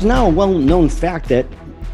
is 0.00 0.06
now 0.06 0.26
a 0.26 0.30
well 0.30 0.54
known 0.54 0.88
fact 0.88 1.28
that 1.28 1.44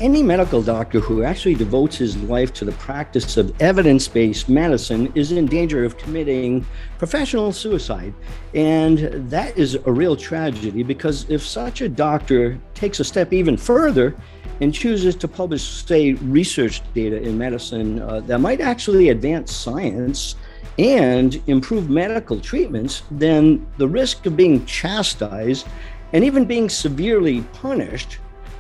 any 0.01 0.23
medical 0.23 0.63
doctor 0.63 1.01
who 1.01 1.25
actually 1.25 1.57
devotes 1.57 1.97
his 1.97 2.17
life 2.17 2.53
to 2.53 2.65
the 2.65 2.71
practice 2.73 3.37
of 3.37 3.53
evidence 3.61 4.07
based 4.07 4.49
medicine 4.49 5.11
is 5.17 5.33
in 5.33 5.45
danger 5.47 5.85
of 5.85 5.99
committing 5.99 6.65
professional 6.99 7.53
suicide. 7.53 8.15
And 8.55 8.99
that 9.29 9.59
is 9.59 9.75
a 9.75 9.91
real 9.91 10.15
tragedy 10.15 10.85
because 10.85 11.29
if 11.29 11.45
such 11.45 11.81
a 11.81 11.89
doctor 11.89 12.61
takes 12.75 13.01
a 13.01 13.05
step 13.05 13.33
even 13.33 13.57
further 13.57 14.15
and 14.61 14.73
chooses 14.73 15.17
to 15.17 15.27
publish, 15.27 15.65
say, 15.65 16.13
research 16.13 16.83
data 16.95 17.21
in 17.21 17.37
medicine 17.37 18.01
uh, 18.03 18.21
that 18.21 18.39
might 18.39 18.61
actually 18.61 19.09
advance 19.09 19.53
science 19.53 20.37
and 20.79 21.43
improve 21.49 21.91
medical 21.91 22.39
treatments, 22.39 23.03
then 23.11 23.67
the 23.79 23.89
risk 23.89 24.27
of 24.27 24.37
being 24.37 24.65
chastised 24.67 25.67
and 26.13 26.25
even 26.25 26.45
being 26.45 26.69
severely 26.69 27.43
punished 27.53 28.19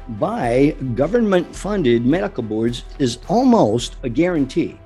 by 0.08 0.76
government 0.94 1.54
funded 1.54 2.06
medical 2.06 2.42
boards 2.42 2.84
is 2.98 3.18
almost 3.28 3.96
a 4.02 4.08
guarantee. 4.08 4.78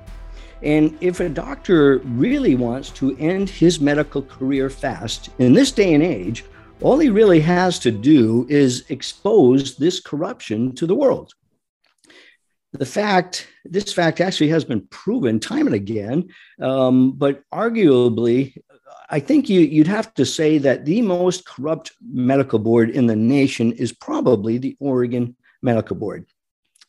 And 0.63 0.97
if 1.01 1.19
a 1.19 1.29
doctor 1.29 1.99
really 1.99 2.55
wants 2.55 2.91
to 2.91 3.17
end 3.17 3.49
his 3.49 3.79
medical 3.79 4.21
career 4.21 4.69
fast 4.69 5.29
in 5.39 5.53
this 5.53 5.71
day 5.71 5.93
and 5.93 6.03
age, 6.03 6.45
all 6.81 6.97
he 6.97 7.09
really 7.09 7.39
has 7.39 7.79
to 7.79 7.91
do 7.91 8.45
is 8.49 8.85
expose 8.89 9.77
this 9.77 9.99
corruption 9.99 10.73
to 10.75 10.87
the 10.87 10.95
world. 10.95 11.33
The 12.73 12.85
fact, 12.85 13.47
this 13.65 13.91
fact 13.91 14.21
actually 14.21 14.49
has 14.49 14.63
been 14.63 14.87
proven 14.87 15.39
time 15.39 15.67
and 15.67 15.75
again, 15.75 16.29
um, 16.61 17.11
but 17.13 17.43
arguably 17.53 18.55
I 19.13 19.19
think 19.19 19.49
you, 19.49 19.59
you'd 19.59 19.87
have 19.87 20.13
to 20.13 20.25
say 20.25 20.57
that 20.59 20.85
the 20.85 21.01
most 21.01 21.45
corrupt 21.45 21.91
medical 22.01 22.59
board 22.59 22.89
in 22.89 23.07
the 23.07 23.15
nation 23.15 23.73
is 23.73 23.91
probably 23.91 24.57
the 24.57 24.77
Oregon 24.79 25.35
Medical 25.61 25.97
Board. 25.97 26.25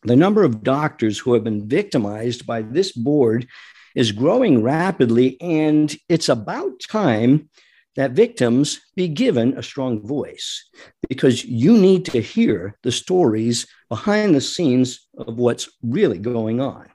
The 0.05 0.15
number 0.15 0.45
of 0.45 0.63
doctors 0.63 1.19
who 1.19 1.35
have 1.35 1.43
been 1.43 1.69
victimized 1.69 2.47
by 2.47 2.63
this 2.63 2.93
board 2.93 3.49
is 3.97 4.13
growing 4.13 4.63
rapidly, 4.63 5.37
and 5.41 5.95
it's 6.09 6.29
about 6.29 6.71
time 6.89 7.51
that 7.97 8.13
victims 8.13 8.81
be 8.95 9.09
given 9.09 9.59
a 9.59 9.63
strong 9.63 10.07
voice 10.07 10.71
because 11.09 11.45
you 11.45 11.77
need 11.77 12.05
to 12.05 12.23
hear 12.23 12.79
the 12.85 12.93
stories 12.93 13.67
behind 13.89 14.35
the 14.35 14.41
scenes 14.41 15.09
of 15.19 15.37
what's 15.37 15.69
really 15.83 16.19
going 16.19 16.61
on. 16.61 16.92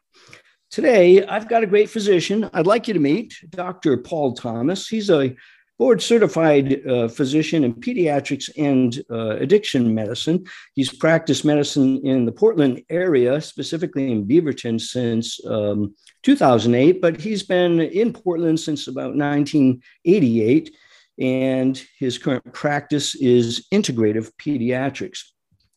Today, 0.69 1.25
I've 1.25 1.47
got 1.47 1.63
a 1.63 1.67
great 1.67 1.89
physician 1.89 2.49
I'd 2.53 2.67
like 2.67 2.87
you 2.87 2.93
to 2.93 2.99
meet, 2.99 3.33
Dr. 3.49 3.97
Paul 3.97 4.33
Thomas. 4.33 4.87
He's 4.87 5.09
a 5.09 5.33
board 5.79 6.01
certified 6.01 6.85
uh, 6.85 7.07
physician 7.07 7.63
in 7.63 7.73
pediatrics 7.73 8.49
and 8.57 9.01
uh, 9.09 9.37
addiction 9.37 9.95
medicine. 9.95 10.45
He's 10.73 10.91
practiced 10.91 11.45
medicine 11.45 12.05
in 12.05 12.25
the 12.25 12.33
Portland 12.33 12.81
area, 12.89 13.39
specifically 13.39 14.11
in 14.11 14.25
Beaverton, 14.25 14.81
since 14.81 15.39
um, 15.45 15.95
2008, 16.23 17.01
but 17.01 17.21
he's 17.21 17.43
been 17.43 17.79
in 17.79 18.11
Portland 18.11 18.59
since 18.59 18.87
about 18.87 19.15
1988. 19.15 20.75
And 21.19 21.81
his 21.97 22.17
current 22.17 22.53
practice 22.53 23.15
is 23.15 23.67
integrative 23.73 24.31
pediatrics. 24.39 25.19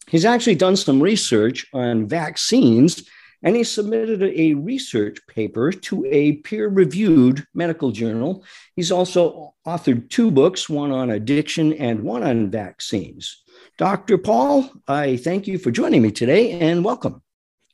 He's 0.08 0.24
actually 0.24 0.56
done 0.56 0.76
some 0.76 1.00
research 1.00 1.66
on 1.72 2.08
vaccines 2.08 3.08
and 3.42 3.56
he 3.56 3.64
submitted 3.64 4.22
a 4.22 4.54
research 4.54 5.18
paper 5.26 5.72
to 5.72 6.04
a 6.06 6.34
peer 6.36 6.68
reviewed 6.68 7.46
medical 7.54 7.90
journal. 7.90 8.44
He's 8.76 8.92
also 8.92 9.54
authored 9.66 10.10
two 10.10 10.30
books, 10.30 10.68
one 10.68 10.90
on 10.90 11.10
addiction 11.10 11.72
and 11.74 12.02
one 12.02 12.22
on 12.22 12.50
vaccines. 12.50 13.42
Dr. 13.78 14.18
Paul, 14.18 14.70
I 14.86 15.16
thank 15.16 15.46
you 15.46 15.58
for 15.58 15.70
joining 15.70 16.02
me 16.02 16.10
today 16.10 16.52
and 16.52 16.84
welcome. 16.84 17.22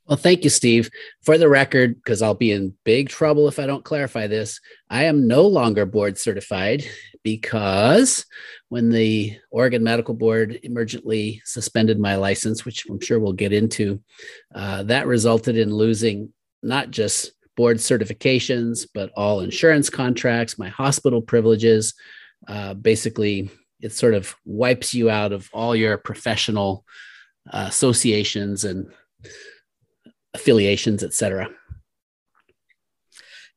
Well, 0.08 0.16
thank 0.16 0.44
you, 0.44 0.50
Steve. 0.50 0.88
For 1.22 1.36
the 1.36 1.48
record, 1.48 1.96
because 1.96 2.22
I'll 2.22 2.34
be 2.34 2.52
in 2.52 2.74
big 2.84 3.08
trouble 3.08 3.48
if 3.48 3.58
I 3.58 3.66
don't 3.66 3.84
clarify 3.84 4.28
this, 4.28 4.60
I 4.88 5.04
am 5.04 5.26
no 5.26 5.46
longer 5.46 5.84
board 5.84 6.16
certified 6.16 6.84
because 7.24 8.24
when 8.68 8.90
the 8.90 9.36
Oregon 9.50 9.82
Medical 9.82 10.14
Board 10.14 10.60
emergently 10.64 11.40
suspended 11.44 11.98
my 11.98 12.14
license, 12.14 12.64
which 12.64 12.86
I'm 12.88 13.00
sure 13.00 13.18
we'll 13.18 13.32
get 13.32 13.52
into, 13.52 14.00
uh, 14.54 14.84
that 14.84 15.08
resulted 15.08 15.56
in 15.56 15.74
losing 15.74 16.32
not 16.62 16.92
just 16.92 17.32
board 17.56 17.78
certifications, 17.78 18.86
but 18.94 19.10
all 19.16 19.40
insurance 19.40 19.90
contracts, 19.90 20.56
my 20.56 20.68
hospital 20.68 21.20
privileges. 21.20 21.94
Uh, 22.46 22.74
basically, 22.74 23.50
it 23.80 23.92
sort 23.92 24.14
of 24.14 24.36
wipes 24.44 24.94
you 24.94 25.10
out 25.10 25.32
of 25.32 25.50
all 25.52 25.74
your 25.74 25.98
professional 25.98 26.84
uh, 27.52 27.66
associations 27.68 28.64
and 28.64 28.86
affiliations, 30.36 31.02
et 31.02 31.12
cetera. 31.12 31.48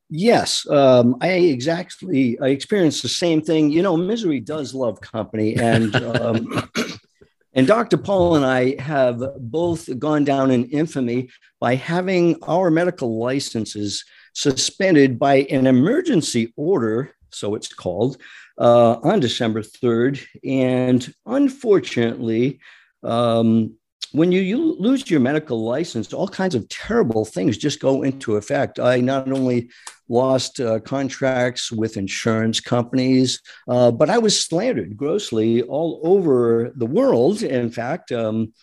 Yes, 0.10 0.68
um, 0.68 1.18
I 1.22 1.30
exactly 1.34 2.40
I 2.42 2.48
experienced 2.48 3.04
the 3.04 3.10
same 3.10 3.44
thing. 3.44 3.70
You 3.70 3.84
know, 3.84 3.96
misery 3.96 4.40
does 4.40 4.74
love 4.74 5.00
company, 5.02 5.56
and 5.56 5.96
um, 5.96 6.70
and 7.54 7.68
Dr. 7.68 7.98
Paul 7.98 8.36
and 8.36 8.44
I 8.44 8.82
have 8.82 9.22
both 9.38 9.88
gone 10.00 10.24
down 10.24 10.50
in 10.50 10.66
infamy 10.66 11.30
by 11.60 11.76
having 11.76 12.38
our 12.42 12.72
medical 12.72 13.20
licenses 13.20 14.04
suspended 14.34 15.20
by 15.20 15.42
an 15.52 15.68
emergency 15.68 16.54
order, 16.56 17.14
so 17.30 17.54
it's 17.54 17.72
called, 17.72 18.18
uh, 18.58 18.94
on 19.04 19.20
December 19.20 19.62
third, 19.62 20.20
and 20.44 21.14
unfortunately. 21.28 22.60
Um, 23.02 23.79
when 24.12 24.32
you, 24.32 24.42
you, 24.42 24.76
lose 24.80 25.10
your 25.10 25.20
medical 25.20 25.64
license, 25.64 26.14
all 26.14 26.28
kinds 26.28 26.56
of 26.56 26.68
terrible 26.70 27.26
things 27.26 27.58
just 27.58 27.80
go 27.80 28.04
into 28.04 28.36
effect. 28.36 28.80
I 28.80 29.00
not 29.00 29.32
only 29.32 29.70
lost 30.08 30.60
uh, 30.60 30.80
contracts 30.80 31.72
with 31.72 31.98
insurance 31.98 32.60
companies, 32.60 33.42
uh, 33.68 33.92
but 33.92 34.10
I 34.10 34.18
was 34.18 34.40
slandered 34.40 34.98
grossly 34.98 35.62
all 35.62 36.02
over 36.04 36.72
the 36.76 36.86
world. 36.86 37.44
In 37.44 37.70
fact, 37.70 38.12
um, 38.12 38.54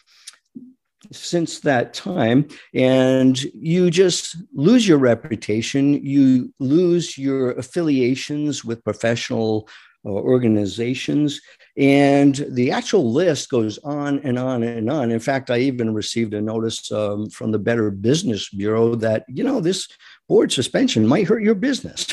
since 1.12 1.60
that 1.60 1.94
time, 1.94 2.48
and 2.74 3.40
you 3.54 3.90
just 3.90 4.36
lose 4.52 4.88
your 4.88 4.98
reputation, 4.98 6.04
you 6.04 6.52
lose 6.58 7.16
your 7.16 7.52
affiliations 7.52 8.64
with 8.64 8.82
professional 8.82 9.68
uh, 10.04 10.08
organizations. 10.08 11.40
And 11.78 12.34
the 12.48 12.70
actual 12.70 13.12
list 13.12 13.50
goes 13.50 13.78
on 13.78 14.20
and 14.20 14.38
on 14.38 14.62
and 14.62 14.90
on. 14.90 15.10
In 15.10 15.20
fact, 15.20 15.50
I 15.50 15.58
even 15.58 15.92
received 15.92 16.32
a 16.32 16.40
notice 16.40 16.90
um, 16.90 17.28
from 17.28 17.52
the 17.52 17.58
Better 17.58 17.90
Business 17.90 18.48
Bureau 18.48 18.94
that, 18.94 19.24
you 19.28 19.44
know, 19.44 19.60
this 19.60 19.86
board 20.26 20.50
suspension 20.50 21.06
might 21.06 21.26
hurt 21.26 21.42
your 21.42 21.54
business. 21.54 22.06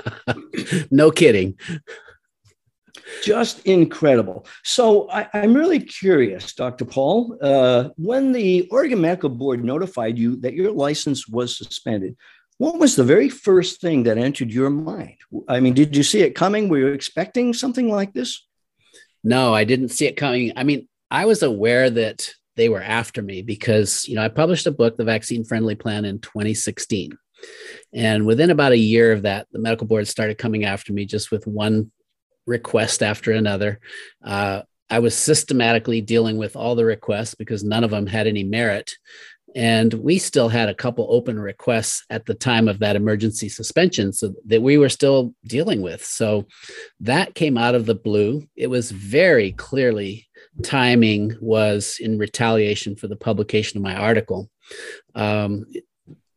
no 0.90 1.10
kidding. 1.10 1.58
Just 3.22 3.66
incredible. 3.66 4.46
So 4.64 5.10
I, 5.10 5.28
am 5.34 5.52
really 5.52 5.80
curious, 5.80 6.54
Dr. 6.54 6.86
Paul, 6.86 7.36
uh, 7.42 7.90
when 7.96 8.32
the 8.32 8.66
Oregon 8.70 9.02
Medical 9.02 9.28
Board 9.28 9.62
notified 9.62 10.18
you 10.18 10.36
that 10.36 10.54
your 10.54 10.72
license 10.72 11.28
was 11.28 11.56
suspended, 11.56 12.16
what 12.56 12.78
was 12.78 12.96
the 12.96 13.04
very 13.04 13.28
first 13.28 13.80
thing 13.80 14.04
that 14.04 14.16
entered 14.16 14.50
your 14.50 14.70
mind? 14.70 15.16
I 15.48 15.60
mean, 15.60 15.74
did 15.74 15.96
you 15.96 16.02
see 16.02 16.20
it 16.20 16.34
coming? 16.34 16.68
Were 16.68 16.78
you 16.78 16.86
expecting 16.88 17.52
something 17.52 17.90
like 17.90 18.14
this? 18.14 18.46
No, 19.22 19.54
I 19.54 19.64
didn't 19.64 19.88
see 19.88 20.06
it 20.06 20.16
coming. 20.16 20.52
I 20.56 20.64
mean, 20.64 20.88
I 21.10 21.24
was 21.24 21.42
aware 21.42 21.90
that 21.90 22.30
they 22.56 22.68
were 22.68 22.82
after 22.82 23.22
me 23.22 23.42
because, 23.42 24.06
you 24.06 24.14
know, 24.14 24.22
I 24.22 24.28
published 24.28 24.66
a 24.66 24.70
book, 24.70 24.96
The 24.96 25.04
Vaccine 25.04 25.44
Friendly 25.44 25.74
Plan, 25.74 26.04
in 26.04 26.20
2016. 26.20 27.12
And 27.92 28.26
within 28.26 28.50
about 28.50 28.72
a 28.72 28.78
year 28.78 29.12
of 29.12 29.22
that, 29.22 29.46
the 29.52 29.58
medical 29.58 29.86
board 29.86 30.06
started 30.06 30.38
coming 30.38 30.64
after 30.64 30.92
me 30.92 31.06
just 31.06 31.30
with 31.30 31.46
one 31.46 31.90
request 32.46 33.02
after 33.02 33.32
another. 33.32 33.80
Uh, 34.24 34.62
I 34.90 34.98
was 34.98 35.16
systematically 35.16 36.00
dealing 36.00 36.36
with 36.36 36.56
all 36.56 36.74
the 36.74 36.84
requests 36.84 37.34
because 37.34 37.62
none 37.62 37.84
of 37.84 37.90
them 37.90 38.06
had 38.06 38.26
any 38.26 38.42
merit. 38.42 38.92
And 39.54 39.92
we 39.94 40.18
still 40.18 40.48
had 40.48 40.68
a 40.68 40.74
couple 40.74 41.06
open 41.10 41.38
requests 41.38 42.04
at 42.10 42.26
the 42.26 42.34
time 42.34 42.68
of 42.68 42.78
that 42.78 42.96
emergency 42.96 43.48
suspension 43.48 44.12
so 44.12 44.34
that 44.46 44.62
we 44.62 44.78
were 44.78 44.88
still 44.88 45.34
dealing 45.44 45.82
with. 45.82 46.04
So 46.04 46.46
that 47.00 47.34
came 47.34 47.58
out 47.58 47.74
of 47.74 47.86
the 47.86 47.94
blue. 47.94 48.46
It 48.56 48.68
was 48.68 48.90
very 48.90 49.52
clearly 49.52 50.28
timing 50.62 51.36
was 51.40 51.98
in 52.00 52.18
retaliation 52.18 52.96
for 52.96 53.08
the 53.08 53.16
publication 53.16 53.78
of 53.78 53.82
my 53.82 53.94
article. 53.94 54.50
Um, 55.14 55.66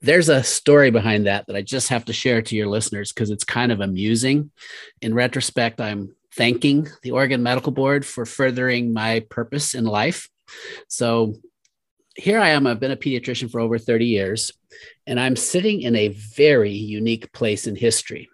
there's 0.01 0.29
a 0.29 0.43
story 0.43 0.91
behind 0.91 1.27
that 1.27 1.47
that 1.47 1.55
I 1.55 1.61
just 1.61 1.89
have 1.89 2.05
to 2.05 2.13
share 2.13 2.41
to 2.41 2.55
your 2.55 2.67
listeners 2.67 3.11
because 3.13 3.29
it's 3.29 3.45
kind 3.45 3.71
of 3.71 3.79
amusing. 3.79 4.51
In 5.01 5.13
retrospect, 5.13 5.79
I'm 5.79 6.15
thanking 6.35 6.89
the 7.03 7.11
Oregon 7.11 7.41
Medical 7.41 7.71
Board 7.71 8.05
for 8.05 8.25
furthering 8.25 8.91
my 8.91 9.21
purpose 9.29 9.73
in 9.73 9.85
life. 9.85 10.29
So 10.87 11.35
here 12.15 12.39
I 12.39 12.49
am. 12.49 12.67
I've 12.67 12.79
been 12.79 12.91
a 12.91 12.97
pediatrician 12.97 13.49
for 13.51 13.59
over 13.59 13.77
30 13.77 14.05
years, 14.05 14.51
and 15.07 15.19
I'm 15.19 15.35
sitting 15.35 15.81
in 15.81 15.95
a 15.95 16.09
very 16.09 16.71
unique 16.71 17.31
place 17.33 17.67
in 17.67 17.75
history. 17.75 18.29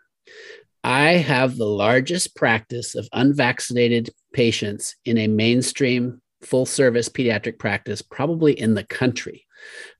I 0.83 1.11
have 1.13 1.57
the 1.57 1.65
largest 1.65 2.35
practice 2.35 2.95
of 2.95 3.09
unvaccinated 3.11 4.09
patients 4.33 4.95
in 5.05 5.17
a 5.17 5.27
mainstream 5.27 6.21
full 6.41 6.65
service 6.65 7.09
pediatric 7.09 7.59
practice 7.59 8.01
probably 8.01 8.57
in 8.57 8.73
the 8.73 8.85
country. 8.85 9.45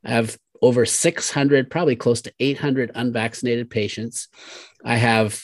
I 0.05 0.11
have 0.11 0.37
over 0.61 0.85
600, 0.85 1.69
probably 1.69 1.95
close 1.95 2.21
to 2.21 2.33
800 2.39 2.91
unvaccinated 2.95 3.69
patients. 3.69 4.27
I 4.83 4.95
have 4.95 5.43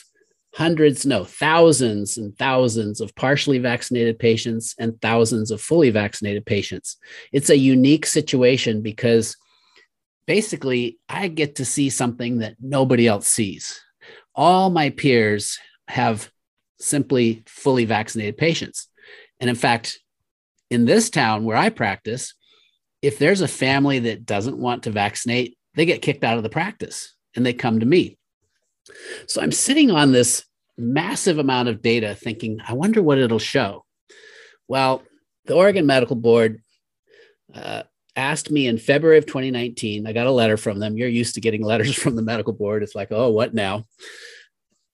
hundreds, 0.56 1.04
no, 1.04 1.22
thousands 1.22 2.16
and 2.16 2.36
thousands 2.38 3.02
of 3.02 3.14
partially 3.14 3.58
vaccinated 3.58 4.18
patients 4.18 4.74
and 4.78 4.98
thousands 5.02 5.50
of 5.50 5.60
fully 5.60 5.90
vaccinated 5.90 6.46
patients. 6.46 6.96
It's 7.30 7.50
a 7.50 7.58
unique 7.58 8.06
situation 8.06 8.80
because 8.80 9.36
basically 10.26 10.98
I 11.10 11.28
get 11.28 11.56
to 11.56 11.66
see 11.66 11.90
something 11.90 12.38
that 12.38 12.56
nobody 12.58 13.06
else 13.06 13.28
sees. 13.28 13.78
All 14.34 14.70
my 14.70 14.88
peers 14.88 15.58
have 15.88 16.30
simply 16.80 17.42
fully 17.46 17.84
vaccinated 17.84 18.38
patients. 18.38 18.88
And 19.38 19.50
in 19.50 19.56
fact, 19.56 19.98
in 20.70 20.86
this 20.86 21.10
town 21.10 21.44
where 21.44 21.58
I 21.58 21.68
practice, 21.68 22.32
if 23.02 23.18
there's 23.18 23.42
a 23.42 23.48
family 23.48 23.98
that 23.98 24.24
doesn't 24.24 24.56
want 24.56 24.84
to 24.84 24.90
vaccinate, 24.90 25.58
they 25.74 25.84
get 25.84 26.00
kicked 26.00 26.24
out 26.24 26.38
of 26.38 26.42
the 26.42 26.48
practice 26.48 27.14
and 27.34 27.44
they 27.44 27.52
come 27.52 27.80
to 27.80 27.86
me. 27.86 28.16
So 29.26 29.40
I'm 29.40 29.52
sitting 29.52 29.90
on 29.90 30.12
this 30.12 30.44
massive 30.78 31.38
amount 31.38 31.68
of 31.68 31.82
data 31.82 32.14
thinking, 32.14 32.60
I 32.66 32.74
wonder 32.74 33.02
what 33.02 33.18
it'll 33.18 33.38
show. 33.38 33.84
Well, 34.68 35.02
the 35.46 35.54
Oregon 35.54 35.86
Medical 35.86 36.16
Board 36.16 36.60
uh, 37.54 37.84
asked 38.14 38.50
me 38.50 38.66
in 38.66 38.78
February 38.78 39.18
of 39.18 39.26
2019. 39.26 40.06
I 40.06 40.12
got 40.12 40.26
a 40.26 40.32
letter 40.32 40.56
from 40.56 40.78
them. 40.78 40.96
You're 40.96 41.08
used 41.08 41.34
to 41.34 41.40
getting 41.40 41.62
letters 41.62 41.94
from 42.02 42.16
the 42.16 42.22
medical 42.22 42.52
board. 42.52 42.82
It's 42.82 42.94
like, 42.94 43.08
oh, 43.10 43.30
what 43.30 43.54
now? 43.54 43.86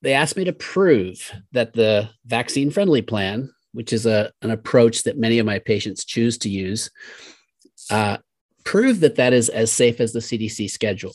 They 0.03 0.15
asked 0.15 0.37
me 0.37 0.45
to 0.45 0.53
prove 0.53 1.31
that 1.53 1.73
the 1.73 2.11
vaccine 2.27 2.71
friendly 2.71 3.03
plan, 3.03 3.53
which 3.73 3.93
is 3.93 4.05
a, 4.05 4.33
an 4.43 4.51
approach 4.51 5.05
that 5.05 5.17
many 5.17 5.39
of 5.39 5.47
my 5.47 5.61
patients 5.61 6.05
choose 6.05 6.39
to 6.39 6.51
use, 6.51 6.91
uh, 7.89 8.19
prove 8.65 9.01
that 9.01 9.17
that 9.17 9.33
is 9.33 9.49
as 9.49 9.71
safe 9.71 10.01
as 10.01 10.13
the 10.13 10.19
CDC 10.19 10.71
schedule. 10.71 11.15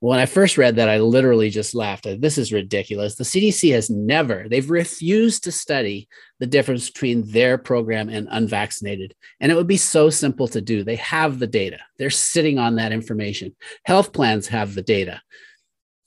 When 0.00 0.20
I 0.20 0.26
first 0.26 0.56
read 0.56 0.76
that, 0.76 0.88
I 0.88 0.98
literally 1.00 1.50
just 1.50 1.74
laughed. 1.74 2.06
This 2.20 2.38
is 2.38 2.52
ridiculous. 2.52 3.16
The 3.16 3.24
CDC 3.24 3.72
has 3.72 3.90
never, 3.90 4.46
they've 4.48 4.70
refused 4.70 5.44
to 5.44 5.52
study 5.52 6.08
the 6.38 6.46
difference 6.46 6.88
between 6.88 7.28
their 7.32 7.58
program 7.58 8.08
and 8.08 8.28
unvaccinated. 8.30 9.14
And 9.40 9.50
it 9.50 9.56
would 9.56 9.66
be 9.66 9.76
so 9.76 10.08
simple 10.08 10.46
to 10.48 10.60
do. 10.60 10.84
They 10.84 10.96
have 10.96 11.40
the 11.40 11.48
data, 11.48 11.80
they're 11.98 12.10
sitting 12.10 12.60
on 12.60 12.76
that 12.76 12.92
information. 12.92 13.56
Health 13.84 14.12
plans 14.12 14.46
have 14.48 14.74
the 14.74 14.82
data. 14.82 15.20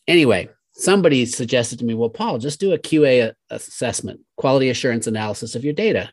Anyway, 0.08 0.50
somebody 0.72 1.26
suggested 1.26 1.80
to 1.80 1.86
me, 1.86 1.94
well, 1.94 2.10
Paul, 2.10 2.38
just 2.38 2.62
do 2.62 2.72
a 2.72 2.80
QA 2.80 3.34
assessment, 3.50 4.22
quality 4.38 4.70
assurance 4.70 5.06
analysis 5.06 5.54
of 5.54 5.66
your 5.66 5.74
data. 5.74 6.10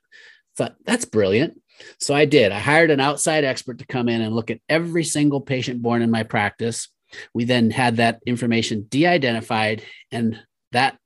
Thought 0.57 0.75
that's 0.85 1.05
brilliant. 1.05 1.61
So 2.01 2.13
I 2.13 2.25
did. 2.25 2.51
I 2.51 2.59
hired 2.59 2.91
an 2.91 2.99
outside 2.99 3.45
expert 3.45 3.79
to 3.79 3.87
come 3.87 4.09
in 4.09 4.21
and 4.21 4.35
look 4.35 4.51
at 4.51 4.61
every 4.69 5.05
single 5.05 5.41
patient 5.41 5.81
born 5.81 6.03
in 6.03 6.11
my 6.11 6.25
practice 6.25 6.89
we 7.35 7.45
then 7.45 7.71
had 7.71 7.97
that 7.97 8.21
information 8.27 8.87
de 8.89 9.07
identified, 9.07 9.83
and 10.11 10.39
that 10.73 10.99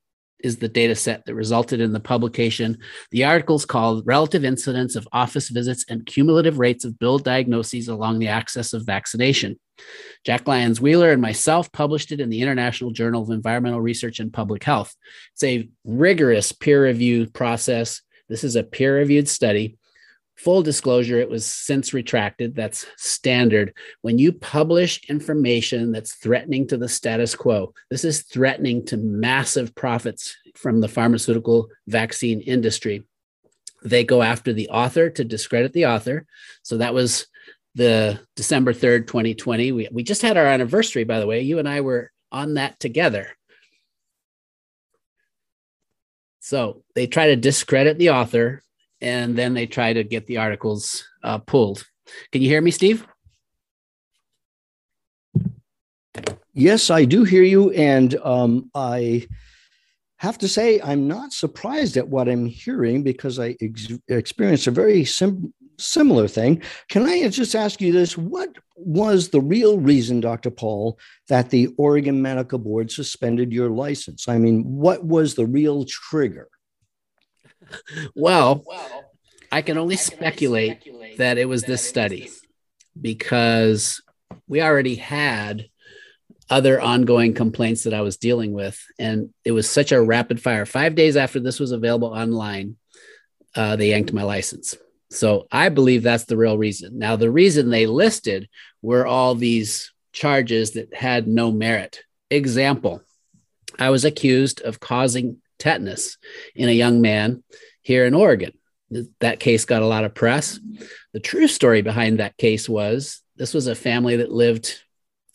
is 0.42 0.56
the 0.56 0.68
data 0.68 0.94
set 0.94 1.24
that 1.24 1.34
resulted 1.34 1.80
in 1.80 1.92
the 1.92 2.00
publication. 2.00 2.78
The 3.12 3.24
article 3.24 3.56
is 3.56 3.64
called 3.64 4.06
Relative 4.06 4.44
Incidence 4.44 4.96
of 4.96 5.06
Office 5.12 5.48
Visits 5.48 5.84
and 5.88 6.04
Cumulative 6.04 6.58
Rates 6.58 6.84
of 6.84 6.98
Billed 6.98 7.24
Diagnoses 7.24 7.88
Along 7.88 8.18
the 8.18 8.28
Axis 8.28 8.72
of 8.72 8.84
Vaccination. 8.84 9.58
Jack 10.24 10.46
Lyons-Weiler 10.46 11.12
and 11.12 11.22
myself 11.22 11.70
published 11.72 12.12
it 12.12 12.20
in 12.20 12.28
the 12.28 12.42
International 12.42 12.90
Journal 12.90 13.22
of 13.22 13.30
Environmental 13.30 13.80
Research 13.80 14.20
and 14.20 14.32
Public 14.32 14.64
Health. 14.64 14.94
It's 15.34 15.44
a 15.44 15.68
rigorous 15.84 16.52
peer 16.52 16.84
review 16.84 17.28
process. 17.28 18.02
This 18.28 18.44
is 18.44 18.56
a 18.56 18.62
peer 18.62 18.96
reviewed 18.96 19.28
study. 19.28 19.76
Full 20.42 20.62
disclosure, 20.62 21.20
it 21.20 21.30
was 21.30 21.46
since 21.46 21.94
retracted. 21.94 22.56
That's 22.56 22.84
standard. 22.96 23.74
When 24.00 24.18
you 24.18 24.32
publish 24.32 25.00
information 25.08 25.92
that's 25.92 26.14
threatening 26.14 26.66
to 26.66 26.76
the 26.76 26.88
status 26.88 27.36
quo, 27.36 27.72
this 27.90 28.04
is 28.04 28.22
threatening 28.22 28.84
to 28.86 28.96
massive 28.96 29.72
profits 29.76 30.36
from 30.56 30.80
the 30.80 30.88
pharmaceutical 30.88 31.68
vaccine 31.86 32.40
industry. 32.40 33.04
They 33.84 34.02
go 34.02 34.20
after 34.20 34.52
the 34.52 34.68
author 34.68 35.10
to 35.10 35.24
discredit 35.24 35.72
the 35.74 35.86
author. 35.86 36.26
So 36.62 36.78
that 36.78 36.92
was 36.92 37.28
the 37.76 38.18
December 38.34 38.72
3rd, 38.72 39.06
2020. 39.06 39.70
We, 39.70 39.88
we 39.92 40.02
just 40.02 40.22
had 40.22 40.36
our 40.36 40.46
anniversary, 40.46 41.04
by 41.04 41.20
the 41.20 41.26
way. 41.26 41.42
You 41.42 41.60
and 41.60 41.68
I 41.68 41.82
were 41.82 42.10
on 42.32 42.54
that 42.54 42.80
together. 42.80 43.28
So 46.40 46.82
they 46.96 47.06
try 47.06 47.28
to 47.28 47.36
discredit 47.36 47.98
the 47.98 48.10
author 48.10 48.62
and 49.02 49.36
then 49.36 49.52
they 49.52 49.66
try 49.66 49.92
to 49.92 50.04
get 50.04 50.26
the 50.26 50.38
articles 50.38 51.04
uh, 51.24 51.38
pulled. 51.38 51.84
Can 52.30 52.40
you 52.40 52.48
hear 52.48 52.62
me, 52.62 52.70
Steve? 52.70 53.04
Yes, 56.54 56.90
I 56.90 57.04
do 57.04 57.24
hear 57.24 57.42
you. 57.42 57.70
And 57.72 58.14
um, 58.22 58.70
I 58.74 59.26
have 60.18 60.38
to 60.38 60.48
say, 60.48 60.80
I'm 60.80 61.08
not 61.08 61.32
surprised 61.32 61.96
at 61.96 62.08
what 62.08 62.28
I'm 62.28 62.46
hearing 62.46 63.02
because 63.02 63.40
I 63.40 63.56
ex- 63.60 63.88
experienced 64.08 64.68
a 64.68 64.70
very 64.70 65.04
sim- 65.04 65.52
similar 65.78 66.28
thing. 66.28 66.62
Can 66.88 67.04
I 67.06 67.26
just 67.28 67.56
ask 67.56 67.80
you 67.80 67.90
this? 67.90 68.16
What 68.16 68.50
was 68.76 69.30
the 69.30 69.40
real 69.40 69.78
reason, 69.78 70.20
Dr. 70.20 70.50
Paul, 70.50 70.98
that 71.28 71.50
the 71.50 71.74
Oregon 71.76 72.22
Medical 72.22 72.58
Board 72.58 72.92
suspended 72.92 73.52
your 73.52 73.70
license? 73.70 74.28
I 74.28 74.38
mean, 74.38 74.62
what 74.64 75.04
was 75.04 75.34
the 75.34 75.46
real 75.46 75.84
trigger? 75.86 76.48
Well, 78.14 78.64
I 79.50 79.62
can 79.62 79.78
only 79.78 79.96
speculate 79.96 80.88
that 81.18 81.38
it 81.38 81.46
was 81.48 81.62
this 81.62 81.86
study 81.86 82.30
because 83.00 84.02
we 84.48 84.62
already 84.62 84.96
had 84.96 85.68
other 86.50 86.80
ongoing 86.80 87.34
complaints 87.34 87.84
that 87.84 87.94
I 87.94 88.02
was 88.02 88.16
dealing 88.16 88.52
with. 88.52 88.82
And 88.98 89.30
it 89.44 89.52
was 89.52 89.68
such 89.68 89.92
a 89.92 90.02
rapid 90.02 90.40
fire. 90.40 90.66
Five 90.66 90.94
days 90.94 91.16
after 91.16 91.40
this 91.40 91.58
was 91.58 91.72
available 91.72 92.08
online, 92.08 92.76
uh, 93.54 93.76
they 93.76 93.90
yanked 93.90 94.12
my 94.12 94.22
license. 94.22 94.76
So 95.10 95.46
I 95.50 95.68
believe 95.68 96.02
that's 96.02 96.24
the 96.24 96.36
real 96.36 96.56
reason. 96.56 96.98
Now, 96.98 97.16
the 97.16 97.30
reason 97.30 97.68
they 97.70 97.86
listed 97.86 98.48
were 98.80 99.06
all 99.06 99.34
these 99.34 99.92
charges 100.12 100.72
that 100.72 100.94
had 100.94 101.26
no 101.26 101.50
merit. 101.50 102.02
Example 102.30 103.02
I 103.78 103.90
was 103.90 104.04
accused 104.04 104.60
of 104.60 104.80
causing 104.80 105.38
tetanus 105.58 106.18
in 106.54 106.68
a 106.68 106.72
young 106.72 107.00
man 107.00 107.42
here 107.82 108.06
in 108.06 108.14
Oregon. 108.14 108.52
That 109.20 109.40
case 109.40 109.64
got 109.64 109.82
a 109.82 109.86
lot 109.86 110.04
of 110.04 110.14
press. 110.14 110.58
The 111.12 111.20
true 111.20 111.48
story 111.48 111.82
behind 111.82 112.18
that 112.18 112.36
case 112.36 112.68
was 112.68 113.20
this 113.36 113.54
was 113.54 113.66
a 113.66 113.74
family 113.74 114.16
that 114.16 114.30
lived 114.30 114.80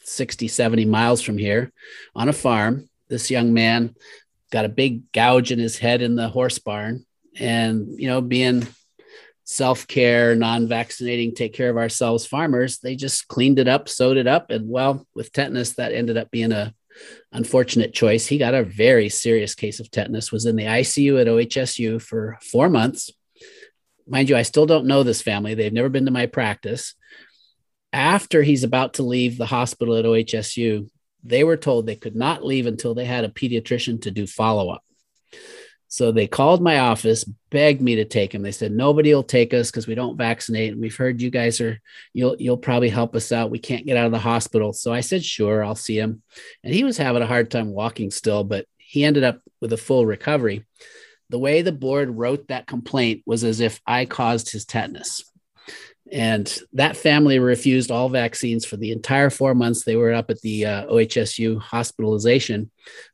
60, 0.03 0.47
70 0.47 0.85
miles 0.85 1.21
from 1.21 1.37
here 1.37 1.71
on 2.15 2.29
a 2.29 2.33
farm. 2.33 2.89
This 3.09 3.29
young 3.29 3.53
man 3.53 3.95
got 4.51 4.65
a 4.65 4.69
big 4.69 5.11
gouge 5.11 5.51
in 5.51 5.59
his 5.59 5.77
head 5.77 6.01
in 6.01 6.15
the 6.15 6.29
horse 6.29 6.59
barn. 6.59 7.05
And, 7.39 7.99
you 7.99 8.07
know, 8.07 8.21
being 8.21 8.67
self 9.43 9.87
care, 9.87 10.35
non 10.35 10.67
vaccinating, 10.67 11.33
take 11.33 11.53
care 11.53 11.69
of 11.69 11.77
ourselves 11.77 12.25
farmers, 12.25 12.79
they 12.79 12.95
just 12.95 13.27
cleaned 13.27 13.59
it 13.59 13.67
up, 13.67 13.89
sewed 13.89 14.17
it 14.17 14.27
up. 14.27 14.49
And 14.49 14.69
well, 14.69 15.05
with 15.15 15.31
tetanus, 15.31 15.73
that 15.73 15.93
ended 15.93 16.17
up 16.17 16.31
being 16.31 16.51
a 16.51 16.73
unfortunate 17.31 17.93
choice. 17.93 18.25
He 18.25 18.37
got 18.37 18.53
a 18.53 18.63
very 18.63 19.09
serious 19.09 19.55
case 19.55 19.79
of 19.79 19.91
tetanus, 19.91 20.31
was 20.31 20.45
in 20.45 20.55
the 20.55 20.63
ICU 20.65 21.19
at 21.19 21.27
OHSU 21.27 22.01
for 22.01 22.37
four 22.41 22.69
months. 22.69 23.11
Mind 24.07 24.29
you, 24.29 24.37
I 24.37 24.43
still 24.43 24.65
don't 24.65 24.87
know 24.87 25.03
this 25.03 25.21
family. 25.21 25.53
They've 25.53 25.73
never 25.73 25.89
been 25.89 26.05
to 26.05 26.11
my 26.11 26.25
practice. 26.25 26.95
After 27.91 28.43
he's 28.43 28.63
about 28.63 28.95
to 28.95 29.03
leave 29.03 29.37
the 29.37 29.45
hospital 29.45 29.95
at 29.95 30.05
OHSU, 30.05 30.89
they 31.23 31.43
were 31.43 31.57
told 31.57 31.85
they 31.85 31.95
could 31.95 32.15
not 32.15 32.45
leave 32.45 32.67
until 32.67 32.93
they 32.93 33.05
had 33.05 33.25
a 33.25 33.29
pediatrician 33.29 34.01
to 34.03 34.11
do 34.11 34.25
follow 34.25 34.69
up. 34.69 34.83
So 35.89 36.11
they 36.11 36.27
called 36.27 36.61
my 36.61 36.79
office, 36.79 37.23
begged 37.49 37.81
me 37.81 37.95
to 37.95 38.05
take 38.05 38.35
him. 38.35 38.41
They 38.41 38.51
said 38.51 38.71
nobody 38.71 39.13
will 39.13 39.23
take 39.23 39.53
us 39.53 39.71
because 39.71 39.87
we 39.87 39.95
don't 39.95 40.17
vaccinate. 40.17 40.73
And 40.73 40.81
we've 40.81 40.95
heard 40.95 41.21
you 41.21 41.29
guys 41.29 41.61
are 41.61 41.79
you'll 42.13 42.35
you'll 42.37 42.57
probably 42.57 42.89
help 42.89 43.15
us 43.15 43.31
out. 43.31 43.51
We 43.51 43.59
can't 43.59 43.85
get 43.85 43.97
out 43.97 44.05
of 44.05 44.11
the 44.11 44.19
hospital. 44.19 44.73
So 44.73 44.93
I 44.93 44.99
said, 44.99 45.23
sure, 45.23 45.63
I'll 45.63 45.75
see 45.75 45.97
him. 45.97 46.21
And 46.63 46.73
he 46.73 46.83
was 46.83 46.97
having 46.97 47.21
a 47.21 47.27
hard 47.27 47.49
time 47.49 47.71
walking 47.71 48.11
still, 48.11 48.43
but 48.43 48.65
he 48.77 49.05
ended 49.05 49.23
up 49.23 49.39
with 49.61 49.73
a 49.73 49.77
full 49.77 50.05
recovery. 50.05 50.65
The 51.29 51.39
way 51.39 51.61
the 51.61 51.71
board 51.71 52.09
wrote 52.09 52.47
that 52.47 52.67
complaint 52.67 53.23
was 53.25 53.43
as 53.43 53.59
if 53.59 53.81
I 53.85 54.05
caused 54.05 54.51
his 54.51 54.65
tetanus. 54.65 55.29
And 56.11 56.57
that 56.73 56.95
family 56.95 57.39
refused 57.39 57.91
all 57.91 58.09
vaccines 58.09 58.65
for 58.65 58.77
the 58.77 58.91
entire 58.91 59.29
four 59.29 59.53
months 59.53 59.83
they 59.83 59.95
were 59.95 60.13
up 60.13 60.29
at 60.29 60.41
the 60.41 60.65
uh, 60.65 60.85
OHSU 60.87 61.59
hospitalization. 61.59 62.71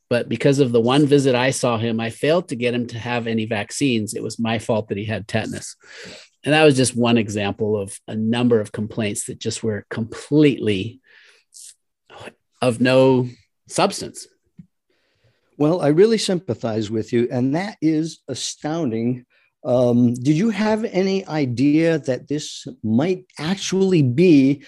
But 0.10 0.30
because 0.30 0.60
of 0.60 0.72
the 0.72 0.82
one 0.82 1.08
visit 1.08 1.34
I 1.34 1.50
saw 1.52 1.78
him, 1.78 2.00
I 2.00 2.12
failed 2.12 2.50
to 2.50 2.56
get 2.56 2.76
him 2.76 2.86
to 2.88 3.00
have 3.00 3.26
any 3.26 3.46
vaccines. 3.46 4.14
It 4.14 4.22
was 4.22 4.38
my 4.38 4.60
fault 4.60 4.90
that 4.90 4.98
he 4.98 5.06
had 5.06 5.28
tetanus. 5.28 5.76
And 6.44 6.54
that 6.54 6.64
was 6.64 6.76
just 6.76 6.96
one 6.96 7.18
example 7.18 7.78
of 7.78 7.98
a 8.08 8.16
number 8.16 8.60
of 8.60 8.72
complaints 8.72 9.26
that 9.26 9.40
just 9.40 9.64
were 9.64 9.86
completely 9.90 11.02
of 12.62 12.80
no 12.80 13.28
substance. 13.68 14.28
Well, 15.58 15.82
I 15.82 15.88
really 15.88 16.18
sympathize 16.18 16.92
with 16.92 17.14
you. 17.14 17.28
And 17.32 17.56
that 17.56 17.78
is 17.82 18.20
astounding 18.28 19.26
Um, 19.66 20.14
did 20.14 20.36
you 20.36 20.50
have 20.50 20.84
any 20.86 21.26
idea 21.28 22.00
that 22.00 22.28
this 22.28 22.68
might 22.84 23.26
actually 23.40 24.04
be 24.04 24.64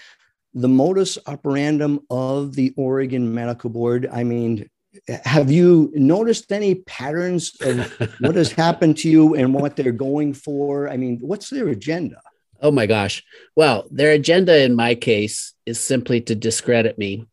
the 0.54 0.68
modus 0.68 1.18
operandum 1.26 2.00
of 2.08 2.54
the 2.54 2.72
Oregon 2.76 3.34
Medical 3.34 3.70
Board? 3.70 4.08
I 4.10 4.24
mean, 4.24 4.68
have 5.08 5.50
you 5.50 5.92
noticed 5.94 6.50
any 6.50 6.76
patterns 6.76 7.54
of 7.60 7.92
what 8.20 8.36
has 8.36 8.52
happened 8.64 8.96
to 8.98 9.10
you 9.10 9.34
and 9.34 9.52
what 9.52 9.76
they're 9.76 9.92
going 9.92 10.32
for? 10.32 10.88
I 10.88 10.96
mean, 10.96 11.18
what's 11.20 11.50
their 11.50 11.68
agenda? 11.68 12.20
Oh 12.60 12.70
my 12.70 12.86
gosh. 12.86 13.22
Well, 13.54 13.86
their 13.90 14.12
agenda 14.12 14.62
in 14.62 14.74
my 14.74 14.94
case 14.94 15.54
is 15.66 15.80
simply 15.80 16.20
to 16.22 16.34
discredit 16.34 16.98
me 16.98 17.26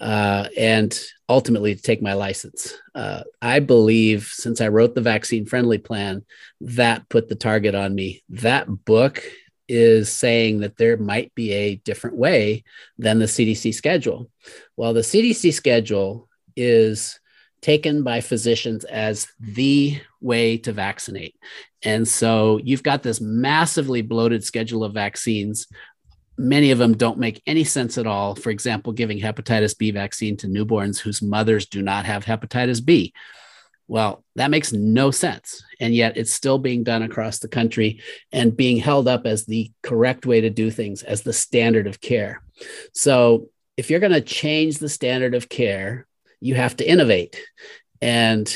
uh, 0.00 0.48
and 0.56 0.98
ultimately 1.28 1.74
to 1.74 1.82
take 1.82 2.02
my 2.02 2.14
license. 2.14 2.74
Uh, 2.94 3.22
I 3.42 3.60
believe 3.60 4.24
since 4.32 4.60
I 4.60 4.68
wrote 4.68 4.94
the 4.94 5.00
vaccine 5.00 5.46
friendly 5.46 5.78
plan, 5.78 6.24
that 6.60 7.08
put 7.08 7.28
the 7.28 7.34
target 7.34 7.74
on 7.74 7.94
me. 7.94 8.22
That 8.30 8.66
book 8.84 9.22
is 9.68 10.10
saying 10.10 10.60
that 10.60 10.76
there 10.76 10.96
might 10.96 11.34
be 11.34 11.52
a 11.52 11.76
different 11.76 12.16
way 12.16 12.64
than 12.96 13.18
the 13.18 13.26
CDC 13.26 13.74
schedule. 13.74 14.30
Well, 14.76 14.94
the 14.94 15.00
CDC 15.00 15.52
schedule 15.52 16.28
is 16.56 17.20
taken 17.60 18.02
by 18.02 18.20
physicians 18.20 18.84
as 18.84 19.26
the 19.38 20.00
way 20.20 20.56
to 20.58 20.72
vaccinate. 20.72 21.36
And 21.82 22.06
so 22.06 22.58
you've 22.62 22.82
got 22.82 23.02
this 23.02 23.20
massively 23.20 24.02
bloated 24.02 24.44
schedule 24.44 24.84
of 24.84 24.94
vaccines. 24.94 25.66
Many 26.36 26.70
of 26.70 26.78
them 26.78 26.96
don't 26.96 27.18
make 27.18 27.42
any 27.46 27.64
sense 27.64 27.98
at 27.98 28.06
all. 28.06 28.34
For 28.34 28.50
example, 28.50 28.92
giving 28.92 29.18
hepatitis 29.18 29.76
B 29.76 29.90
vaccine 29.90 30.36
to 30.38 30.46
newborns 30.46 30.98
whose 30.98 31.22
mothers 31.22 31.66
do 31.66 31.82
not 31.82 32.04
have 32.04 32.24
hepatitis 32.24 32.84
B. 32.84 33.12
Well, 33.88 34.22
that 34.36 34.50
makes 34.50 34.72
no 34.72 35.10
sense. 35.10 35.64
And 35.80 35.94
yet 35.94 36.16
it's 36.16 36.32
still 36.32 36.58
being 36.58 36.84
done 36.84 37.02
across 37.02 37.38
the 37.38 37.48
country 37.48 38.00
and 38.32 38.56
being 38.56 38.76
held 38.76 39.08
up 39.08 39.26
as 39.26 39.46
the 39.46 39.72
correct 39.82 40.26
way 40.26 40.42
to 40.42 40.50
do 40.50 40.70
things, 40.70 41.02
as 41.02 41.22
the 41.22 41.32
standard 41.32 41.86
of 41.86 42.00
care. 42.00 42.42
So 42.92 43.48
if 43.78 43.88
you're 43.88 44.00
going 44.00 44.12
to 44.12 44.20
change 44.20 44.78
the 44.78 44.88
standard 44.90 45.34
of 45.34 45.48
care, 45.48 46.06
you 46.40 46.54
have 46.54 46.76
to 46.76 46.88
innovate. 46.88 47.40
And 48.02 48.54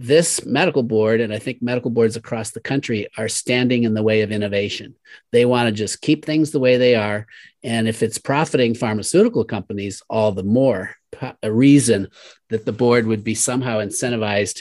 this 0.00 0.46
medical 0.46 0.84
board, 0.84 1.20
and 1.20 1.34
I 1.34 1.40
think 1.40 1.60
medical 1.60 1.90
boards 1.90 2.14
across 2.14 2.52
the 2.52 2.60
country, 2.60 3.08
are 3.18 3.28
standing 3.28 3.82
in 3.82 3.94
the 3.94 4.02
way 4.02 4.20
of 4.22 4.30
innovation. 4.30 4.94
They 5.32 5.44
want 5.44 5.66
to 5.66 5.72
just 5.72 6.00
keep 6.00 6.24
things 6.24 6.52
the 6.52 6.60
way 6.60 6.76
they 6.76 6.94
are. 6.94 7.26
And 7.64 7.88
if 7.88 8.00
it's 8.04 8.16
profiting 8.16 8.76
pharmaceutical 8.76 9.44
companies, 9.44 10.00
all 10.08 10.30
the 10.30 10.44
more 10.44 10.94
a 11.42 11.50
reason 11.50 12.08
that 12.48 12.64
the 12.64 12.72
board 12.72 13.06
would 13.06 13.24
be 13.24 13.34
somehow 13.34 13.78
incentivized 13.78 14.60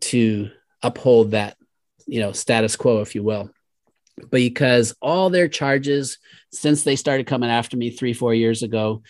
to 0.00 0.48
uphold 0.82 1.32
that, 1.32 1.58
you 2.06 2.20
know, 2.20 2.32
status 2.32 2.74
quo, 2.74 3.02
if 3.02 3.14
you 3.14 3.22
will. 3.22 3.50
Because 4.30 4.94
all 5.02 5.28
their 5.28 5.48
charges 5.48 6.16
since 6.50 6.82
they 6.82 6.96
started 6.96 7.26
coming 7.26 7.50
after 7.50 7.76
me 7.76 7.90
three, 7.90 8.14
four 8.14 8.32
years 8.32 8.62
ago, 8.62 9.02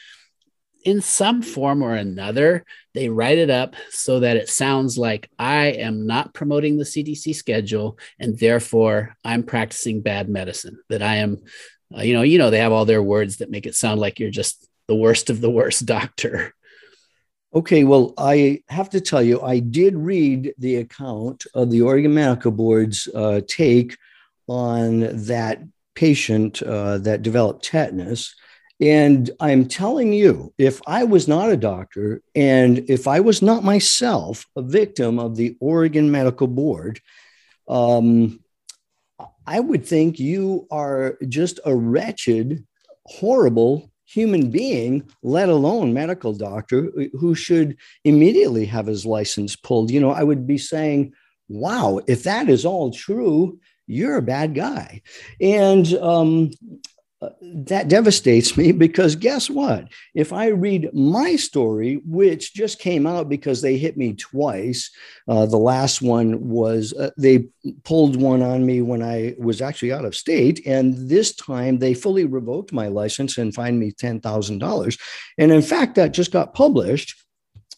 in 0.85 1.01
some 1.01 1.41
form 1.41 1.83
or 1.83 1.95
another, 1.95 2.65
they 2.95 3.09
write 3.09 3.39
it 3.39 3.51
up 3.51 3.75
so 3.91 4.21
that 4.21 4.37
it 4.37 4.49
sounds 4.49 4.99
like 4.99 5.31
I 5.39 5.67
am 5.67 6.07
not 6.07 6.35
promoting 6.35 6.77
the 6.77 6.85
CDC 6.85 7.35
schedule 7.35 7.99
and 8.19 8.39
therefore 8.39 9.17
I'm 9.25 9.43
practicing 9.43 10.03
bad 10.03 10.29
medicine. 10.29 10.79
That 10.91 11.03
I 11.03 11.17
am, 11.17 11.39
uh, 11.97 12.03
you 12.03 12.15
know, 12.15 12.23
you 12.23 12.39
know, 12.39 12.51
they 12.51 12.59
have 12.59 12.73
all 12.73 12.85
their 12.85 13.03
words 13.03 13.39
that 13.39 13.51
make 13.51 13.67
it 13.67 13.75
sound 13.75 14.01
like 14.01 14.19
you're 14.19 14.31
just 14.31 14.69
the 14.89 14.97
worst 14.97 15.31
of 15.31 15.41
the 15.41 15.51
worst 15.51 15.87
doctor. 15.87 16.55
Okay, 17.55 17.85
well, 17.85 18.15
I 18.17 18.63
have 18.69 18.89
to 18.91 19.01
tell 19.01 19.23
you, 19.23 19.43
I 19.43 19.59
did 19.59 19.95
read 19.95 20.55
the 20.57 20.77
account 20.77 21.45
of 21.55 21.71
the 21.71 21.83
Oregon 21.83 22.15
Medical 22.15 22.51
Board's 22.51 23.09
uh, 23.15 23.43
take 23.47 23.99
on 24.47 25.01
that 25.27 25.63
patient 25.95 26.63
uh, 26.63 26.97
that 26.99 27.21
developed 27.21 27.65
tetanus. 27.65 28.35
And 28.81 29.31
I'm 29.39 29.67
telling 29.67 30.13
you, 30.13 30.53
if 30.59 30.81
I 30.87 31.05
was 31.05 31.29
not 31.29 31.51
a 31.51 31.57
doctor 31.57 32.23
and 32.35 32.79
if 32.91 33.07
I 33.07 33.21
was 33.21 33.41
not 33.41 33.63
myself 33.63 34.47
a 34.57 34.63
victim 34.63 35.19
of 35.19 35.37
the 35.37 35.57
Oregon 35.61 36.11
Medical 36.11 36.49
Board, 36.49 37.01
um, 37.69 38.41
I 39.47 39.61
would 39.61 39.87
think 39.87 40.19
you 40.19 40.67
are 40.71 41.19
just 41.29 41.61
a 41.65 41.75
wretched, 41.75 42.67
horrible 43.07 43.93
human 44.05 44.51
being, 44.51 45.09
let 45.23 45.49
alone 45.49 45.95
medical 45.95 46.33
doctor, 46.35 46.93
who 47.13 47.35
should 47.35 47.77
immediately 48.05 48.67
have 48.67 48.87
his 48.87 49.07
license 49.07 49.57
pulled. 49.57 49.91
You 49.91 50.01
know, 50.01 50.11
I 50.11 50.23
would 50.23 50.47
be 50.47 50.59
saying, 50.59 51.15
wow, 51.49 52.01
if 52.07 52.25
that 52.25 52.49
is 52.49 52.65
all 52.65 52.91
true, 52.91 53.59
you're 53.87 54.17
a 54.17 54.23
bad 54.23 54.55
guy. 54.55 55.03
And 55.41 55.93
um, 55.95 56.51
that 57.41 57.89
devastates 57.89 58.57
me 58.57 58.73
because 58.73 59.15
guess 59.15 59.49
what? 59.49 59.89
If 60.15 60.33
I 60.33 60.49
read 60.49 60.93
my 60.93 61.37
story, 61.37 62.01
which 62.05 62.55
just 62.55 62.79
came 62.79 63.07
out 63.07 63.29
because 63.29 63.63
they 63.63 63.77
hit 63.77 63.97
me 63.97 64.15
twice, 64.15 64.91
uh, 65.29 65.47
the 65.47 65.59
last 65.59 66.03
one 66.03 66.49
was 66.49 66.93
uh, 66.95 67.11
they 67.17 67.49
pulled 67.85 68.21
one 68.21 68.43
on 68.43 68.67
me 68.67 68.83
when 68.83 69.03
I 69.03 69.35
was 69.39 69.63
actually 69.63 69.93
out 69.93 70.05
of 70.05 70.17
state. 70.17 70.67
And 70.67 71.09
this 71.09 71.35
time 71.35 71.79
they 71.79 71.95
fully 71.95 72.25
revoked 72.25 72.73
my 72.73 72.89
license 72.89 73.39
and 73.39 73.55
fined 73.55 73.79
me 73.79 73.93
$10,000. 73.93 75.01
And 75.39 75.53
in 75.53 75.63
fact, 75.63 75.95
that 75.95 76.13
just 76.13 76.33
got 76.33 76.55
published 76.55 77.15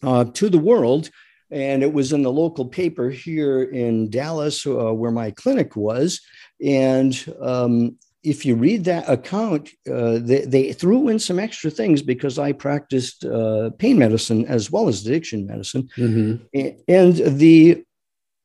uh, 0.03 0.25
to 0.25 0.49
the 0.49 0.59
world. 0.59 1.11
And 1.51 1.83
it 1.83 1.93
was 1.93 2.13
in 2.13 2.23
the 2.23 2.33
local 2.33 2.67
paper 2.67 3.11
here 3.11 3.63
in 3.63 4.11
Dallas, 4.11 4.67
uh, 4.67 4.93
where 4.93 5.11
my 5.11 5.31
clinic 5.31 5.77
was. 5.77 6.21
And 6.61 7.15
um, 7.41 7.99
if 8.25 8.45
you 8.47 8.57
read 8.57 8.85
that 8.85 9.09
account, 9.09 9.71
uh, 9.91 10.19
they, 10.19 10.45
they, 10.47 10.73
threw 10.73 11.09
in 11.09 11.19
some 11.19 11.39
extra 11.39 11.71
things 11.71 12.01
because 12.01 12.39
I 12.39 12.53
practiced 12.53 13.25
uh, 13.25 13.71
pain 13.79 13.99
medicine 13.99 14.47
as 14.47 14.71
well 14.71 14.89
as 14.89 15.07
addiction 15.07 15.47
medicine, 15.47 15.89
mm-hmm. 15.97 16.69
and 16.89 17.39
the 17.39 17.85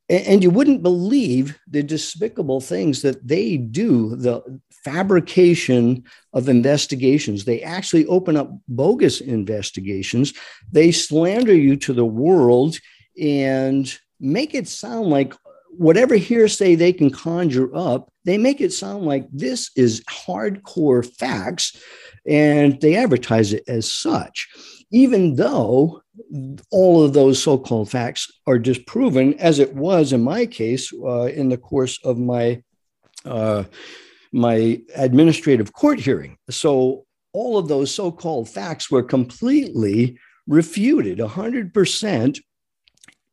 and 0.09 0.43
you 0.43 0.49
wouldn't 0.49 0.81
believe 0.81 1.57
the 1.67 1.83
despicable 1.83 2.61
things 2.61 3.03
that 3.03 3.27
they 3.27 3.57
do. 3.57 4.15
The 4.15 4.41
fabrication 4.83 6.03
of 6.33 6.49
investigations. 6.49 7.45
They 7.45 7.61
actually 7.61 8.05
open 8.07 8.35
up 8.37 8.51
bogus 8.67 9.21
investigations. 9.21 10.33
They 10.71 10.91
slander 10.91 11.53
you 11.53 11.75
to 11.77 11.93
the 11.93 12.05
world 12.05 12.79
and 13.21 13.93
make 14.19 14.53
it 14.55 14.67
sound 14.67 15.07
like 15.07 15.33
whatever 15.69 16.15
hearsay 16.15 16.75
they 16.75 16.93
can 16.93 17.09
conjure 17.09 17.73
up, 17.75 18.11
they 18.25 18.37
make 18.37 18.61
it 18.61 18.73
sound 18.73 19.05
like 19.05 19.27
this 19.31 19.71
is 19.75 20.03
hardcore 20.09 21.05
facts 21.17 21.81
and 22.27 22.79
they 22.81 22.95
advertise 22.95 23.53
it 23.53 23.63
as 23.67 23.91
such, 23.91 24.47
even 24.91 25.35
though 25.35 26.01
all 26.71 27.03
of 27.03 27.13
those 27.13 27.41
so 27.41 27.57
called 27.57 27.89
facts 27.89 28.29
are 28.45 28.59
disproven, 28.59 29.33
as 29.35 29.59
it 29.59 29.73
was 29.73 30.13
in 30.13 30.21
my 30.21 30.45
case 30.45 30.91
uh, 30.93 31.23
in 31.23 31.49
the 31.49 31.57
course 31.57 31.99
of 32.03 32.17
my. 32.17 32.61
Uh, 33.25 33.63
my 34.31 34.79
administrative 34.95 35.73
court 35.73 35.99
hearing. 35.99 36.37
So 36.49 37.05
all 37.33 37.57
of 37.57 37.67
those 37.67 37.93
so 37.93 38.11
called 38.11 38.49
facts 38.49 38.91
were 38.91 39.03
completely 39.03 40.17
refuted 40.47 41.19
100% 41.19 42.39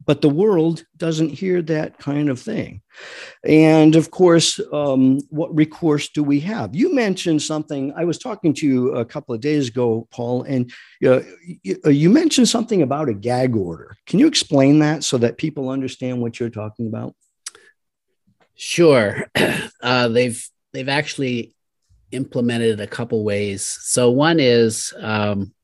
but 0.07 0.23
the 0.23 0.29
world 0.29 0.85
doesn't 0.97 1.31
hear 1.31 1.61
that 1.63 1.99
kind 1.99 2.31
of 2.31 2.41
thing. 2.41 2.81
And 3.45 3.97
of 3.97 4.11
course, 4.13 4.61
um, 4.73 5.19
what 5.31 5.55
recourse 5.55 6.09
do 6.09 6.23
we 6.23 6.41
have? 6.41 6.75
You 6.75 6.95
mentioned 6.95 7.43
something. 7.43 7.93
I 7.97 8.05
was 8.05 8.19
talking 8.19 8.55
to 8.55 8.67
you 8.67 8.95
a 8.95 9.05
couple 9.05 9.35
of 9.35 9.41
days 9.41 9.69
ago, 9.69 10.07
Paul, 10.13 10.45
and 10.45 10.73
uh, 11.05 11.21
you, 11.63 11.77
uh, 11.85 11.91
you 11.91 12.09
mentioned 12.09 12.49
something 12.49 12.83
about 12.83 13.09
a 13.09 13.15
gag 13.15 13.57
order. 13.57 13.97
Can 14.07 14.21
you 14.21 14.29
explain 14.29 14.79
that 14.79 15.03
so 15.03 15.19
that 15.19 15.39
people 15.39 15.69
understand 15.69 16.23
what 16.23 16.39
you're 16.39 16.51
talking 16.51 16.87
about? 16.87 17.15
Sure. 18.55 19.27
Uh, 19.83 20.09
they've 20.09 20.49
they've 20.73 20.89
actually 20.89 21.55
implemented 22.11 22.81
a 22.81 22.87
couple 22.87 23.23
ways. 23.23 23.79
So 23.83 24.11
one 24.11 24.41
is 24.41 24.93
um, 24.99 25.55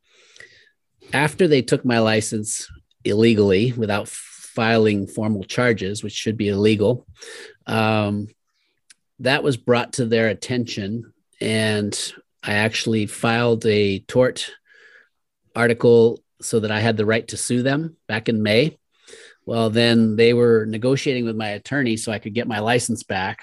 after 1.13 1.49
they 1.49 1.63
took 1.63 1.85
my 1.85 1.99
license 1.99 2.69
illegally 3.05 3.73
without 3.73 4.09
filing 4.55 5.07
formal 5.07 5.45
charges, 5.45 6.03
which 6.03 6.13
should 6.13 6.37
be 6.37 6.49
illegal. 6.49 7.07
Um, 7.67 8.29
that 9.21 9.43
was 9.43 9.57
brought 9.57 9.95
to 9.95 10.07
their 10.07 10.29
attention, 10.29 11.13
and 11.41 11.97
I 12.43 12.55
actually 12.55 13.07
filed 13.07 13.65
a 13.67 14.01
tort 14.01 14.51
article 15.55 16.23
so 16.41 16.61
that 16.61 16.71
I 16.71 16.81
had 16.81 16.97
the 16.97 17.07
right 17.07 17.27
to 17.29 17.37
sue 17.37 17.63
them 17.63 17.97
back 18.09 18.29
in 18.29 18.43
May. 18.43 18.79
Well, 19.47 19.71
then 19.71 20.17
they 20.17 20.35
were 20.35 20.67
negotiating 20.67 21.25
with 21.25 21.37
my 21.37 21.51
attorney 21.51 21.97
so 21.97 22.13
I 22.13 22.19
could 22.19 22.35
get 22.35 22.49
my 22.49 22.61
license 22.61 23.03
back. 23.03 23.41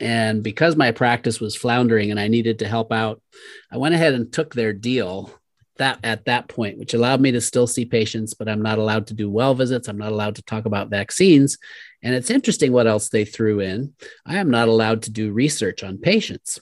And 0.00 0.42
because 0.42 0.76
my 0.76 0.90
practice 0.92 1.40
was 1.40 1.56
floundering 1.56 2.10
and 2.10 2.20
I 2.20 2.28
needed 2.28 2.58
to 2.58 2.68
help 2.68 2.92
out, 2.92 3.22
I 3.70 3.78
went 3.78 3.94
ahead 3.94 4.14
and 4.14 4.32
took 4.32 4.54
their 4.54 4.72
deal 4.72 5.32
that 5.78 5.98
at 6.02 6.24
that 6.26 6.48
point, 6.48 6.78
which 6.78 6.94
allowed 6.94 7.20
me 7.20 7.32
to 7.32 7.40
still 7.40 7.66
see 7.66 7.84
patients, 7.84 8.34
but 8.34 8.48
I'm 8.48 8.62
not 8.62 8.78
allowed 8.78 9.06
to 9.08 9.14
do 9.14 9.30
well 9.30 9.54
visits. 9.54 9.88
I'm 9.88 9.98
not 9.98 10.12
allowed 10.12 10.36
to 10.36 10.42
talk 10.42 10.64
about 10.64 10.90
vaccines. 10.90 11.58
And 12.02 12.14
it's 12.14 12.30
interesting 12.30 12.72
what 12.72 12.86
else 12.86 13.08
they 13.08 13.24
threw 13.24 13.60
in. 13.60 13.94
I 14.24 14.36
am 14.36 14.50
not 14.50 14.68
allowed 14.68 15.02
to 15.02 15.10
do 15.10 15.32
research 15.32 15.82
on 15.82 15.98
patients. 15.98 16.60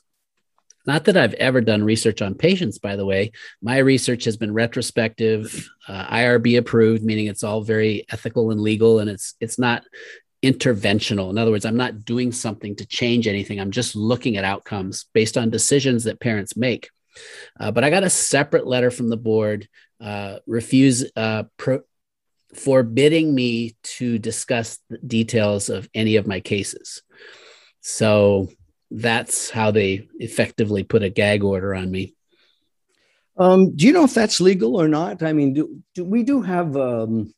Not 0.87 1.05
that 1.05 1.17
I've 1.17 1.35
ever 1.35 1.61
done 1.61 1.83
research 1.83 2.21
on 2.21 2.35
patients, 2.35 2.79
by 2.79 2.97
the 2.97 3.07
way. 3.07 3.33
My 3.63 3.79
research 3.79 4.25
has 4.25 4.37
been 4.37 4.53
retrospective, 4.53 5.69
uh, 5.89 6.07
IRB 6.07 6.59
approved, 6.59 7.03
meaning 7.03 7.27
it's 7.27 7.43
all 7.43 7.63
very 7.63 8.05
ethical 8.11 8.51
and 8.51 8.61
legal, 8.61 8.99
and 8.99 9.09
it's 9.09 9.35
it's 9.41 9.59
not 9.59 9.85
interventional. 10.45 11.31
In 11.31 11.39
other 11.39 11.51
words, 11.51 11.65
I'm 11.65 11.79
not 11.79 12.05
doing 12.05 12.33
something 12.33 12.77
to 12.77 12.87
change 12.87 13.27
anything. 13.27 13.59
I'm 13.59 13.71
just 13.71 13.97
looking 13.97 14.37
at 14.37 14.45
outcomes 14.45 15.07
based 15.15 15.39
on 15.39 15.49
decisions 15.49 16.05
that 16.05 16.21
parents 16.21 16.55
make. 16.55 16.91
Uh, 17.59 17.71
but 17.71 17.85
I 17.85 17.91
got 17.91 18.05
a 18.05 18.11
separate 18.11 18.67
letter 18.67 18.91
from 18.91 19.09
the 19.09 19.17
board 19.17 19.69
uh, 20.01 20.39
refuse 20.47 21.11
uh, 21.17 21.45
pro- 21.57 21.83
forbidding 22.55 23.35
me 23.35 23.77
to 23.83 24.19
discuss 24.19 24.79
the 24.89 24.99
details 24.99 25.69
of 25.69 25.89
any 25.95 26.17
of 26.17 26.27
my 26.27 26.41
cases. 26.41 27.03
So 27.81 28.49
that's 28.91 29.51
how 29.51 29.71
they 29.71 30.09
effectively 30.19 30.85
put 30.85 31.03
a 31.03 31.11
gag 31.11 31.43
order 31.43 31.75
on 31.75 31.91
me. 31.91 32.15
Um, 33.37 33.75
do 33.75 33.87
you 33.87 33.93
know 33.93 34.05
if 34.05 34.15
that's 34.15 34.41
legal 34.41 34.81
or 34.81 34.87
not? 34.87 35.23
I 35.23 35.33
mean, 35.33 35.55
do, 35.55 35.83
do 35.95 36.05
we 36.05 36.23
do 36.23 36.41
have 36.43 36.77
um, 36.77 37.35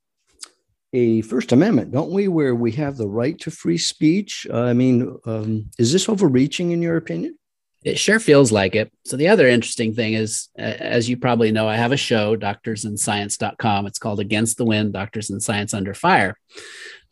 a 0.92 1.23
First 1.23 1.52
Amendment, 1.52 1.90
don't 1.90 2.11
we, 2.11 2.28
where 2.28 2.54
we 2.54 2.73
have 2.73 2.97
the 2.97 3.09
right 3.09 3.38
to 3.40 3.50
free 3.50 3.78
speech? 3.78 4.47
Uh, 4.50 4.62
I 4.62 4.75
mean, 4.75 5.16
um, 5.25 5.71
is 5.78 5.92
this 5.92 6.09
overreaching 6.09 6.73
in 6.73 6.83
your 6.83 6.97
opinion? 6.97 7.38
It 7.87 8.00
sure 8.00 8.19
feels 8.19 8.50
like 8.50 8.75
it. 8.75 8.90
So 9.05 9.16
the 9.16 9.28
other 9.28 9.47
interesting 9.47 9.95
thing 9.95 10.14
is, 10.14 10.49
as 10.59 11.09
you 11.09 11.16
probably 11.16 11.52
know, 11.52 11.69
I 11.69 11.76
have 11.76 11.93
a 11.93 11.97
show, 11.97 12.35
doctorsandscience.com. 12.37 13.87
It's 13.87 14.00
called 14.00 14.19
Against 14.19 14.57
the 14.57 14.64
Wind, 14.64 14.93
Doctors 14.93 15.31
and 15.31 15.40
Science 15.40 15.73
Under 15.73 15.95
Fire. 15.95 16.37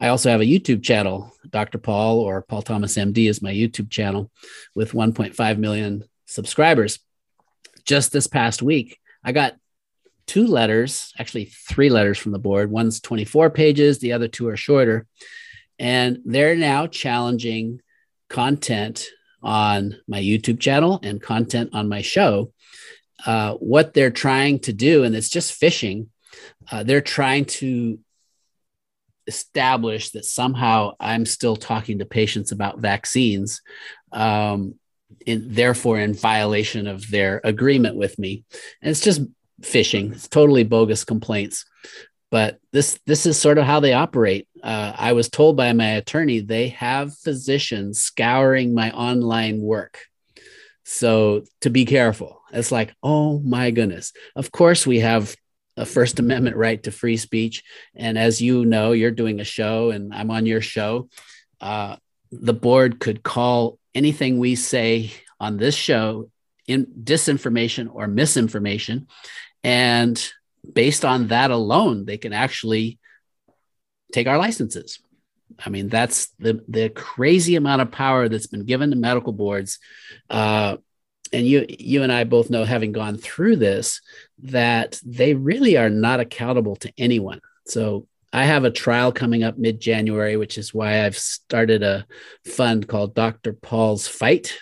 I 0.00 0.08
also 0.08 0.30
have 0.30 0.40
a 0.40 0.46
YouTube 0.46 0.82
channel, 0.82 1.32
Dr. 1.48 1.78
Paul 1.78 2.18
or 2.18 2.42
Paul 2.42 2.62
Thomas 2.62 2.96
MD 2.96 3.30
is 3.30 3.40
my 3.40 3.52
YouTube 3.52 3.88
channel 3.88 4.32
with 4.74 4.90
1.5 4.90 5.58
million 5.58 6.02
subscribers. 6.26 6.98
Just 7.84 8.10
this 8.10 8.26
past 8.26 8.60
week, 8.60 8.98
I 9.22 9.30
got 9.30 9.54
two 10.26 10.48
letters, 10.48 11.12
actually 11.20 11.44
three 11.44 11.88
letters 11.88 12.18
from 12.18 12.32
the 12.32 12.40
board. 12.40 12.68
One's 12.68 13.00
24 13.00 13.50
pages, 13.50 14.00
the 14.00 14.14
other 14.14 14.26
two 14.26 14.48
are 14.48 14.56
shorter. 14.56 15.06
And 15.78 16.18
they're 16.24 16.56
now 16.56 16.88
challenging 16.88 17.80
content 18.28 19.08
on 19.44 19.96
my 20.08 20.20
YouTube 20.20 20.58
channel 20.58 20.98
and 21.02 21.22
content 21.22 21.70
on 21.72 21.88
my 21.88 22.02
show. 22.02 22.52
Uh, 23.24 23.54
what 23.54 23.94
they're 23.94 24.10
trying 24.10 24.58
to 24.58 24.72
do, 24.72 25.04
and 25.04 25.14
it's 25.14 25.28
just 25.28 25.52
fishing, 25.52 26.10
uh, 26.70 26.82
they're 26.82 27.00
trying 27.00 27.44
to 27.44 27.98
establish 29.26 30.10
that 30.10 30.24
somehow 30.24 30.92
I'm 31.00 31.24
still 31.24 31.56
talking 31.56 31.98
to 31.98 32.04
patients 32.04 32.52
about 32.52 32.80
vaccines, 32.80 33.62
um, 34.12 34.74
in, 35.24 35.54
therefore 35.54 35.98
in 35.98 36.12
violation 36.14 36.86
of 36.86 37.08
their 37.10 37.40
agreement 37.44 37.96
with 37.96 38.18
me. 38.18 38.44
And 38.82 38.90
it's 38.90 39.00
just 39.00 39.22
fishing. 39.62 40.12
It's 40.12 40.28
totally 40.28 40.64
bogus 40.64 41.04
complaints. 41.04 41.64
But 42.34 42.58
this 42.72 42.98
this 43.06 43.26
is 43.26 43.40
sort 43.40 43.58
of 43.58 43.64
how 43.64 43.78
they 43.78 43.92
operate. 43.92 44.48
Uh, 44.60 44.92
I 44.96 45.12
was 45.12 45.28
told 45.28 45.56
by 45.56 45.72
my 45.72 45.90
attorney 45.90 46.40
they 46.40 46.70
have 46.70 47.16
physicians 47.16 48.00
scouring 48.00 48.74
my 48.74 48.90
online 48.90 49.60
work. 49.60 50.00
So 50.82 51.44
to 51.60 51.70
be 51.70 51.84
careful. 51.84 52.42
It's 52.52 52.72
like, 52.72 52.92
oh 53.04 53.38
my 53.38 53.70
goodness. 53.70 54.12
Of 54.34 54.50
course, 54.50 54.84
we 54.84 54.98
have 54.98 55.36
a 55.76 55.86
First 55.86 56.18
Amendment 56.18 56.56
right 56.56 56.82
to 56.82 56.90
free 56.90 57.18
speech. 57.18 57.62
And 57.94 58.18
as 58.18 58.42
you 58.42 58.64
know, 58.64 58.90
you're 58.90 59.12
doing 59.12 59.38
a 59.38 59.44
show 59.44 59.90
and 59.90 60.12
I'm 60.12 60.32
on 60.32 60.44
your 60.44 60.60
show. 60.60 61.08
Uh, 61.60 61.94
the 62.32 62.52
board 62.52 62.98
could 62.98 63.22
call 63.22 63.78
anything 63.94 64.40
we 64.40 64.56
say 64.56 65.12
on 65.38 65.56
this 65.56 65.76
show 65.76 66.30
in 66.66 66.86
disinformation 67.00 67.94
or 67.94 68.08
misinformation. 68.08 69.06
And 69.62 70.20
based 70.72 71.04
on 71.04 71.28
that 71.28 71.50
alone, 71.50 72.04
they 72.04 72.18
can 72.18 72.32
actually 72.32 72.98
take 74.12 74.26
our 74.26 74.38
licenses. 74.38 75.00
I 75.64 75.70
mean, 75.70 75.88
that's 75.88 76.28
the, 76.38 76.64
the 76.68 76.88
crazy 76.88 77.56
amount 77.56 77.82
of 77.82 77.92
power 77.92 78.28
that's 78.28 78.46
been 78.46 78.64
given 78.64 78.90
to 78.90 78.96
medical 78.96 79.32
boards. 79.32 79.78
Uh, 80.28 80.78
and 81.32 81.46
you 81.46 81.66
you 81.68 82.02
and 82.02 82.12
I 82.12 82.24
both 82.24 82.48
know, 82.48 82.64
having 82.64 82.92
gone 82.92 83.18
through 83.18 83.56
this, 83.56 84.00
that 84.44 85.00
they 85.04 85.34
really 85.34 85.76
are 85.76 85.90
not 85.90 86.20
accountable 86.20 86.76
to 86.76 86.92
anyone. 86.96 87.40
So 87.66 88.06
I 88.32 88.44
have 88.44 88.64
a 88.64 88.70
trial 88.70 89.12
coming 89.12 89.42
up 89.42 89.58
mid 89.58 89.80
January, 89.80 90.36
which 90.36 90.58
is 90.58 90.72
why 90.72 91.04
I've 91.04 91.18
started 91.18 91.82
a 91.82 92.06
fund 92.46 92.86
called 92.88 93.14
Dr. 93.14 93.52
Paul's 93.52 94.06
Fight. 94.06 94.58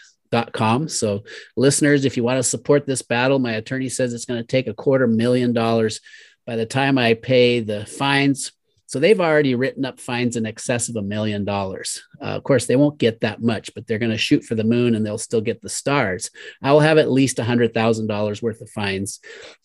Com. 0.53 0.89
So, 0.89 1.25
listeners, 1.57 2.05
if 2.05 2.17
you 2.17 2.25
want 2.25 2.39
to 2.39 2.43
support 2.43 2.87
this 2.87 3.03
battle, 3.03 3.39
my 3.39 3.53
attorney 3.53 3.89
says 3.89 4.15
it's 4.15 4.25
going 4.25 4.41
to 4.41 4.47
take 4.47 4.67
a 4.67 4.75
quarter 4.75 5.07
million 5.07 5.53
dollars. 5.53 6.01
By 6.47 6.57
the 6.57 6.67
time 6.67 6.99
I 6.99 7.15
pay 7.15 7.61
the 7.61 7.87
fines, 7.87 8.53
so 8.93 8.99
they've 8.99 9.21
already 9.21 9.55
written 9.55 9.87
up 9.87 9.99
fines 9.99 10.37
in 10.37 10.45
excess 10.45 10.91
of 10.91 10.97
a 10.97 11.03
million 11.03 11.47
dollars. 11.47 12.03
Uh, 12.21 12.27
of 12.27 12.43
course, 12.43 12.67
they 12.67 12.77
won't 12.77 12.99
get 12.99 13.21
that 13.21 13.41
much, 13.41 13.75
but 13.75 13.87
they're 13.87 13.99
going 13.99 14.13
to 14.13 14.19
shoot 14.19 14.45
for 14.45 14.55
the 14.55 14.65
moon 14.65 14.95
and 14.95 15.07
they'll 15.07 15.17
still 15.17 15.41
get 15.41 15.63
the 15.63 15.71
stars. 15.71 16.31
I 16.63 16.73
will 16.73 16.81
have 16.81 16.99
at 16.99 17.11
least 17.11 17.39
a 17.39 17.45
hundred 17.45 17.73
thousand 17.73 18.09
dollars 18.09 18.43
worth 18.43 18.61
of 18.61 18.69
fines. 18.69 19.21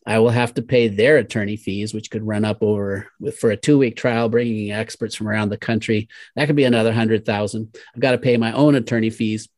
I 0.05 0.19
will 0.19 0.29
have 0.29 0.53
to 0.53 0.61
pay 0.61 0.87
their 0.87 1.17
attorney 1.17 1.57
fees, 1.57 1.93
which 1.93 2.09
could 2.09 2.25
run 2.25 2.45
up 2.45 2.63
over 2.63 3.07
for 3.37 3.51
a 3.51 3.57
two 3.57 3.77
week 3.77 3.97
trial, 3.97 4.29
bringing 4.29 4.71
experts 4.71 5.15
from 5.15 5.27
around 5.27 5.49
the 5.49 5.57
country. 5.57 6.07
That 6.37 6.45
could 6.45 6.55
be 6.55 6.63
another 6.63 6.93
hundred 6.93 7.25
thousand. 7.25 7.75
I've 7.93 8.01
got 8.01 8.11
to 8.11 8.17
pay 8.19 8.37
my 8.37 8.53
own 8.53 8.75
attorney 8.75 9.09
fees 9.09 9.49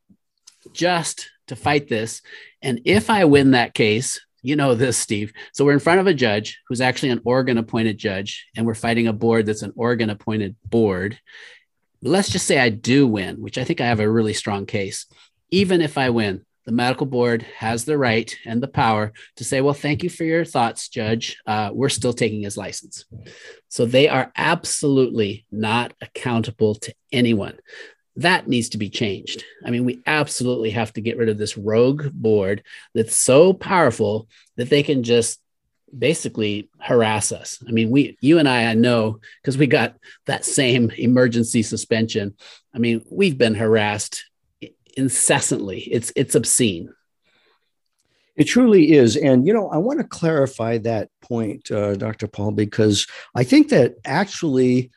just 0.73 1.29
to 1.47 1.55
fight 1.55 1.87
this. 1.87 2.21
And 2.61 2.81
if 2.85 3.09
I 3.09 3.25
win 3.25 3.51
that 3.51 3.73
case, 3.73 4.19
you 4.41 4.55
know 4.55 4.75
this, 4.75 4.97
Steve. 4.97 5.33
So 5.53 5.65
we're 5.65 5.73
in 5.73 5.79
front 5.79 5.99
of 5.99 6.07
a 6.07 6.13
judge 6.13 6.59
who's 6.67 6.81
actually 6.81 7.09
an 7.09 7.21
Oregon 7.25 7.57
appointed 7.57 7.97
judge, 7.97 8.47
and 8.55 8.65
we're 8.65 8.73
fighting 8.73 9.07
a 9.07 9.13
board 9.13 9.45
that's 9.45 9.63
an 9.63 9.73
Oregon 9.75 10.09
appointed 10.09 10.55
board. 10.65 11.19
Let's 12.01 12.29
just 12.29 12.47
say 12.47 12.59
I 12.59 12.69
do 12.69 13.05
win, 13.05 13.41
which 13.41 13.57
I 13.57 13.65
think 13.65 13.81
I 13.81 13.87
have 13.87 13.99
a 13.99 14.09
really 14.09 14.33
strong 14.33 14.65
case. 14.65 15.05
Even 15.51 15.81
if 15.81 15.97
I 15.97 16.09
win, 16.11 16.45
the 16.65 16.71
medical 16.71 17.07
board 17.07 17.41
has 17.57 17.83
the 17.83 17.97
right 17.97 18.33
and 18.45 18.61
the 18.61 18.67
power 18.67 19.11
to 19.37 19.43
say, 19.43 19.59
well, 19.59 19.73
thank 19.73 20.03
you 20.03 20.09
for 20.09 20.23
your 20.23 20.45
thoughts, 20.45 20.87
Judge. 20.87 21.37
Uh, 21.45 21.71
we're 21.73 21.89
still 21.89 22.13
taking 22.13 22.43
his 22.43 22.57
license. 22.57 23.05
So 23.69 23.85
they 23.85 24.07
are 24.07 24.31
absolutely 24.37 25.45
not 25.51 25.93
accountable 25.99 26.75
to 26.75 26.93
anyone 27.11 27.57
that 28.19 28.47
needs 28.47 28.69
to 28.69 28.77
be 28.77 28.89
changed. 28.89 29.43
I 29.65 29.71
mean, 29.71 29.85
we 29.85 30.01
absolutely 30.05 30.71
have 30.71 30.91
to 30.93 31.01
get 31.01 31.17
rid 31.17 31.29
of 31.29 31.37
this 31.37 31.57
rogue 31.57 32.11
board 32.11 32.63
that's 32.93 33.15
so 33.15 33.53
powerful 33.53 34.27
that 34.57 34.69
they 34.69 34.83
can 34.83 35.03
just 35.03 35.39
basically 35.97 36.69
harass 36.79 37.31
us. 37.31 37.63
I 37.67 37.71
mean, 37.71 37.89
we, 37.89 38.17
you 38.21 38.37
and 38.37 38.47
I, 38.47 38.65
I 38.65 38.73
know 38.73 39.19
because 39.41 39.57
we 39.57 39.67
got 39.67 39.95
that 40.25 40.45
same 40.45 40.91
emergency 40.97 41.63
suspension. 41.63 42.35
I 42.73 42.79
mean, 42.79 43.03
we've 43.09 43.37
been 43.37 43.55
harassed 43.55 44.25
incessantly. 44.97 45.79
It's 45.79 46.11
it's 46.15 46.35
obscene. 46.35 46.93
It 48.35 48.45
truly 48.45 48.93
is. 48.93 49.17
And, 49.17 49.45
you 49.45 49.53
know, 49.53 49.69
I 49.69 49.77
want 49.77 49.99
to 49.99 50.07
clarify 50.07 50.77
that 50.79 51.09
point, 51.21 51.69
uh, 51.71 51.95
Dr. 51.95 52.27
Paul, 52.27 52.51
because 52.51 53.05
I 53.35 53.43
think 53.43 53.69
that 53.69 53.95
actually 54.05 54.91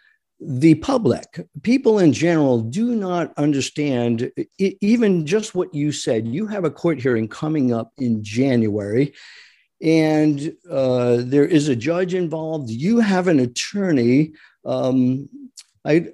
the 0.45 0.75
public, 0.77 1.47
people 1.63 1.99
in 1.99 2.13
general, 2.13 2.61
do 2.61 2.95
not 2.95 3.33
understand 3.37 4.31
even 4.59 5.27
just 5.27 5.55
what 5.55 5.73
you 5.75 5.93
said. 5.93 6.27
You 6.27 6.47
have 6.47 6.65
a 6.65 6.71
court 6.71 7.01
hearing 7.01 7.29
coming 7.29 7.73
up 7.73 7.93
in 7.99 8.23
January, 8.25 9.15
and 9.81 10.53
uh, 10.71 11.19
there 11.21 11.47
is 11.47 11.69
a 11.69 11.77
judge 11.77 12.15
involved. 12.15 12.71
You 12.71 13.01
have 13.01 13.29
an 13.29 13.41
attorney. 13.41 14.33
Um, 14.65 15.29
I, 15.85 16.09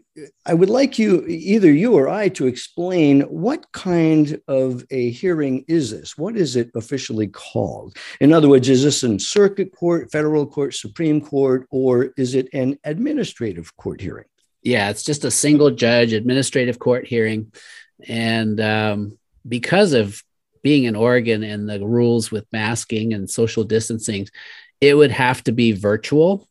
I 0.47 0.55
would 0.55 0.71
like 0.71 0.99
you, 0.99 1.27
either 1.27 1.71
you 1.71 1.95
or 1.95 2.09
I, 2.09 2.29
to 2.31 2.47
explain 2.47 3.21
what 3.23 3.71
kind 3.73 4.41
of 4.49 4.85
a 4.91 5.11
hearing 5.11 5.65
is 5.69 5.91
this? 5.91 6.17
What 6.17 6.37
is 6.37 6.57
it 6.57 6.71
officially 6.75 7.29
called? 7.29 7.97
In 8.21 8.33
other 8.33 8.49
words, 8.49 8.69
is 8.69 8.83
this 8.83 9.05
in 9.05 9.19
circuit 9.19 9.75
court, 9.77 10.11
federal 10.11 10.47
court, 10.47 10.75
Supreme 10.75 11.21
Court, 11.21 11.67
or 11.71 12.15
is 12.17 12.35
it 12.35 12.49
an 12.55 12.79
administrative 12.85 13.77
court 13.77 14.01
hearing? 14.01 14.25
Yeah, 14.63 14.89
it's 14.89 15.03
just 15.03 15.25
a 15.25 15.31
single 15.31 15.71
judge 15.71 16.13
administrative 16.13 16.79
court 16.79 17.07
hearing. 17.07 17.53
And 18.07 18.59
um, 18.61 19.19
because 19.47 19.93
of 19.93 20.23
being 20.63 20.85
in 20.85 20.97
Oregon 20.97 21.43
and 21.43 21.69
the 21.69 21.87
rules 21.87 22.31
with 22.31 22.47
masking 22.53 23.13
and 23.13 23.29
social 23.31 23.65
distancing, 23.65 24.29
it 24.81 24.95
would 24.95 25.11
have 25.11 25.45
to 25.45 25.53
be 25.53 25.73
virtual 25.73 26.49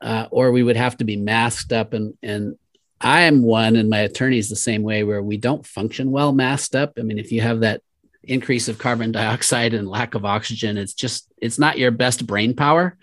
uh, 0.00 0.26
or 0.30 0.52
we 0.52 0.62
would 0.62 0.76
have 0.76 0.96
to 0.98 1.04
be 1.04 1.16
masked 1.16 1.72
up 1.72 1.92
and 1.92 2.14
and 2.22 2.56
I 3.02 3.22
am 3.22 3.42
one 3.42 3.76
and 3.76 3.88
my 3.88 4.00
attorney 4.00 4.36
is 4.36 4.50
the 4.50 4.56
same 4.56 4.82
way 4.82 5.04
where 5.04 5.22
we 5.22 5.38
don't 5.38 5.66
function 5.66 6.10
well 6.10 6.32
masked 6.32 6.74
up. 6.74 6.92
I 6.98 7.02
mean, 7.02 7.18
if 7.18 7.32
you 7.32 7.40
have 7.40 7.60
that 7.60 7.80
increase 8.22 8.68
of 8.68 8.78
carbon 8.78 9.12
dioxide 9.12 9.74
and 9.74 9.88
lack 9.88 10.14
of 10.14 10.24
oxygen. 10.24 10.76
It's 10.76 10.94
just, 10.94 11.32
it's 11.38 11.58
not 11.58 11.78
your 11.78 11.90
best 11.90 12.26
brain 12.26 12.54
power. 12.54 12.96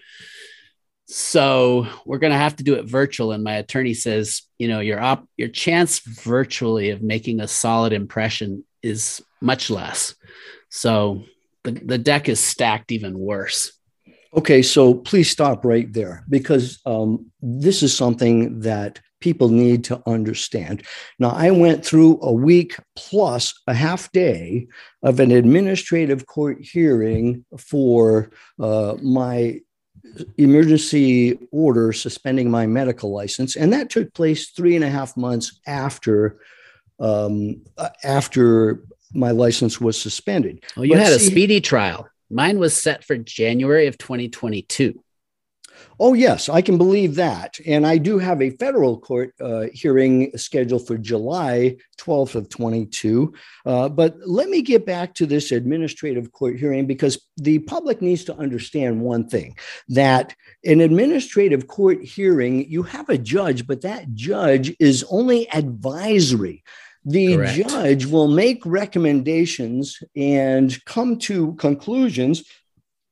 So 1.07 1.87
we're 2.05 2.17
going 2.17 2.33
to 2.33 2.37
have 2.37 2.57
to 2.57 2.63
do 2.63 2.75
it 2.75 2.85
virtual. 2.85 3.31
And 3.31 3.43
my 3.43 3.55
attorney 3.55 3.93
says, 3.93 4.43
you 4.57 4.67
know, 4.67 4.79
your 4.79 4.99
op, 4.99 5.27
your 5.37 5.47
chance 5.47 5.99
virtually 5.99 6.89
of 6.89 7.01
making 7.01 7.39
a 7.39 7.47
solid 7.47 7.93
impression 7.93 8.65
is 8.83 9.23
much 9.41 9.69
less. 9.69 10.15
So 10.69 11.23
the, 11.63 11.71
the 11.71 11.97
deck 11.97 12.27
is 12.29 12.39
stacked 12.39 12.91
even 12.91 13.17
worse. 13.17 13.71
Okay, 14.37 14.61
so 14.61 14.93
please 14.93 15.31
stop 15.31 15.65
right 15.65 15.91
there 15.91 16.23
because 16.29 16.79
um, 16.85 17.25
this 17.41 17.81
is 17.81 17.95
something 17.95 18.59
that 18.59 18.99
people 19.19 19.49
need 19.49 19.83
to 19.85 19.99
understand. 20.05 20.83
Now, 21.17 21.29
I 21.29 21.49
went 21.49 21.83
through 21.83 22.19
a 22.21 22.31
week 22.31 22.75
plus 22.95 23.59
a 23.65 23.73
half 23.73 24.11
day 24.11 24.67
of 25.01 25.19
an 25.19 25.31
administrative 25.31 26.27
court 26.27 26.59
hearing 26.61 27.45
for 27.57 28.29
uh, 28.59 28.95
my 29.01 29.59
emergency 30.37 31.39
order 31.51 31.91
suspending 31.91 32.51
my 32.51 32.67
medical 32.67 33.11
license, 33.11 33.55
and 33.55 33.73
that 33.73 33.89
took 33.89 34.13
place 34.13 34.51
three 34.51 34.75
and 34.75 34.85
a 34.85 34.89
half 34.89 35.17
months 35.17 35.59
after 35.65 36.39
um, 36.99 37.61
after 38.03 38.83
my 39.13 39.31
license 39.31 39.81
was 39.81 39.99
suspended. 39.99 40.63
Oh, 40.75 40.83
you 40.83 40.93
but 40.93 40.99
had 40.99 41.19
see, 41.19 41.27
a 41.27 41.31
speedy 41.31 41.61
trial. 41.61 42.07
Mine 42.29 42.59
was 42.59 42.75
set 42.75 43.03
for 43.03 43.17
January 43.17 43.87
of 43.87 43.97
2022. 43.97 45.01
Oh, 45.99 46.13
yes, 46.13 46.47
I 46.49 46.61
can 46.61 46.77
believe 46.77 47.15
that. 47.15 47.57
And 47.65 47.85
I 47.85 47.97
do 47.97 48.19
have 48.19 48.41
a 48.41 48.51
federal 48.51 48.99
court 48.99 49.33
uh, 49.41 49.65
hearing 49.73 50.35
scheduled 50.37 50.85
for 50.85 50.97
July 50.97 51.77
12th 51.99 52.35
of 52.35 52.49
22. 52.49 53.33
Uh, 53.65 53.89
but 53.89 54.15
let 54.25 54.49
me 54.49 54.61
get 54.61 54.85
back 54.85 55.13
to 55.15 55.25
this 55.25 55.51
administrative 55.51 56.31
court 56.31 56.57
hearing 56.57 56.85
because 56.85 57.19
the 57.37 57.59
public 57.59 58.01
needs 58.01 58.23
to 58.25 58.35
understand 58.35 59.01
one 59.01 59.27
thing 59.27 59.55
that 59.89 60.35
an 60.65 60.81
administrative 60.81 61.67
court 61.67 62.03
hearing, 62.03 62.69
you 62.69 62.83
have 62.83 63.09
a 63.09 63.17
judge, 63.17 63.65
but 63.65 63.81
that 63.81 64.13
judge 64.13 64.75
is 64.79 65.05
only 65.09 65.49
advisory 65.51 66.63
the 67.07 67.37
Correct. 67.37 67.55
judge 67.55 68.05
will 68.05 68.27
make 68.27 68.65
recommendations 68.65 70.03
and 70.13 70.83
come 70.83 71.17
to 71.19 71.53
conclusions 71.53 72.43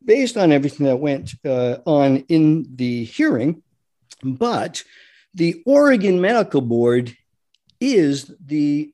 based 0.03 0.35
on 0.35 0.51
everything 0.51 0.85
that 0.85 0.97
went 0.97 1.33
uh, 1.45 1.77
on 1.85 2.17
in 2.27 2.67
the 2.75 3.05
hearing. 3.05 3.63
But 4.21 4.83
the 5.33 5.63
Oregon 5.65 6.19
Medical 6.19 6.59
Board 6.59 7.15
is 7.79 8.29
the 8.45 8.91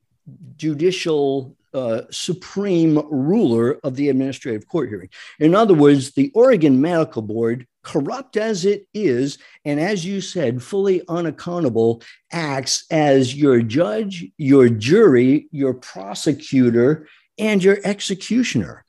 judicial 0.56 1.56
uh, 1.74 2.02
supreme 2.10 3.02
ruler 3.10 3.80
of 3.82 3.96
the 3.96 4.08
administrative 4.08 4.68
court 4.68 4.88
hearing. 4.88 5.08
In 5.40 5.56
other 5.56 5.74
words, 5.74 6.12
the 6.12 6.30
Oregon 6.32 6.80
Medical 6.80 7.22
Board, 7.22 7.66
corrupt 7.82 8.36
as 8.36 8.64
it 8.64 8.86
is, 8.94 9.38
and 9.64 9.80
as 9.80 10.04
you 10.04 10.20
said, 10.20 10.62
fully 10.62 11.02
unaccountable, 11.08 12.02
acts 12.30 12.84
as 12.90 13.34
your 13.34 13.62
judge, 13.62 14.26
your 14.38 14.68
jury, 14.68 15.48
your 15.50 15.74
prosecutor, 15.74 17.08
and 17.38 17.62
your 17.62 17.78
executioner. 17.84 18.84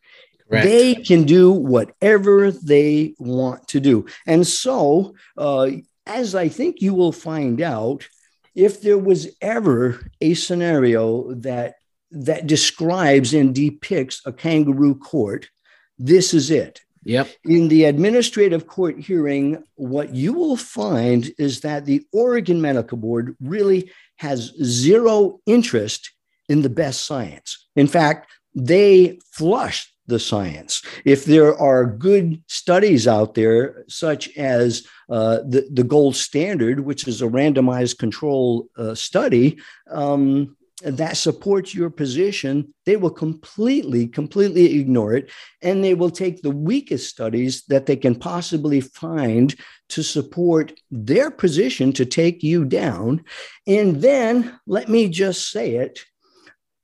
Correct. 0.50 0.66
They 0.66 0.96
can 0.96 1.24
do 1.24 1.52
whatever 1.52 2.52
they 2.52 3.16
want 3.18 3.68
to 3.70 3.80
do. 3.80 4.06
And 4.28 4.46
so, 4.46 5.16
uh, 5.38 5.72
as 6.06 6.36
I 6.36 6.50
think 6.50 6.82
you 6.82 6.94
will 6.94 7.14
find 7.14 7.62
out, 7.62 8.08
if 8.54 8.82
there 8.82 8.98
was 8.98 9.36
ever 9.42 10.00
a 10.22 10.34
scenario 10.36 11.34
that 11.36 11.76
that 12.12 12.46
describes 12.46 13.34
and 13.34 13.56
depicts 13.56 14.22
a 14.26 14.32
kangaroo 14.32 14.94
court, 14.94 15.50
this 15.98 16.34
is 16.34 16.52
it. 16.52 16.82
Yep. 17.06 17.30
In 17.46 17.68
the 17.68 17.86
administrative 17.86 18.68
court 18.68 19.00
hearing, 19.00 19.64
what 19.76 20.14
you 20.14 20.34
will 20.34 20.58
find 20.58 21.32
is 21.38 21.62
that 21.62 21.86
the 21.86 22.06
Oregon 22.14 22.62
Medical 22.62 22.98
Board 22.98 23.36
really 23.42 23.92
has 24.18 24.54
zero 24.64 25.40
interest 25.46 26.12
in 26.50 26.62
the 26.62 26.70
best 26.70 27.06
science. 27.06 27.68
In 27.76 27.88
fact, 27.88 28.32
they 28.56 29.20
flush 29.32 29.92
the 30.08 30.20
science. 30.20 30.82
If 31.06 31.26
there 31.26 31.58
are 31.58 31.86
good 31.86 32.42
studies 32.48 33.08
out 33.08 33.36
there, 33.36 33.86
such 33.88 34.36
as 34.38 34.86
uh, 35.10 35.40
the, 35.48 35.68
the 35.72 35.84
gold 35.84 36.16
standard, 36.16 36.82
which 36.82 37.08
is 37.08 37.22
a 37.22 37.28
randomized 37.28 38.00
control 38.00 38.68
uh, 38.78 38.96
study, 38.96 39.60
um, 39.90 40.58
that 40.84 41.18
supports 41.18 41.74
your 41.74 41.90
position, 41.90 42.74
they 42.86 42.96
will 42.96 43.10
completely, 43.10 44.08
completely 44.08 44.80
ignore 44.80 45.14
it. 45.14 45.32
And 45.62 45.84
they 45.84 45.94
will 45.94 46.12
take 46.12 46.42
the 46.42 46.52
weakest 46.52 47.10
studies 47.10 47.64
that 47.68 47.86
they 47.86 47.96
can 47.96 48.16
possibly 48.16 48.82
find 48.82 49.56
to 49.90 50.04
support 50.04 50.74
their 50.92 51.32
position 51.32 51.94
to 51.94 52.06
take 52.06 52.44
you 52.44 52.66
down. 52.66 53.24
And 53.66 54.02
then 54.02 54.60
let 54.68 54.90
me 54.90 55.08
just 55.10 55.52
say 55.52 55.76
it 55.76 56.00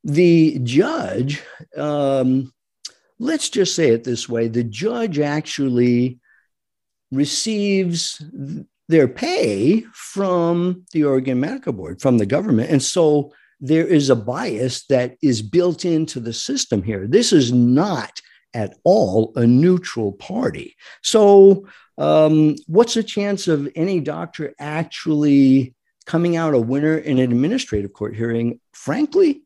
the 0.04 0.60
judge, 0.60 1.44
um, 1.76 2.54
let's 3.20 3.50
just 3.50 3.76
say 3.76 3.90
it 3.90 4.06
this 4.06 4.30
way 4.30 4.48
the 4.48 4.64
judge 4.64 5.20
actually 5.20 6.20
receives 7.12 8.24
their 8.88 9.08
pay 9.08 9.82
from 9.94 10.86
the 10.94 11.04
Oregon 11.04 11.40
Medical 11.40 11.74
Board, 11.74 12.02
from 12.02 12.18
the 12.18 12.26
government. 12.26 12.72
And 12.72 12.82
so 12.82 13.34
there 13.60 13.86
is 13.86 14.10
a 14.10 14.16
bias 14.16 14.86
that 14.88 15.16
is 15.22 15.42
built 15.42 15.86
into 15.86 16.20
the 16.20 16.34
system 16.34 16.82
here. 16.82 17.08
This 17.08 17.34
is 17.34 17.52
not 17.52 18.22
at 18.54 18.78
all 18.84 19.34
a 19.36 19.46
neutral 19.46 20.14
party. 20.14 20.76
So, 21.04 21.68
um, 21.98 22.56
what's 22.68 22.94
the 22.94 23.04
chance 23.04 23.48
of 23.48 23.70
any 23.76 24.00
doctor 24.00 24.56
actually 24.60 25.76
coming 26.06 26.38
out 26.38 26.54
a 26.54 26.60
winner 26.60 26.98
in 26.98 27.20
an 27.20 27.32
administrative 27.32 27.94
court 27.94 28.16
hearing? 28.16 28.60
Frankly, 28.74 29.42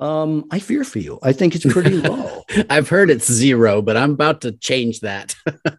um, 0.00 0.46
I 0.50 0.58
fear 0.58 0.84
for 0.84 1.00
you. 1.00 1.18
I 1.22 1.32
think 1.32 1.54
it's 1.54 1.70
pretty 1.70 1.96
low. 2.00 2.42
I've 2.70 2.88
heard 2.88 3.10
it's 3.10 3.30
zero, 3.30 3.82
but 3.82 3.96
I'm 3.96 4.12
about 4.12 4.40
to 4.42 4.52
change 4.52 5.00
that. 5.00 5.34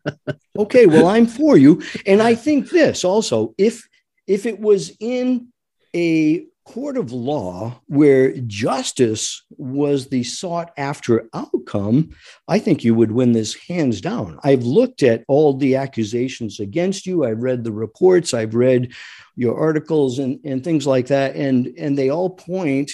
okay, 0.57 0.85
well, 0.85 1.07
I'm 1.07 1.25
for 1.25 1.57
you, 1.57 1.81
and 2.05 2.21
I 2.21 2.35
think 2.35 2.69
this 2.69 3.03
also. 3.03 3.55
If 3.57 3.87
if 4.27 4.45
it 4.45 4.59
was 4.59 4.95
in 4.99 5.47
a 5.95 6.45
court 6.69 6.97
of 6.97 7.11
law 7.11 7.81
where 7.87 8.31
justice 8.41 9.43
was 9.57 10.07
the 10.07 10.23
sought 10.23 10.71
after 10.77 11.27
outcome, 11.33 12.11
I 12.47 12.59
think 12.59 12.83
you 12.83 12.93
would 12.93 13.11
win 13.11 13.31
this 13.31 13.55
hands 13.55 14.01
down. 14.01 14.37
I've 14.43 14.61
looked 14.61 15.01
at 15.01 15.23
all 15.27 15.55
the 15.55 15.75
accusations 15.77 16.59
against 16.59 17.07
you. 17.07 17.25
I've 17.25 17.41
read 17.41 17.63
the 17.63 17.71
reports, 17.71 18.35
I've 18.35 18.53
read 18.53 18.93
your 19.35 19.59
articles 19.59 20.19
and, 20.19 20.39
and 20.45 20.63
things 20.63 20.85
like 20.85 21.07
that. 21.07 21.35
And, 21.35 21.73
and 21.75 21.97
they 21.97 22.09
all 22.09 22.29
point 22.29 22.91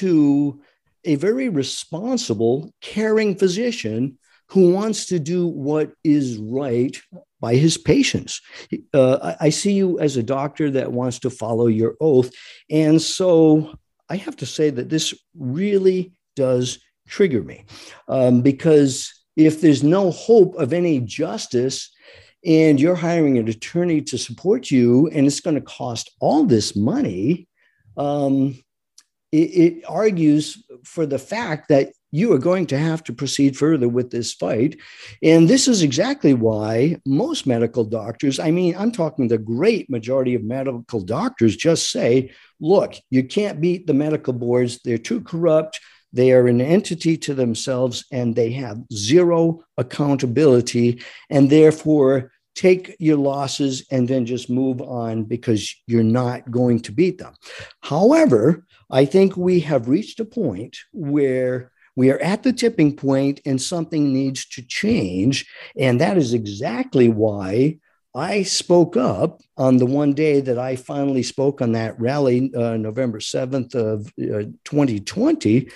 to 0.00 0.60
a 1.04 1.14
very 1.14 1.48
responsible, 1.48 2.74
caring 2.80 3.36
physician 3.36 4.18
who 4.48 4.72
wants 4.72 5.06
to 5.06 5.20
do 5.20 5.46
what 5.46 5.92
is 6.02 6.38
right 6.38 7.00
by 7.42 7.56
his 7.56 7.76
patients. 7.76 8.40
Uh, 8.94 9.34
I 9.40 9.50
see 9.50 9.72
you 9.72 9.98
as 9.98 10.16
a 10.16 10.22
doctor 10.22 10.70
that 10.70 10.92
wants 10.92 11.18
to 11.18 11.30
follow 11.30 11.66
your 11.66 11.96
oath. 12.00 12.30
And 12.70 13.02
so 13.02 13.74
I 14.08 14.16
have 14.16 14.36
to 14.36 14.46
say 14.46 14.70
that 14.70 14.88
this 14.88 15.12
really 15.36 16.12
does 16.36 16.78
trigger 17.08 17.42
me 17.42 17.64
um, 18.08 18.40
because 18.40 19.12
if 19.36 19.60
there's 19.60 19.82
no 19.82 20.12
hope 20.12 20.54
of 20.54 20.72
any 20.72 21.00
justice, 21.00 21.90
and 22.44 22.80
you're 22.80 22.96
hiring 22.96 23.38
an 23.38 23.48
attorney 23.48 24.00
to 24.02 24.18
support 24.18 24.70
you, 24.70 25.08
and 25.08 25.26
it's 25.26 25.40
going 25.40 25.54
to 25.54 25.60
cost 25.60 26.10
all 26.20 26.44
this 26.44 26.74
money, 26.74 27.48
um, 27.96 28.58
it, 29.30 29.36
it 29.36 29.84
argues 29.88 30.62
for 30.84 31.06
the 31.06 31.18
fact 31.18 31.68
that 31.68 31.92
you 32.12 32.32
are 32.32 32.38
going 32.38 32.66
to 32.66 32.78
have 32.78 33.02
to 33.04 33.12
proceed 33.12 33.56
further 33.56 33.88
with 33.88 34.10
this 34.10 34.32
fight. 34.32 34.78
And 35.22 35.48
this 35.48 35.66
is 35.66 35.82
exactly 35.82 36.34
why 36.34 37.00
most 37.04 37.46
medical 37.46 37.84
doctors, 37.84 38.38
I 38.38 38.50
mean, 38.50 38.76
I'm 38.76 38.92
talking 38.92 39.26
the 39.26 39.38
great 39.38 39.90
majority 39.90 40.34
of 40.34 40.44
medical 40.44 41.00
doctors, 41.00 41.56
just 41.56 41.90
say, 41.90 42.32
look, 42.60 42.94
you 43.10 43.24
can't 43.24 43.60
beat 43.60 43.86
the 43.86 43.94
medical 43.94 44.34
boards, 44.34 44.78
they're 44.84 44.98
too 44.98 45.22
corrupt. 45.22 45.80
They 46.14 46.32
are 46.32 46.46
an 46.46 46.60
entity 46.60 47.16
to 47.16 47.34
themselves 47.34 48.04
and 48.12 48.36
they 48.36 48.52
have 48.52 48.82
zero 48.92 49.64
accountability. 49.78 51.02
And 51.30 51.48
therefore, 51.48 52.32
take 52.54 52.94
your 52.98 53.16
losses 53.16 53.86
and 53.90 54.06
then 54.06 54.26
just 54.26 54.50
move 54.50 54.82
on 54.82 55.24
because 55.24 55.74
you're 55.86 56.02
not 56.02 56.50
going 56.50 56.80
to 56.80 56.92
beat 56.92 57.16
them. 57.16 57.32
However, 57.80 58.66
I 58.90 59.06
think 59.06 59.38
we 59.38 59.60
have 59.60 59.88
reached 59.88 60.20
a 60.20 60.26
point 60.26 60.76
where 60.92 61.71
we 61.96 62.10
are 62.10 62.18
at 62.18 62.42
the 62.42 62.52
tipping 62.52 62.96
point 62.96 63.40
and 63.44 63.60
something 63.60 64.12
needs 64.12 64.46
to 64.50 64.62
change. 64.62 65.46
And 65.76 66.00
that 66.00 66.16
is 66.16 66.34
exactly 66.34 67.08
why 67.08 67.78
I 68.14 68.42
spoke 68.42 68.96
up 68.96 69.40
on 69.56 69.78
the 69.78 69.86
one 69.86 70.12
day 70.12 70.40
that 70.40 70.58
I 70.58 70.76
finally 70.76 71.22
spoke 71.22 71.62
on 71.62 71.72
that 71.72 71.98
rally, 72.00 72.52
uh, 72.54 72.76
November 72.76 73.18
7th 73.20 73.74
of 73.74 74.06
uh, 74.18 74.50
2020. 74.64 75.70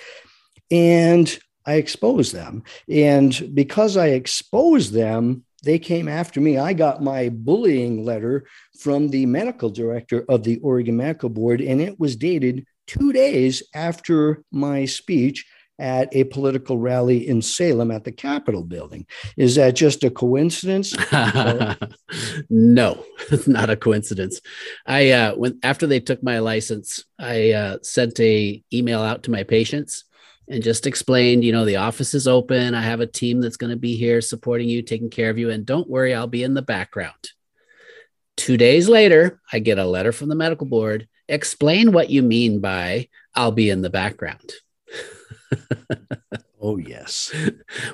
And 0.69 1.39
I 1.65 1.75
exposed 1.75 2.33
them. 2.33 2.63
And 2.89 3.51
because 3.53 3.97
I 3.97 4.07
exposed 4.07 4.93
them, 4.93 5.43
they 5.63 5.79
came 5.79 6.07
after 6.07 6.39
me. 6.39 6.57
I 6.57 6.73
got 6.73 7.03
my 7.03 7.29
bullying 7.29 8.05
letter 8.05 8.45
from 8.79 9.09
the 9.09 9.25
medical 9.25 9.69
director 9.69 10.23
of 10.29 10.43
the 10.43 10.59
Oregon 10.59 10.97
Medical 10.97 11.29
Board, 11.29 11.61
and 11.61 11.81
it 11.81 11.99
was 11.99 12.15
dated 12.15 12.65
two 12.85 13.11
days 13.11 13.63
after 13.73 14.43
my 14.51 14.85
speech 14.85 15.45
at 15.79 16.13
a 16.15 16.23
political 16.25 16.77
rally 16.77 17.27
in 17.27 17.41
Salem 17.41 17.91
at 17.91 18.03
the 18.03 18.11
Capitol 18.11 18.63
building. 18.63 19.05
Is 19.35 19.55
that 19.55 19.75
just 19.75 20.03
a 20.03 20.09
coincidence? 20.09 20.95
no, 22.49 23.03
it's 23.31 23.47
not 23.47 23.69
a 23.69 23.75
coincidence. 23.75 24.41
I 24.85 25.11
uh, 25.11 25.35
when 25.35 25.59
after 25.63 25.87
they 25.87 25.99
took 25.99 26.23
my 26.23 26.39
license, 26.39 27.03
I 27.19 27.51
uh, 27.51 27.77
sent 27.81 28.19
a 28.19 28.63
email 28.73 29.01
out 29.01 29.23
to 29.23 29.31
my 29.31 29.43
patients 29.43 30.03
and 30.49 30.63
just 30.63 30.87
explained, 30.87 31.43
you 31.43 31.51
know, 31.51 31.65
the 31.65 31.75
office 31.75 32.13
is 32.13 32.27
open. 32.27 32.73
I 32.73 32.81
have 32.81 33.01
a 33.01 33.07
team 33.07 33.41
that's 33.41 33.57
going 33.57 33.71
to 33.71 33.75
be 33.75 33.97
here 33.97 34.21
supporting 34.21 34.69
you, 34.69 34.81
taking 34.81 35.09
care 35.09 35.29
of 35.29 35.37
you, 35.37 35.49
and 35.49 35.65
don't 35.65 35.89
worry, 35.89 36.15
I'll 36.15 36.27
be 36.27 36.43
in 36.43 36.53
the 36.53 36.61
background. 36.61 37.31
Two 38.37 38.55
days 38.55 38.87
later, 38.87 39.41
I 39.51 39.59
get 39.59 39.79
a 39.79 39.85
letter 39.85 40.11
from 40.11 40.29
the 40.29 40.35
medical 40.35 40.67
board. 40.67 41.07
Explain 41.27 41.91
what 41.91 42.09
you 42.09 42.21
mean 42.21 42.61
by 42.61 43.09
I'll 43.35 43.51
be 43.51 43.69
in 43.69 43.81
the 43.81 43.89
background. 43.89 44.53
oh, 46.61 46.77
yes. 46.77 47.33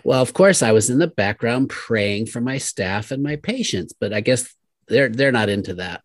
Well, 0.03 0.21
of 0.21 0.33
course, 0.33 0.61
I 0.61 0.71
was 0.71 0.89
in 0.89 0.99
the 0.99 1.07
background 1.07 1.69
praying 1.69 2.27
for 2.27 2.41
my 2.41 2.57
staff 2.57 3.11
and 3.11 3.23
my 3.23 3.35
patients, 3.35 3.93
but 3.99 4.13
I 4.13 4.21
guess 4.21 4.53
they're 4.87 5.09
they're 5.09 5.31
not 5.31 5.49
into 5.49 5.75
that. 5.75 6.01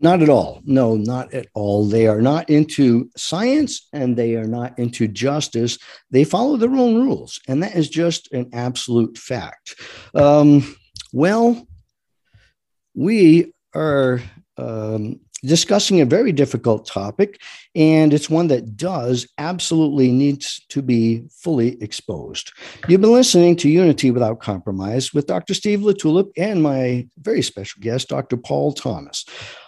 Not 0.00 0.22
at 0.22 0.28
all. 0.28 0.60
No, 0.64 0.94
not 0.94 1.34
at 1.34 1.48
all. 1.54 1.86
They 1.86 2.06
are 2.06 2.20
not 2.20 2.48
into 2.48 3.10
science 3.16 3.88
and 3.92 4.16
they 4.16 4.36
are 4.36 4.46
not 4.46 4.78
into 4.78 5.08
justice. 5.08 5.76
They 6.10 6.22
follow 6.22 6.56
their 6.56 6.70
own 6.70 6.94
rules, 6.94 7.40
and 7.48 7.62
that 7.62 7.74
is 7.74 7.88
just 7.88 8.32
an 8.32 8.50
absolute 8.52 9.18
fact. 9.18 9.74
Um, 10.14 10.76
well, 11.12 11.66
we 12.94 13.52
are 13.74 14.20
um, 14.56 15.20
discussing 15.42 16.00
a 16.00 16.06
very 16.06 16.32
difficult 16.32 16.86
topic, 16.86 17.40
and 17.74 18.12
it's 18.12 18.30
one 18.30 18.48
that 18.48 18.76
does 18.76 19.26
absolutely 19.38 20.10
needs 20.10 20.64
to 20.68 20.82
be 20.82 21.24
fully 21.30 21.80
exposed. 21.82 22.52
You've 22.88 23.00
been 23.00 23.12
listening 23.12 23.56
to 23.56 23.68
Unity 23.68 24.10
Without 24.10 24.40
Compromise 24.40 25.14
with 25.14 25.26
Dr. 25.26 25.54
Steve 25.54 25.80
LaTulippe 25.80 26.32
and 26.36 26.62
my 26.62 27.06
very 27.18 27.42
special 27.42 27.80
guest, 27.80 28.08
Dr. 28.08 28.36
Paul 28.36 28.72
Thomas. 28.72 29.24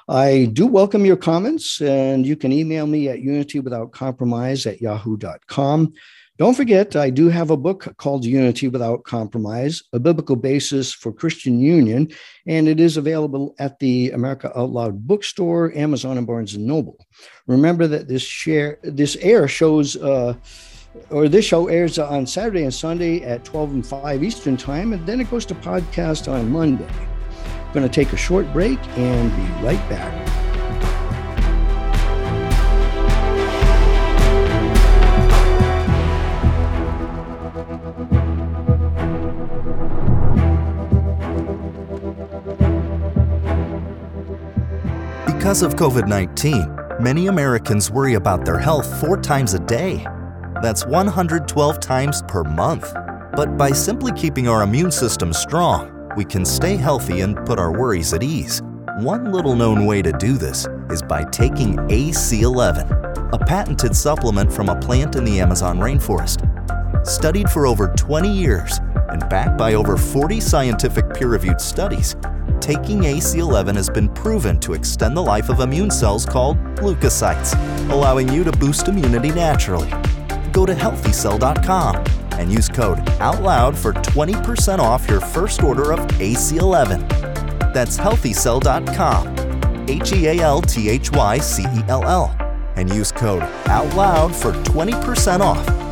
I 0.08 0.50
do 0.52 0.66
welcome 0.66 1.06
your 1.06 1.16
comments, 1.16 1.80
and 1.80 2.26
you 2.26 2.36
can 2.36 2.50
email 2.50 2.86
me 2.86 3.08
at 3.08 3.20
unitywithoutcompromise 3.20 4.66
at 4.66 4.80
yahoo.com. 4.80 5.92
Don't 6.40 6.54
forget, 6.54 6.96
I 6.96 7.10
do 7.10 7.28
have 7.28 7.50
a 7.50 7.56
book 7.58 7.94
called 7.98 8.24
Unity 8.24 8.66
Without 8.66 9.04
Compromise, 9.04 9.82
a 9.92 9.98
biblical 9.98 10.36
basis 10.36 10.90
for 10.90 11.12
Christian 11.12 11.60
union, 11.60 12.08
and 12.46 12.66
it 12.66 12.80
is 12.80 12.96
available 12.96 13.54
at 13.58 13.78
the 13.78 14.10
America 14.12 14.50
Out 14.58 14.70
Loud 14.70 15.06
bookstore, 15.06 15.70
Amazon, 15.76 16.16
and 16.16 16.26
Barnes 16.26 16.54
and 16.54 16.64
Noble. 16.64 16.96
Remember 17.46 17.86
that 17.86 18.08
this 18.08 18.22
share 18.22 18.78
this 18.82 19.16
air 19.16 19.48
shows 19.48 19.96
uh, 19.98 20.32
or 21.10 21.28
this 21.28 21.44
show 21.44 21.68
airs 21.68 21.98
on 21.98 22.26
Saturday 22.26 22.62
and 22.62 22.72
Sunday 22.72 23.22
at 23.22 23.44
12 23.44 23.72
and 23.74 23.86
5 23.86 24.24
Eastern 24.24 24.56
time, 24.56 24.94
and 24.94 25.06
then 25.06 25.20
it 25.20 25.30
goes 25.30 25.44
to 25.44 25.54
podcast 25.54 26.26
on 26.26 26.50
Monday. 26.50 26.88
I'm 26.88 27.74
going 27.74 27.86
to 27.86 27.92
take 27.92 28.14
a 28.14 28.16
short 28.16 28.50
break 28.54 28.78
and 28.96 29.30
be 29.36 29.66
right 29.66 29.90
back. 29.90 30.39
Because 45.40 45.62
of 45.62 45.74
COVID 45.74 46.06
19, 46.06 47.02
many 47.02 47.28
Americans 47.28 47.90
worry 47.90 48.12
about 48.12 48.44
their 48.44 48.58
health 48.58 49.00
four 49.00 49.16
times 49.16 49.54
a 49.54 49.58
day. 49.58 50.06
That's 50.60 50.84
112 50.84 51.80
times 51.80 52.20
per 52.28 52.44
month. 52.44 52.92
But 53.34 53.56
by 53.56 53.70
simply 53.70 54.12
keeping 54.12 54.48
our 54.48 54.62
immune 54.62 54.90
system 54.90 55.32
strong, 55.32 56.10
we 56.14 56.26
can 56.26 56.44
stay 56.44 56.76
healthy 56.76 57.22
and 57.22 57.38
put 57.46 57.58
our 57.58 57.72
worries 57.72 58.12
at 58.12 58.22
ease. 58.22 58.60
One 58.98 59.32
little 59.32 59.56
known 59.56 59.86
way 59.86 60.02
to 60.02 60.12
do 60.12 60.34
this 60.34 60.68
is 60.90 61.00
by 61.00 61.24
taking 61.24 61.76
AC11, 61.88 63.32
a 63.32 63.38
patented 63.38 63.96
supplement 63.96 64.52
from 64.52 64.68
a 64.68 64.78
plant 64.78 65.16
in 65.16 65.24
the 65.24 65.40
Amazon 65.40 65.78
rainforest. 65.78 66.44
Studied 67.06 67.48
for 67.48 67.66
over 67.66 67.88
20 67.96 68.30
years 68.30 68.78
and 69.08 69.26
backed 69.30 69.56
by 69.56 69.72
over 69.72 69.96
40 69.96 70.38
scientific 70.38 71.14
peer 71.14 71.28
reviewed 71.28 71.62
studies, 71.62 72.14
taking 72.60 73.00
AC11 73.00 73.74
has 73.76 73.88
been 73.88 74.08
proven 74.08 74.60
to 74.60 74.74
extend 74.74 75.16
the 75.16 75.22
life 75.22 75.48
of 75.48 75.60
immune 75.60 75.90
cells 75.90 76.26
called 76.26 76.56
leukocytes, 76.76 77.54
allowing 77.90 78.28
you 78.28 78.44
to 78.44 78.52
boost 78.52 78.88
immunity 78.88 79.30
naturally. 79.30 79.90
Go 80.52 80.66
to 80.66 80.74
healthycell.com 80.74 82.04
and 82.32 82.52
use 82.52 82.68
code 82.68 82.98
OUTLOUD 83.20 83.76
for 83.76 83.92
20% 83.92 84.78
off 84.78 85.08
your 85.08 85.20
first 85.20 85.62
order 85.62 85.92
of 85.92 86.00
AC11. 86.18 87.08
That's 87.72 87.96
healthycell.com, 87.96 89.88
H 89.88 90.12
E 90.12 90.26
A 90.26 90.40
L 90.40 90.62
T 90.62 90.88
H 90.88 91.10
Y 91.12 91.38
C 91.38 91.62
E 91.62 91.82
L 91.88 92.04
L, 92.04 92.36
and 92.76 92.92
use 92.92 93.12
code 93.12 93.42
OUTLOUD 93.66 94.34
for 94.34 94.52
20% 94.52 95.40
off. 95.40 95.89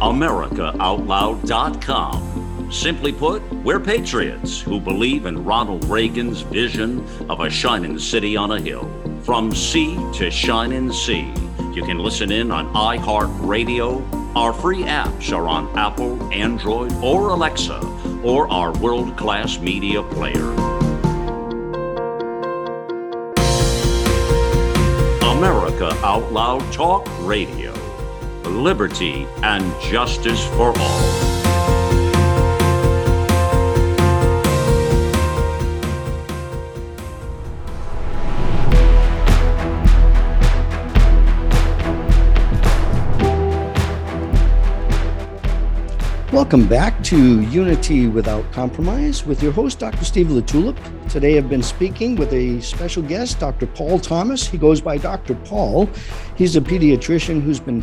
AmericaOutloud.com. 0.00 2.70
Simply 2.70 3.12
put, 3.12 3.42
we're 3.64 3.80
patriots 3.80 4.60
who 4.60 4.78
believe 4.78 5.26
in 5.26 5.44
Ronald 5.44 5.84
Reagan's 5.86 6.42
vision 6.42 7.04
of 7.28 7.40
a 7.40 7.50
shining 7.50 7.98
city 7.98 8.36
on 8.36 8.52
a 8.52 8.60
hill. 8.60 8.88
From 9.24 9.54
sea 9.54 9.96
to 10.14 10.30
shining 10.30 10.92
sea. 10.92 11.32
You 11.72 11.82
can 11.84 11.98
listen 11.98 12.30
in 12.30 12.50
on 12.50 12.72
iHeartRadio. 12.74 14.36
Our 14.36 14.52
free 14.52 14.82
apps 14.82 15.32
are 15.32 15.48
on 15.48 15.76
Apple, 15.76 16.22
Android, 16.32 16.92
or 17.02 17.30
Alexa, 17.30 17.80
or 18.22 18.50
our 18.52 18.76
world 18.78 19.16
class 19.16 19.58
media 19.58 20.02
player. 20.02 20.52
America 25.22 25.96
Out 26.04 26.30
Loud 26.32 26.72
Talk 26.72 27.06
Radio 27.20 27.67
liberty, 28.48 29.26
and 29.42 29.64
justice 29.80 30.44
for 30.48 30.72
all. 30.78 31.47
Welcome 46.48 46.66
back 46.66 47.04
to 47.04 47.42
Unity 47.42 48.06
Without 48.06 48.50
Compromise 48.52 49.26
with 49.26 49.42
your 49.42 49.52
host, 49.52 49.80
Dr. 49.80 50.02
Steve 50.02 50.28
LaTulippe. 50.28 50.78
Today 51.10 51.36
I've 51.36 51.50
been 51.50 51.62
speaking 51.62 52.16
with 52.16 52.32
a 52.32 52.58
special 52.62 53.02
guest, 53.02 53.38
Dr. 53.38 53.66
Paul 53.66 53.98
Thomas. 53.98 54.46
He 54.46 54.56
goes 54.56 54.80
by 54.80 54.96
Dr. 54.96 55.34
Paul. 55.34 55.90
He's 56.36 56.56
a 56.56 56.62
pediatrician 56.62 57.42
who's 57.42 57.60
been 57.60 57.82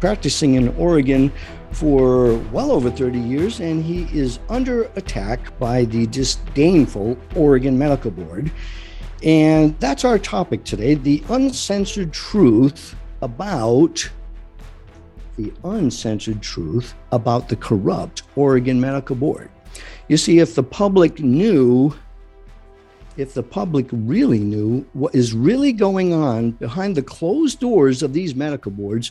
practicing 0.00 0.54
in 0.54 0.74
Oregon 0.78 1.30
for 1.72 2.38
well 2.52 2.72
over 2.72 2.90
30 2.90 3.18
years, 3.18 3.60
and 3.60 3.84
he 3.84 4.04
is 4.18 4.38
under 4.48 4.84
attack 4.96 5.58
by 5.58 5.84
the 5.84 6.06
disdainful 6.06 7.18
Oregon 7.34 7.78
Medical 7.78 8.12
Board. 8.12 8.50
And 9.24 9.78
that's 9.78 10.06
our 10.06 10.18
topic 10.18 10.64
today 10.64 10.94
the 10.94 11.22
uncensored 11.28 12.14
truth 12.14 12.96
about 13.20 14.08
the 15.36 15.52
uncensored 15.64 16.42
truth 16.42 16.94
about 17.12 17.48
the 17.48 17.56
corrupt 17.56 18.22
Oregon 18.36 18.80
Medical 18.80 19.16
Board. 19.16 19.50
You 20.08 20.16
see, 20.16 20.38
if 20.38 20.54
the 20.54 20.62
public 20.62 21.20
knew, 21.20 21.94
if 23.16 23.34
the 23.34 23.42
public 23.42 23.86
really 23.92 24.38
knew 24.38 24.86
what 24.92 25.14
is 25.14 25.32
really 25.32 25.72
going 25.72 26.12
on 26.12 26.52
behind 26.52 26.96
the 26.96 27.02
closed 27.02 27.60
doors 27.60 28.02
of 28.02 28.12
these 28.12 28.34
medical 28.34 28.72
boards, 28.72 29.10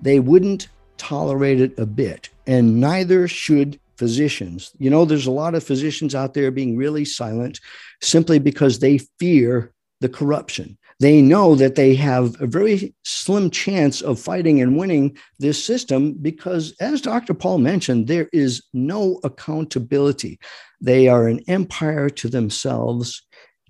they 0.00 0.18
wouldn't 0.18 0.68
tolerate 0.96 1.60
it 1.60 1.78
a 1.78 1.86
bit. 1.86 2.28
And 2.46 2.80
neither 2.80 3.28
should 3.28 3.78
physicians. 3.96 4.72
You 4.78 4.88
know, 4.88 5.04
there's 5.04 5.26
a 5.26 5.30
lot 5.30 5.54
of 5.54 5.62
physicians 5.62 6.14
out 6.14 6.34
there 6.34 6.50
being 6.50 6.76
really 6.76 7.04
silent 7.04 7.60
simply 8.00 8.38
because 8.38 8.78
they 8.78 8.98
fear 9.18 9.72
the 10.00 10.08
corruption 10.08 10.78
they 11.00 11.22
know 11.22 11.54
that 11.54 11.76
they 11.76 11.94
have 11.94 12.40
a 12.40 12.46
very 12.46 12.94
slim 13.04 13.50
chance 13.50 14.02
of 14.02 14.20
fighting 14.20 14.60
and 14.60 14.76
winning 14.76 15.16
this 15.38 15.62
system 15.62 16.12
because, 16.12 16.74
as 16.78 17.00
Dr. 17.00 17.32
Paul 17.32 17.58
mentioned, 17.58 18.06
there 18.06 18.28
is 18.34 18.62
no 18.74 19.18
accountability. 19.24 20.38
They 20.80 21.08
are 21.08 21.26
an 21.26 21.40
empire 21.48 22.10
to 22.10 22.28
themselves. 22.28 23.22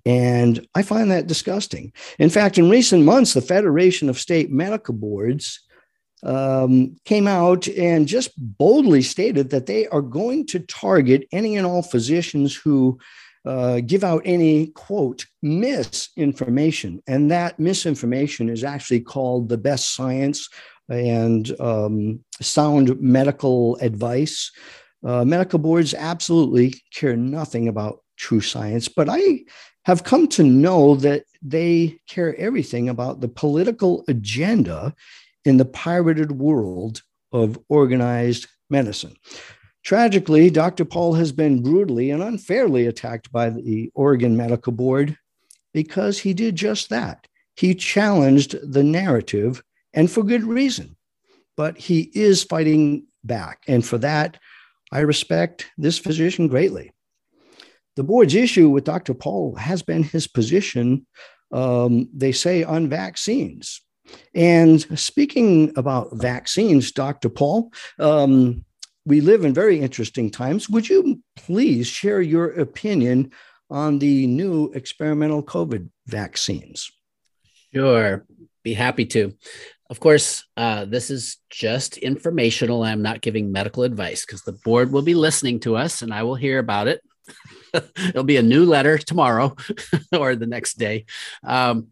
And 0.04 0.66
I 0.74 0.82
find 0.82 1.10
that 1.12 1.28
disgusting. 1.28 1.92
In 2.18 2.30
fact, 2.30 2.58
in 2.58 2.68
recent 2.68 3.04
months, 3.04 3.34
the 3.34 3.42
Federation 3.42 4.08
of 4.08 4.18
State 4.18 4.50
Medical 4.50 4.94
Boards 4.94 5.60
um, 6.24 6.96
came 7.04 7.28
out 7.28 7.68
and 7.68 8.08
just 8.08 8.32
boldly 8.36 9.02
stated 9.02 9.50
that 9.50 9.66
they 9.66 9.86
are 9.88 10.02
going 10.02 10.46
to 10.48 10.58
target 10.58 11.28
any 11.30 11.56
and 11.56 11.66
all 11.66 11.82
physicians 11.82 12.56
who 12.56 12.98
uh, 13.44 13.80
give 13.80 14.04
out 14.04 14.22
any 14.24 14.68
quote 14.68 15.26
misinformation. 15.42 17.02
And 17.06 17.30
that 17.30 17.58
misinformation 17.58 18.48
is 18.48 18.64
actually 18.64 19.00
called 19.00 19.48
the 19.48 19.58
best 19.58 19.94
science 19.94 20.48
and 20.88 21.58
um, 21.60 22.20
sound 22.40 23.00
medical 23.00 23.76
advice. 23.76 24.50
Uh, 25.04 25.24
medical 25.24 25.58
boards 25.58 25.94
absolutely 25.94 26.74
care 26.92 27.16
nothing 27.16 27.68
about 27.68 28.00
true 28.16 28.40
science, 28.40 28.88
but 28.88 29.08
I 29.08 29.44
have 29.86 30.04
come 30.04 30.28
to 30.28 30.42
know 30.42 30.94
that 30.96 31.24
they 31.40 31.98
care 32.06 32.36
everything 32.36 32.90
about 32.90 33.20
the 33.20 33.28
political 33.28 34.04
agenda 34.08 34.94
in 35.46 35.56
the 35.56 35.64
pirated 35.64 36.32
world 36.32 37.02
of 37.32 37.58
organized 37.68 38.46
medicine. 38.68 39.16
Tragically, 39.82 40.50
Dr. 40.50 40.84
Paul 40.84 41.14
has 41.14 41.32
been 41.32 41.62
brutally 41.62 42.10
and 42.10 42.22
unfairly 42.22 42.86
attacked 42.86 43.32
by 43.32 43.50
the 43.50 43.90
Oregon 43.94 44.36
Medical 44.36 44.72
Board 44.72 45.16
because 45.72 46.18
he 46.18 46.34
did 46.34 46.56
just 46.56 46.90
that. 46.90 47.26
He 47.56 47.74
challenged 47.74 48.56
the 48.62 48.82
narrative, 48.82 49.62
and 49.92 50.10
for 50.10 50.22
good 50.22 50.44
reason. 50.44 50.96
But 51.56 51.78
he 51.78 52.10
is 52.14 52.42
fighting 52.42 53.06
back. 53.24 53.62
And 53.66 53.84
for 53.84 53.98
that, 53.98 54.38
I 54.92 55.00
respect 55.00 55.70
this 55.76 55.98
physician 55.98 56.48
greatly. 56.48 56.92
The 57.96 58.04
board's 58.04 58.34
issue 58.34 58.68
with 58.70 58.84
Dr. 58.84 59.14
Paul 59.14 59.54
has 59.56 59.82
been 59.82 60.02
his 60.02 60.26
position, 60.26 61.06
um, 61.52 62.08
they 62.14 62.32
say, 62.32 62.62
on 62.64 62.88
vaccines. 62.88 63.82
And 64.34 64.80
speaking 64.98 65.72
about 65.76 66.16
vaccines, 66.16 66.92
Dr. 66.92 67.28
Paul, 67.28 67.72
um, 67.98 68.64
we 69.04 69.20
live 69.20 69.44
in 69.44 69.54
very 69.54 69.80
interesting 69.80 70.30
times. 70.30 70.68
Would 70.68 70.88
you 70.88 71.22
please 71.36 71.86
share 71.86 72.20
your 72.20 72.50
opinion 72.50 73.32
on 73.70 73.98
the 73.98 74.26
new 74.26 74.70
experimental 74.74 75.42
COVID 75.42 75.88
vaccines? 76.06 76.90
Sure, 77.72 78.26
be 78.62 78.74
happy 78.74 79.06
to. 79.06 79.34
Of 79.88 80.00
course, 80.00 80.44
uh, 80.56 80.84
this 80.84 81.10
is 81.10 81.38
just 81.50 81.98
informational. 81.98 82.84
I'm 82.84 83.02
not 83.02 83.22
giving 83.22 83.50
medical 83.50 83.82
advice 83.82 84.24
because 84.24 84.42
the 84.42 84.52
board 84.64 84.92
will 84.92 85.02
be 85.02 85.14
listening 85.14 85.60
to 85.60 85.76
us 85.76 86.02
and 86.02 86.12
I 86.12 86.22
will 86.22 86.36
hear 86.36 86.58
about 86.58 86.86
it. 86.88 87.00
It'll 88.08 88.24
be 88.24 88.36
a 88.36 88.42
new 88.42 88.64
letter 88.66 88.98
tomorrow 88.98 89.56
or 90.12 90.36
the 90.36 90.46
next 90.46 90.78
day. 90.78 91.06
Um, 91.42 91.88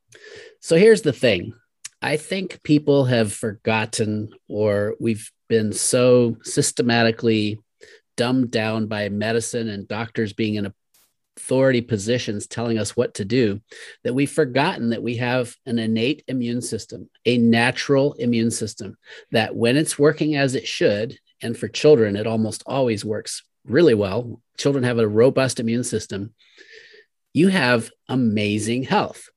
so 0.60 0.76
here's 0.76 1.02
the 1.02 1.12
thing 1.12 1.54
I 2.00 2.16
think 2.16 2.62
people 2.62 3.04
have 3.04 3.32
forgotten, 3.32 4.30
or 4.48 4.96
we've 4.98 5.30
been 5.52 5.70
so 5.70 6.34
systematically 6.44 7.60
dumbed 8.16 8.50
down 8.50 8.86
by 8.86 9.10
medicine 9.10 9.68
and 9.68 9.86
doctors 9.86 10.32
being 10.32 10.54
in 10.54 10.72
authority 11.36 11.82
positions 11.82 12.46
telling 12.46 12.78
us 12.78 12.96
what 12.96 13.12
to 13.12 13.26
do 13.26 13.60
that 14.02 14.14
we've 14.14 14.32
forgotten 14.32 14.88
that 14.88 15.02
we 15.02 15.18
have 15.18 15.54
an 15.66 15.78
innate 15.78 16.24
immune 16.26 16.62
system, 16.62 17.10
a 17.26 17.36
natural 17.36 18.14
immune 18.14 18.50
system 18.50 18.96
that 19.30 19.54
when 19.54 19.76
it's 19.76 19.98
working 19.98 20.36
as 20.36 20.54
it 20.54 20.66
should, 20.66 21.18
and 21.42 21.54
for 21.54 21.68
children, 21.68 22.16
it 22.16 22.26
almost 22.26 22.62
always 22.64 23.04
works 23.04 23.42
really 23.66 23.94
well. 23.94 24.40
Children 24.56 24.84
have 24.84 24.98
a 24.98 25.06
robust 25.06 25.60
immune 25.60 25.84
system. 25.84 26.32
You 27.34 27.48
have 27.48 27.90
amazing 28.08 28.84
health. 28.84 29.28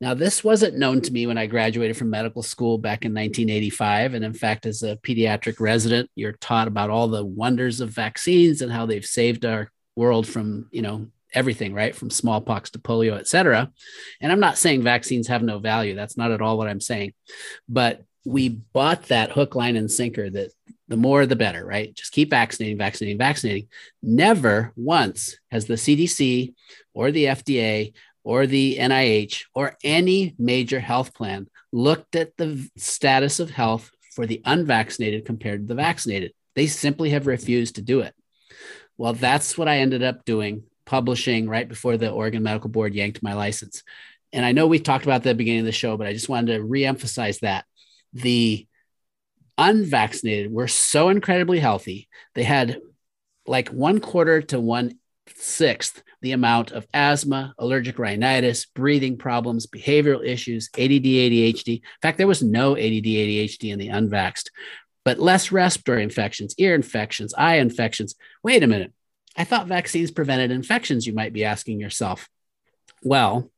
Now, 0.00 0.14
this 0.14 0.42
wasn't 0.42 0.78
known 0.78 1.00
to 1.02 1.12
me 1.12 1.26
when 1.26 1.38
I 1.38 1.46
graduated 1.46 1.96
from 1.96 2.10
medical 2.10 2.42
school 2.42 2.78
back 2.78 3.04
in 3.04 3.12
1985. 3.12 4.14
And 4.14 4.24
in 4.24 4.32
fact, 4.32 4.66
as 4.66 4.82
a 4.82 4.96
pediatric 4.96 5.60
resident, 5.60 6.10
you're 6.14 6.32
taught 6.32 6.68
about 6.68 6.90
all 6.90 7.08
the 7.08 7.24
wonders 7.24 7.80
of 7.80 7.90
vaccines 7.90 8.62
and 8.62 8.72
how 8.72 8.86
they've 8.86 9.04
saved 9.04 9.44
our 9.44 9.70
world 9.96 10.26
from, 10.26 10.68
you 10.70 10.82
know, 10.82 11.06
everything, 11.34 11.72
right? 11.74 11.94
From 11.94 12.10
smallpox 12.10 12.70
to 12.70 12.78
polio, 12.78 13.18
et 13.18 13.28
cetera. 13.28 13.70
And 14.20 14.32
I'm 14.32 14.40
not 14.40 14.58
saying 14.58 14.82
vaccines 14.82 15.28
have 15.28 15.42
no 15.42 15.58
value. 15.58 15.94
That's 15.94 16.16
not 16.16 16.30
at 16.30 16.42
all 16.42 16.58
what 16.58 16.68
I'm 16.68 16.80
saying. 16.80 17.14
But 17.68 18.02
we 18.24 18.48
bought 18.48 19.04
that 19.04 19.32
hook, 19.32 19.54
line, 19.54 19.76
and 19.76 19.90
sinker 19.90 20.30
that 20.30 20.50
the 20.88 20.96
more 20.96 21.26
the 21.26 21.36
better, 21.36 21.64
right? 21.64 21.94
Just 21.94 22.12
keep 22.12 22.30
vaccinating, 22.30 22.78
vaccinating, 22.78 23.18
vaccinating. 23.18 23.68
Never 24.02 24.72
once 24.76 25.38
has 25.50 25.66
the 25.66 25.74
CDC 25.74 26.54
or 26.94 27.10
the 27.10 27.24
FDA 27.26 27.94
or 28.24 28.46
the 28.46 28.76
NIH 28.78 29.44
or 29.54 29.76
any 29.82 30.34
major 30.38 30.80
health 30.80 31.14
plan 31.14 31.48
looked 31.72 32.16
at 32.16 32.36
the 32.36 32.68
status 32.76 33.40
of 33.40 33.50
health 33.50 33.90
for 34.14 34.26
the 34.26 34.42
unvaccinated 34.44 35.24
compared 35.24 35.62
to 35.62 35.66
the 35.66 35.74
vaccinated. 35.74 36.32
They 36.54 36.66
simply 36.66 37.10
have 37.10 37.26
refused 37.26 37.76
to 37.76 37.82
do 37.82 38.00
it. 38.00 38.14
Well, 38.98 39.14
that's 39.14 39.56
what 39.56 39.68
I 39.68 39.78
ended 39.78 40.02
up 40.02 40.24
doing, 40.24 40.64
publishing 40.84 41.48
right 41.48 41.68
before 41.68 41.96
the 41.96 42.10
Oregon 42.10 42.42
Medical 42.42 42.70
Board 42.70 42.94
yanked 42.94 43.22
my 43.22 43.32
license. 43.32 43.82
And 44.32 44.44
I 44.44 44.52
know 44.52 44.66
we 44.66 44.78
talked 44.78 45.04
about 45.04 45.22
that 45.22 45.30
at 45.30 45.32
the 45.32 45.38
beginning 45.38 45.60
of 45.60 45.66
the 45.66 45.72
show, 45.72 45.96
but 45.96 46.06
I 46.06 46.12
just 46.12 46.28
wanted 46.28 46.56
to 46.56 46.64
reemphasize 46.64 47.40
that 47.40 47.64
the 48.12 48.66
unvaccinated 49.58 50.52
were 50.52 50.68
so 50.68 51.08
incredibly 51.08 51.58
healthy. 51.58 52.08
They 52.34 52.42
had 52.42 52.80
like 53.46 53.68
one 53.68 54.00
quarter 54.00 54.42
to 54.42 54.60
one 54.60 54.98
sixth 55.42 56.02
the 56.22 56.32
amount 56.32 56.70
of 56.70 56.86
asthma, 56.94 57.52
allergic 57.58 57.98
rhinitis, 57.98 58.66
breathing 58.66 59.18
problems, 59.18 59.66
behavioral 59.66 60.24
issues, 60.24 60.70
ADD, 60.78 61.04
ADHD. 61.04 61.68
In 61.76 62.00
fact, 62.00 62.16
there 62.16 62.28
was 62.28 62.42
no 62.42 62.76
ADD, 62.76 63.04
ADHD 63.04 63.72
in 63.72 63.78
the 63.78 63.88
unvaxxed, 63.88 64.50
but 65.04 65.18
less 65.18 65.50
respiratory 65.50 66.04
infections, 66.04 66.54
ear 66.58 66.74
infections, 66.74 67.34
eye 67.36 67.56
infections. 67.56 68.14
Wait 68.44 68.62
a 68.62 68.68
minute. 68.68 68.92
I 69.36 69.44
thought 69.44 69.66
vaccines 69.66 70.12
prevented 70.12 70.52
infections, 70.52 71.06
you 71.06 71.12
might 71.12 71.32
be 71.32 71.44
asking 71.44 71.80
yourself. 71.80 72.28
Well, 73.02 73.50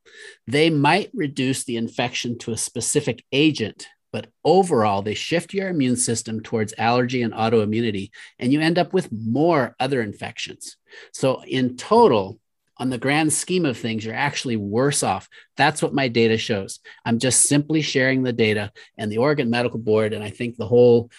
they 0.46 0.70
might 0.70 1.10
reduce 1.12 1.64
the 1.64 1.76
infection 1.76 2.38
to 2.38 2.52
a 2.52 2.56
specific 2.56 3.24
agent, 3.30 3.88
but 4.14 4.28
overall, 4.44 5.02
they 5.02 5.14
shift 5.14 5.52
your 5.52 5.68
immune 5.68 5.96
system 5.96 6.40
towards 6.40 6.72
allergy 6.78 7.22
and 7.22 7.34
autoimmunity, 7.34 8.12
and 8.38 8.52
you 8.52 8.60
end 8.60 8.78
up 8.78 8.92
with 8.92 9.10
more 9.10 9.74
other 9.80 10.00
infections. 10.00 10.76
So, 11.12 11.42
in 11.42 11.76
total, 11.76 12.38
on 12.76 12.90
the 12.90 12.98
grand 12.98 13.32
scheme 13.32 13.66
of 13.66 13.76
things, 13.76 14.04
you're 14.04 14.14
actually 14.14 14.54
worse 14.54 15.02
off. 15.02 15.28
That's 15.56 15.82
what 15.82 15.94
my 15.94 16.06
data 16.06 16.38
shows. 16.38 16.78
I'm 17.04 17.18
just 17.18 17.42
simply 17.42 17.82
sharing 17.82 18.22
the 18.22 18.32
data, 18.32 18.70
and 18.96 19.10
the 19.10 19.18
Oregon 19.18 19.50
Medical 19.50 19.80
Board, 19.80 20.12
and 20.12 20.22
I 20.22 20.30
think 20.30 20.54
the 20.54 20.68
whole 20.68 21.10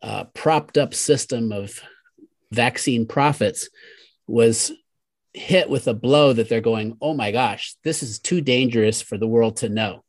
uh, 0.00 0.22
propped 0.32 0.78
up 0.78 0.94
system 0.94 1.50
of 1.50 1.80
vaccine 2.52 3.04
profits 3.04 3.68
was 4.28 4.70
hit 5.32 5.68
with 5.68 5.88
a 5.88 5.94
blow 5.94 6.32
that 6.32 6.48
they're 6.48 6.60
going, 6.60 6.98
oh 7.00 7.14
my 7.14 7.32
gosh, 7.32 7.74
this 7.82 8.04
is 8.04 8.20
too 8.20 8.40
dangerous 8.40 9.02
for 9.02 9.18
the 9.18 9.26
world 9.26 9.56
to 9.56 9.68
know. 9.68 10.04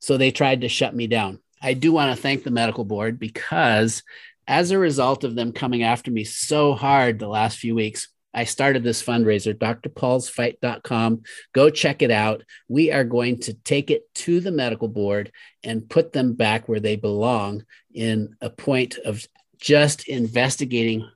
So 0.00 0.16
they 0.16 0.30
tried 0.30 0.60
to 0.60 0.68
shut 0.68 0.94
me 0.94 1.08
down. 1.08 1.40
I 1.60 1.74
do 1.74 1.92
want 1.92 2.14
to 2.14 2.20
thank 2.20 2.42
the 2.42 2.50
medical 2.50 2.84
board 2.84 3.18
because 3.18 4.02
as 4.46 4.70
a 4.70 4.78
result 4.78 5.24
of 5.24 5.34
them 5.34 5.52
coming 5.52 5.82
after 5.82 6.10
me 6.10 6.24
so 6.24 6.74
hard 6.74 7.18
the 7.18 7.28
last 7.28 7.58
few 7.58 7.74
weeks, 7.74 8.08
I 8.32 8.44
started 8.44 8.82
this 8.82 9.02
fundraiser, 9.02 9.54
drpaulsfight.com. 9.54 11.22
Go 11.52 11.70
check 11.70 12.02
it 12.02 12.10
out. 12.10 12.44
We 12.68 12.92
are 12.92 13.04
going 13.04 13.40
to 13.40 13.54
take 13.54 13.90
it 13.90 14.02
to 14.16 14.40
the 14.40 14.52
medical 14.52 14.88
board 14.88 15.32
and 15.64 15.88
put 15.88 16.12
them 16.12 16.34
back 16.34 16.68
where 16.68 16.80
they 16.80 16.96
belong 16.96 17.64
in 17.92 18.36
a 18.40 18.50
point 18.50 18.98
of 18.98 19.26
just 19.60 20.08
investigating 20.08 21.08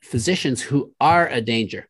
physicians 0.00 0.62
who 0.62 0.92
are 1.00 1.28
a 1.28 1.40
danger. 1.40 1.88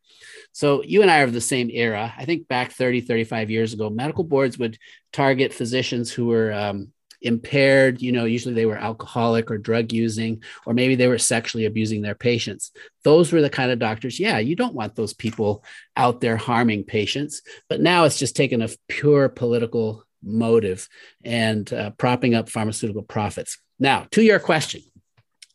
So 0.52 0.82
you 0.82 1.02
and 1.02 1.10
I 1.10 1.20
are 1.20 1.24
of 1.24 1.32
the 1.32 1.40
same 1.40 1.70
era. 1.70 2.12
I 2.16 2.24
think 2.24 2.48
back 2.48 2.72
30, 2.72 3.02
35 3.02 3.50
years 3.50 3.72
ago, 3.72 3.90
medical 3.90 4.24
boards 4.24 4.58
would 4.58 4.78
target 5.12 5.54
physicians 5.54 6.10
who 6.10 6.26
were 6.26 6.52
um, 6.52 6.92
impaired 7.22 8.00
you 8.00 8.12
know 8.12 8.24
usually 8.24 8.54
they 8.54 8.66
were 8.66 8.76
alcoholic 8.76 9.50
or 9.50 9.58
drug 9.58 9.92
using 9.92 10.42
or 10.66 10.74
maybe 10.74 10.94
they 10.94 11.08
were 11.08 11.18
sexually 11.18 11.66
abusing 11.66 12.02
their 12.02 12.14
patients 12.14 12.72
those 13.04 13.32
were 13.32 13.42
the 13.42 13.50
kind 13.50 13.70
of 13.70 13.78
doctors 13.78 14.18
yeah 14.18 14.38
you 14.38 14.56
don't 14.56 14.74
want 14.74 14.94
those 14.96 15.12
people 15.12 15.64
out 15.96 16.20
there 16.20 16.36
harming 16.36 16.84
patients 16.84 17.42
but 17.68 17.80
now 17.80 18.04
it's 18.04 18.18
just 18.18 18.36
taken 18.36 18.62
a 18.62 18.68
pure 18.88 19.28
political 19.28 20.04
motive 20.22 20.88
and 21.24 21.72
uh, 21.72 21.90
propping 21.90 22.34
up 22.34 22.48
pharmaceutical 22.48 23.02
profits 23.02 23.58
now 23.78 24.06
to 24.10 24.22
your 24.22 24.38
question 24.38 24.82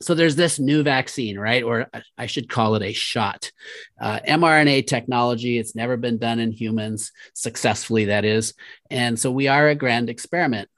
so 0.01 0.13
there's 0.13 0.35
this 0.35 0.59
new 0.59 0.83
vaccine, 0.83 1.39
right? 1.39 1.63
Or 1.63 1.87
I 2.17 2.25
should 2.25 2.49
call 2.49 2.75
it 2.75 2.83
a 2.83 2.91
shot. 2.91 3.51
Uh, 3.99 4.19
mRNA 4.27 4.87
technology, 4.87 5.57
it's 5.57 5.75
never 5.75 5.95
been 5.95 6.17
done 6.17 6.39
in 6.39 6.51
humans 6.51 7.11
successfully, 7.33 8.05
that 8.05 8.25
is. 8.25 8.53
And 8.89 9.17
so 9.17 9.31
we 9.31 9.47
are 9.47 9.69
a 9.69 9.75
grand 9.75 10.09
experiment 10.09 10.69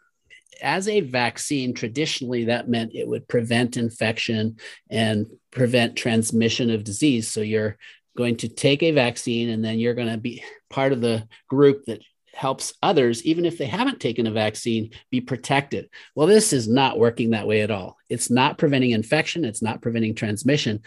as 0.62 0.88
a 0.88 1.02
vaccine, 1.02 1.74
traditionally 1.74 2.46
that 2.46 2.70
meant 2.70 2.96
it 2.96 3.08
would 3.08 3.28
prevent 3.28 3.78
infection 3.78 4.58
and 4.90 5.28
prevent 5.52 5.96
transmission 5.96 6.70
of 6.70 6.84
disease. 6.84 7.30
So 7.30 7.42
you're 7.42 7.78
going 8.18 8.38
to 8.38 8.50
take 8.50 8.84
a 8.84 8.92
vaccine 8.92 9.50
and 9.50 9.64
then 9.64 9.80
you're 9.80 9.94
going 9.94 10.12
to 10.12 10.18
be 10.18 10.44
part 10.70 10.92
of 10.92 11.02
the 11.02 11.28
group 11.48 11.86
that 11.86 12.02
helps 12.34 12.74
others, 12.84 13.24
even 13.24 13.46
if 13.46 13.58
they 13.58 13.66
haven't 13.66 14.00
taken 14.00 14.28
a 14.28 14.32
vaccine, 14.32 14.92
be 15.10 15.22
protected. 15.22 15.90
Well, 16.16 16.28
this 16.28 16.54
is 16.54 16.68
not 16.68 17.00
working 17.00 17.32
that 17.32 17.48
way 17.48 17.62
at 17.62 17.72
all. 17.72 17.98
It's 18.10 18.30
not 18.30 18.58
preventing 18.58 18.92
infection, 18.92 19.44
it's 19.44 19.62
not 19.62 19.82
preventing 19.82 20.14
transmission, 20.14 20.82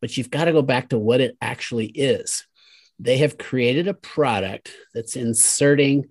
but 0.00 0.16
you've 0.16 0.30
got 0.30 0.46
to 0.46 0.52
go 0.52 0.62
back 0.62 0.88
to 0.90 0.98
what 0.98 1.20
it 1.20 1.36
actually 1.40 1.86
is. 1.86 2.46
They 2.98 3.18
have 3.18 3.38
created 3.38 3.86
a 3.88 3.94
product 3.94 4.72
that's 4.94 5.16
inserting 5.16 6.06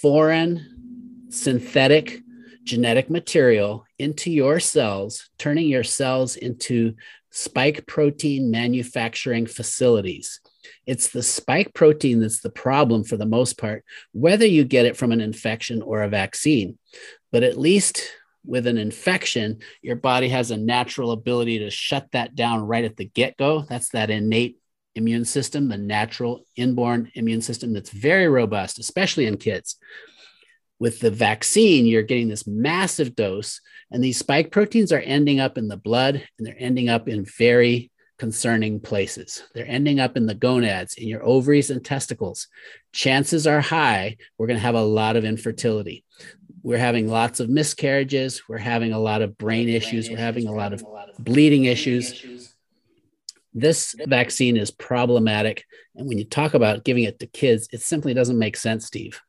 foreign 0.00 1.26
synthetic 1.30 2.20
genetic 2.66 3.08
material 3.08 3.86
into 3.98 4.30
your 4.30 4.60
cells, 4.60 5.30
turning 5.38 5.68
your 5.68 5.84
cells 5.84 6.36
into 6.36 6.94
spike 7.30 7.86
protein 7.86 8.50
manufacturing 8.50 9.46
facilities. 9.46 10.40
It's 10.86 11.08
the 11.08 11.22
spike 11.22 11.72
protein 11.74 12.20
that's 12.20 12.40
the 12.40 12.50
problem 12.50 13.04
for 13.04 13.16
the 13.16 13.24
most 13.24 13.56
part, 13.58 13.84
whether 14.12 14.46
you 14.46 14.64
get 14.64 14.84
it 14.84 14.96
from 14.96 15.12
an 15.12 15.20
infection 15.20 15.80
or 15.80 16.02
a 16.02 16.08
vaccine. 16.08 16.78
But 17.30 17.44
at 17.44 17.56
least 17.56 18.02
with 18.44 18.66
an 18.66 18.78
infection, 18.78 19.60
your 19.82 19.96
body 19.96 20.28
has 20.28 20.50
a 20.50 20.56
natural 20.56 21.12
ability 21.12 21.60
to 21.60 21.70
shut 21.70 22.08
that 22.12 22.34
down 22.34 22.62
right 22.62 22.84
at 22.84 22.96
the 22.96 23.04
get 23.04 23.36
go. 23.36 23.62
That's 23.68 23.90
that 23.90 24.10
innate 24.10 24.58
immune 24.94 25.24
system, 25.24 25.68
the 25.68 25.76
natural 25.76 26.44
inborn 26.56 27.10
immune 27.14 27.42
system 27.42 27.72
that's 27.72 27.90
very 27.90 28.28
robust, 28.28 28.78
especially 28.78 29.26
in 29.26 29.36
kids. 29.36 29.76
With 30.78 31.00
the 31.00 31.10
vaccine, 31.10 31.86
you're 31.86 32.02
getting 32.02 32.28
this 32.28 32.46
massive 32.46 33.16
dose, 33.16 33.60
and 33.90 34.02
these 34.02 34.18
spike 34.18 34.50
proteins 34.50 34.92
are 34.92 35.00
ending 35.00 35.40
up 35.40 35.56
in 35.56 35.68
the 35.68 35.76
blood 35.76 36.22
and 36.36 36.46
they're 36.46 36.56
ending 36.58 36.88
up 36.88 37.08
in 37.08 37.24
very 37.24 37.90
concerning 38.18 38.80
places. 38.80 39.42
They're 39.54 39.68
ending 39.68 40.00
up 40.00 40.16
in 40.16 40.26
the 40.26 40.34
gonads, 40.34 40.94
in 40.94 41.08
your 41.08 41.24
ovaries 41.24 41.70
and 41.70 41.84
testicles. 41.84 42.48
Chances 42.92 43.46
are 43.46 43.60
high 43.60 44.16
we're 44.38 44.46
going 44.46 44.58
to 44.58 44.62
have 44.62 44.74
a 44.74 44.82
lot 44.82 45.16
of 45.16 45.24
infertility. 45.24 46.04
We're 46.62 46.78
having 46.78 47.08
lots 47.08 47.40
of 47.40 47.48
miscarriages. 47.48 48.42
We're 48.48 48.58
having 48.58 48.92
a 48.92 48.98
lot 48.98 49.22
of 49.22 49.38
brain 49.38 49.68
issues. 49.68 50.10
We're 50.10 50.16
having 50.16 50.48
a 50.48 50.52
lot 50.52 50.72
of 50.72 50.82
bleeding 51.18 51.64
issues. 51.64 52.54
This 53.54 53.94
vaccine 54.06 54.56
is 54.56 54.70
problematic. 54.70 55.64
And 55.94 56.08
when 56.08 56.18
you 56.18 56.24
talk 56.24 56.54
about 56.54 56.84
giving 56.84 57.04
it 57.04 57.20
to 57.20 57.26
kids, 57.26 57.68
it 57.72 57.82
simply 57.82 58.14
doesn't 58.14 58.38
make 58.38 58.56
sense, 58.56 58.86
Steve. 58.86 59.20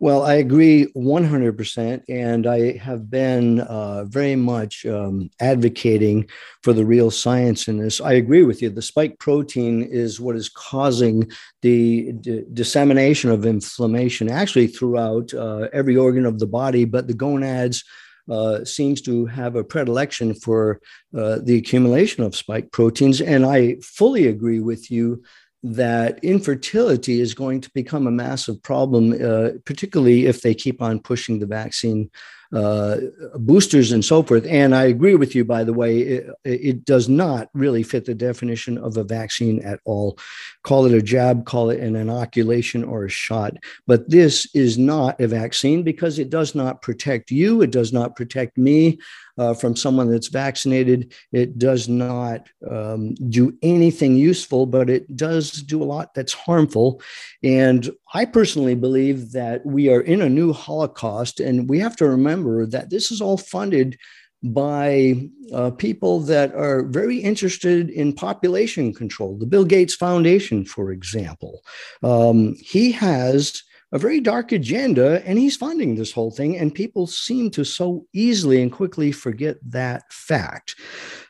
Well, 0.00 0.22
I 0.22 0.34
agree 0.34 0.86
100%. 0.94 2.02
And 2.08 2.46
I 2.46 2.76
have 2.78 3.10
been 3.10 3.60
uh, 3.60 4.04
very 4.04 4.36
much 4.36 4.84
um, 4.86 5.30
advocating 5.40 6.28
for 6.62 6.72
the 6.72 6.84
real 6.84 7.10
science 7.10 7.68
in 7.68 7.78
this. 7.78 8.00
I 8.00 8.14
agree 8.14 8.42
with 8.42 8.62
you. 8.62 8.70
The 8.70 8.82
spike 8.82 9.18
protein 9.18 9.82
is 9.82 10.20
what 10.20 10.36
is 10.36 10.48
causing 10.48 11.30
the 11.62 12.12
d- 12.20 12.44
dissemination 12.52 13.30
of 13.30 13.46
inflammation 13.46 14.30
actually 14.30 14.66
throughout 14.66 15.32
uh, 15.34 15.68
every 15.72 15.96
organ 15.96 16.26
of 16.26 16.38
the 16.38 16.46
body, 16.46 16.84
but 16.84 17.06
the 17.06 17.14
gonads. 17.14 17.84
Uh, 18.26 18.64
seems 18.64 19.02
to 19.02 19.26
have 19.26 19.54
a 19.54 19.62
predilection 19.62 20.32
for 20.32 20.80
uh, 21.14 21.38
the 21.42 21.58
accumulation 21.58 22.24
of 22.24 22.34
spike 22.34 22.72
proteins. 22.72 23.20
And 23.20 23.44
I 23.44 23.76
fully 23.82 24.28
agree 24.28 24.60
with 24.60 24.90
you 24.90 25.22
that 25.64 26.22
infertility 26.22 27.22
is 27.22 27.32
going 27.32 27.58
to 27.62 27.70
become 27.70 28.06
a 28.06 28.10
massive 28.10 28.62
problem, 28.62 29.12
uh, 29.12 29.50
particularly 29.64 30.26
if 30.26 30.42
they 30.42 30.54
keep 30.54 30.82
on 30.82 31.00
pushing 31.00 31.38
the 31.38 31.46
vaccine 31.46 32.10
uh, 32.54 32.98
boosters 33.36 33.90
and 33.90 34.04
so 34.04 34.22
forth. 34.22 34.46
And 34.46 34.74
I 34.74 34.84
agree 34.84 35.14
with 35.16 35.34
you, 35.34 35.44
by 35.44 35.64
the 35.64 35.72
way, 35.72 35.98
it, 36.00 36.30
it, 36.44 36.84
does 36.84 37.08
not 37.08 37.48
really 37.54 37.82
fit 37.82 38.04
the 38.04 38.14
definition 38.14 38.78
of 38.78 38.96
a 38.96 39.02
vaccine 39.02 39.60
at 39.64 39.80
all. 39.84 40.18
Call 40.62 40.86
it 40.86 40.94
a 40.94 41.02
jab, 41.02 41.46
call 41.46 41.70
it 41.70 41.80
an 41.80 41.96
inoculation 41.96 42.84
or 42.84 43.06
a 43.06 43.08
shot. 43.08 43.54
But 43.88 44.08
this 44.08 44.46
is 44.54 44.78
not 44.78 45.20
a 45.20 45.26
vaccine 45.26 45.82
because 45.82 46.18
it 46.18 46.30
does 46.30 46.54
not 46.54 46.80
protect 46.82 47.30
you, 47.30 47.62
it 47.62 47.72
does 47.72 47.92
not 47.92 48.14
protect 48.14 48.56
me 48.56 48.98
uh, 49.38 49.54
from 49.54 49.76
someone 49.76 50.10
that's 50.10 50.28
vaccinated. 50.28 51.12
It 51.32 51.58
does 51.58 51.88
not 51.88 52.48
um, 52.70 53.14
do 53.14 53.56
anything 53.62 54.16
useful, 54.16 54.66
but 54.66 54.88
it 54.90 55.16
does 55.16 55.50
do 55.52 55.82
a 55.82 55.84
lot 55.84 56.14
that's 56.14 56.32
harmful. 56.32 57.00
And 57.42 57.90
I 58.12 58.24
personally 58.24 58.74
believe 58.74 59.32
that 59.32 59.64
we 59.64 59.88
are 59.88 60.00
in 60.00 60.22
a 60.22 60.30
new 60.30 60.52
Holocaust, 60.52 61.40
and 61.40 61.68
we 61.68 61.78
have 61.80 61.96
to 61.96 62.08
remember 62.08 62.66
that 62.66 62.90
this 62.90 63.10
is 63.10 63.20
all 63.20 63.36
funded 63.36 63.98
by 64.42 65.14
uh, 65.54 65.70
people 65.70 66.20
that 66.20 66.54
are 66.54 66.82
very 66.82 67.16
interested 67.16 67.88
in 67.88 68.12
population 68.12 68.92
control. 68.92 69.38
The 69.38 69.46
Bill 69.46 69.64
Gates 69.64 69.94
Foundation, 69.94 70.66
for 70.66 70.92
example, 70.92 71.62
um, 72.02 72.54
he 72.60 72.92
has 72.92 73.62
a 73.94 73.98
very 73.98 74.20
dark 74.20 74.50
agenda 74.50 75.24
and 75.24 75.38
he's 75.38 75.56
funding 75.56 75.94
this 75.94 76.12
whole 76.12 76.32
thing. 76.32 76.58
And 76.58 76.74
people 76.74 77.06
seem 77.06 77.48
to 77.52 77.64
so 77.64 78.06
easily 78.12 78.60
and 78.60 78.70
quickly 78.70 79.12
forget 79.12 79.56
that 79.68 80.12
fact. 80.12 80.74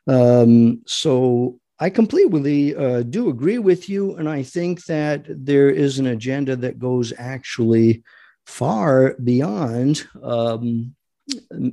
Um, 0.08 0.82
so 0.86 1.60
I 1.78 1.90
completely 1.90 2.74
uh, 2.74 3.02
do 3.02 3.28
agree 3.28 3.58
with 3.58 3.90
you. 3.90 4.16
And 4.16 4.28
I 4.30 4.42
think 4.42 4.86
that 4.86 5.26
there 5.28 5.68
is 5.68 5.98
an 5.98 6.06
agenda 6.06 6.56
that 6.56 6.78
goes 6.78 7.12
actually 7.18 8.02
far 8.46 9.14
beyond 9.22 10.08
um, 10.22 10.94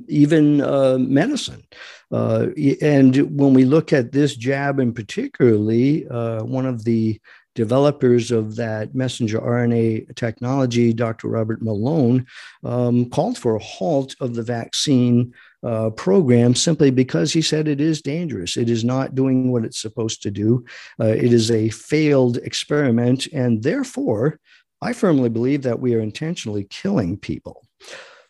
even 0.08 0.60
uh, 0.60 0.98
medicine. 0.98 1.62
Uh, 2.10 2.48
and 2.82 3.16
when 3.38 3.54
we 3.54 3.64
look 3.64 3.94
at 3.94 4.12
this 4.12 4.36
jab 4.36 4.78
in 4.78 4.92
particularly, 4.92 6.06
uh, 6.08 6.44
one 6.44 6.66
of 6.66 6.84
the 6.84 7.18
developers 7.54 8.30
of 8.30 8.56
that 8.56 8.94
messenger 8.94 9.38
RNA 9.38 10.14
technology, 10.16 10.92
Dr. 10.92 11.28
Robert 11.28 11.62
Malone, 11.62 12.26
um, 12.64 13.10
called 13.10 13.38
for 13.38 13.56
a 13.56 13.62
halt 13.62 14.14
of 14.20 14.34
the 14.34 14.42
vaccine 14.42 15.34
uh, 15.62 15.90
program 15.90 16.54
simply 16.54 16.90
because 16.90 17.32
he 17.32 17.42
said 17.42 17.68
it 17.68 17.80
is 17.80 18.02
dangerous. 18.02 18.56
It 18.56 18.68
is 18.68 18.84
not 18.84 19.14
doing 19.14 19.52
what 19.52 19.64
it's 19.64 19.80
supposed 19.80 20.22
to 20.22 20.30
do. 20.30 20.64
Uh, 21.00 21.06
it 21.06 21.32
is 21.32 21.50
a 21.50 21.68
failed 21.70 22.38
experiment. 22.38 23.28
And 23.32 23.62
therefore, 23.62 24.40
I 24.80 24.92
firmly 24.92 25.28
believe 25.28 25.62
that 25.62 25.78
we 25.78 25.94
are 25.94 26.00
intentionally 26.00 26.64
killing 26.64 27.16
people. 27.16 27.64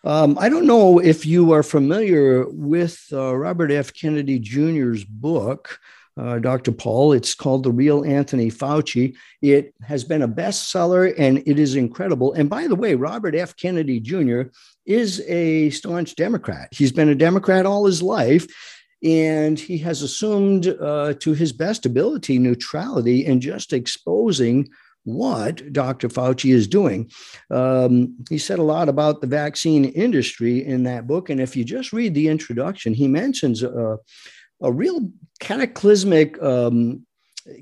Um, 0.05 0.37
I 0.39 0.49
don't 0.49 0.67
know 0.67 0.99
if 0.99 1.25
you 1.25 1.53
are 1.53 1.63
familiar 1.63 2.47
with 2.49 3.03
uh, 3.13 3.37
Robert 3.37 3.71
F. 3.71 3.95
Kennedy 3.95 4.39
Jr.'s 4.39 5.05
book, 5.05 5.79
uh, 6.17 6.39
Dr. 6.39 6.73
Paul. 6.73 7.13
It's 7.13 7.35
called 7.35 7.63
The 7.63 7.71
Real 7.71 8.05
Anthony 8.05 8.51
Fauci. 8.51 9.15
It 9.41 9.75
has 9.83 10.05
been 10.05 10.23
a 10.23 10.29
bestseller 10.29 11.15
and 11.19 11.43
it 11.47 11.59
is 11.59 11.75
incredible. 11.75 12.33
And 12.35 12.51
by 12.51 12.67
the 12.67 12.75
way, 12.75 12.95
Robert 12.95 13.35
F. 13.35 13.57
Kennedy 13.57 14.01
Jr. 14.01 14.43
is 14.87 15.21
a 15.29 15.71
staunch 15.71 16.15
Democrat. 16.17 16.69
He's 16.73 16.93
been 16.93 17.09
a 17.09 17.15
Democrat 17.15 17.67
all 17.67 17.87
his 17.87 18.03
life. 18.03 18.47
And 19.05 19.59
he 19.59 19.79
has 19.79 20.03
assumed, 20.03 20.69
uh, 20.69 21.15
to 21.15 21.33
his 21.35 21.53
best 21.53 21.87
ability, 21.87 22.39
neutrality 22.39 23.27
and 23.27 23.43
just 23.43 23.73
exposing 23.73 24.69
what 25.05 25.73
Dr. 25.73 26.09
Fauci 26.09 26.55
is 26.55 26.69
doing. 26.69 27.11
Um, 27.51 28.17
he 28.31 28.39
said 28.39 28.61
a 28.61 28.65
lot 28.65 28.89
about 28.89 29.21
the 29.21 29.27
vaccine 29.27 29.87
industry 29.87 30.65
in 30.65 30.85
that 30.85 31.09
book. 31.09 31.31
And 31.31 31.41
if 31.41 31.57
you 31.57 31.65
just 31.65 31.93
read 31.93 32.15
the 32.15 32.29
introduction, 32.29 32.95
he 32.95 33.09
mentions 33.09 33.65
uh, 33.65 33.97
a 34.63 34.73
real 34.73 35.11
cataclysmic 35.41 36.41
um, 36.43 37.05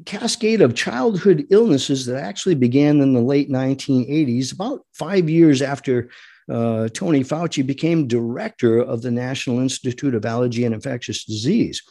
cascade 0.04 0.60
of 0.60 0.74
childhood 0.74 1.46
illnesses 1.50 2.06
that 2.06 2.22
actually 2.22 2.54
began 2.54 3.00
in 3.00 3.12
the 3.12 3.20
late 3.20 3.50
1980s, 3.50 4.52
about 4.52 4.82
five 4.92 5.28
years 5.28 5.62
after 5.62 6.10
uh, 6.50 6.88
Tony 6.88 7.20
Fauci 7.20 7.66
became 7.66 8.06
director 8.06 8.78
of 8.78 9.02
the 9.02 9.10
National 9.10 9.60
Institute 9.60 10.14
of 10.14 10.24
Allergy 10.24 10.64
and 10.64 10.74
Infectious 10.74 11.24
Disease. 11.24 11.82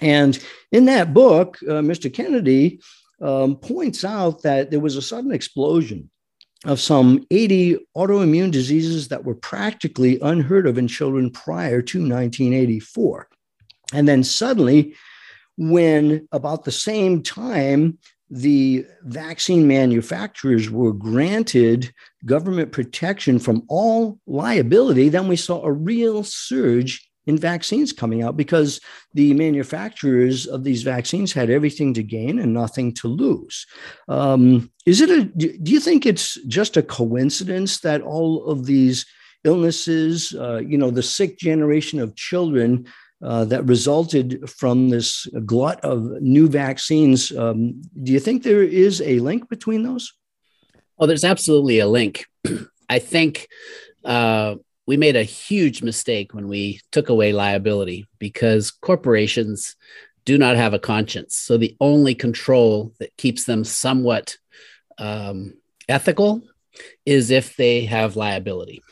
And 0.00 0.38
in 0.72 0.86
that 0.86 1.12
book, 1.12 1.58
uh, 1.68 1.82
Mr. 1.82 2.12
Kennedy 2.12 2.80
um, 3.20 3.56
points 3.56 4.04
out 4.04 4.42
that 4.42 4.70
there 4.70 4.80
was 4.80 4.96
a 4.96 5.02
sudden 5.02 5.32
explosion 5.32 6.10
of 6.64 6.80
some 6.80 7.26
80 7.30 7.78
autoimmune 7.96 8.50
diseases 8.50 9.08
that 9.08 9.24
were 9.24 9.34
practically 9.34 10.18
unheard 10.20 10.66
of 10.66 10.78
in 10.78 10.88
children 10.88 11.30
prior 11.30 11.82
to 11.82 11.98
1984. 11.98 13.28
And 13.92 14.06
then 14.06 14.24
suddenly, 14.24 14.94
when 15.56 16.26
about 16.32 16.64
the 16.64 16.72
same 16.72 17.22
time 17.22 17.98
the 18.30 18.86
vaccine 19.02 19.66
manufacturers 19.66 20.70
were 20.70 20.92
granted 20.92 21.92
government 22.24 22.70
protection 22.70 23.38
from 23.38 23.64
all 23.68 24.18
liability, 24.26 25.08
then 25.08 25.26
we 25.26 25.36
saw 25.36 25.64
a 25.64 25.72
real 25.72 26.22
surge 26.22 27.10
in 27.26 27.36
vaccines 27.36 27.92
coming 27.92 28.22
out 28.22 28.36
because 28.36 28.80
the 29.14 29.34
manufacturers 29.34 30.46
of 30.46 30.64
these 30.64 30.82
vaccines 30.82 31.32
had 31.32 31.50
everything 31.50 31.92
to 31.94 32.02
gain 32.02 32.38
and 32.38 32.54
nothing 32.54 32.94
to 32.94 33.08
lose. 33.08 33.66
Um, 34.08 34.70
is 34.86 35.00
it 35.00 35.10
a, 35.10 35.24
do 35.24 35.72
you 35.72 35.80
think 35.80 36.06
it's 36.06 36.42
just 36.46 36.76
a 36.76 36.82
coincidence 36.82 37.80
that 37.80 38.00
all 38.00 38.46
of 38.46 38.64
these 38.64 39.04
illnesses, 39.44 40.34
uh, 40.34 40.58
you 40.58 40.78
know, 40.78 40.90
the 40.90 41.02
sick 41.02 41.38
generation 41.38 42.00
of 42.00 42.16
children 42.16 42.86
uh, 43.22 43.44
that 43.46 43.64
resulted 43.64 44.48
from 44.48 44.88
this 44.88 45.26
glut 45.44 45.80
of 45.84 46.02
new 46.22 46.48
vaccines. 46.48 47.36
Um, 47.36 47.82
do 48.02 48.12
you 48.12 48.20
think 48.20 48.42
there 48.42 48.62
is 48.62 49.02
a 49.02 49.18
link 49.18 49.48
between 49.48 49.82
those? 49.82 50.12
Oh, 50.98 51.06
there's 51.06 51.24
absolutely 51.24 51.78
a 51.78 51.86
link. 51.86 52.26
I 52.88 52.98
think 52.98 53.48
uh, 54.04 54.56
we 54.86 54.96
made 54.96 55.16
a 55.16 55.22
huge 55.22 55.82
mistake 55.82 56.34
when 56.34 56.48
we 56.48 56.80
took 56.92 57.08
away 57.08 57.32
liability 57.32 58.06
because 58.18 58.70
corporations 58.70 59.76
do 60.24 60.38
not 60.38 60.56
have 60.56 60.74
a 60.74 60.78
conscience. 60.78 61.36
So 61.36 61.56
the 61.56 61.76
only 61.80 62.14
control 62.14 62.92
that 62.98 63.16
keeps 63.16 63.44
them 63.44 63.64
somewhat 63.64 64.36
um, 64.98 65.54
ethical 65.88 66.42
is 67.06 67.30
if 67.30 67.56
they 67.56 67.84
have 67.84 68.16
liability. 68.16 68.82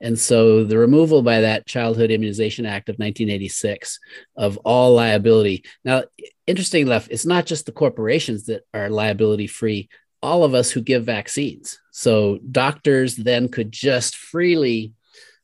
And 0.00 0.18
so 0.18 0.64
the 0.64 0.78
removal 0.78 1.22
by 1.22 1.40
that 1.40 1.66
Childhood 1.66 2.10
Immunization 2.10 2.66
Act 2.66 2.88
of 2.88 2.94
1986 2.94 3.98
of 4.36 4.56
all 4.58 4.94
liability. 4.94 5.64
Now, 5.84 6.04
interesting 6.46 6.86
enough, 6.86 7.08
it's 7.10 7.26
not 7.26 7.46
just 7.46 7.66
the 7.66 7.72
corporations 7.72 8.46
that 8.46 8.62
are 8.72 8.90
liability 8.90 9.48
free, 9.48 9.88
all 10.22 10.44
of 10.44 10.54
us 10.54 10.70
who 10.70 10.80
give 10.80 11.04
vaccines. 11.04 11.78
So 11.90 12.38
doctors 12.50 13.16
then 13.16 13.48
could 13.48 13.72
just 13.72 14.16
freely 14.16 14.92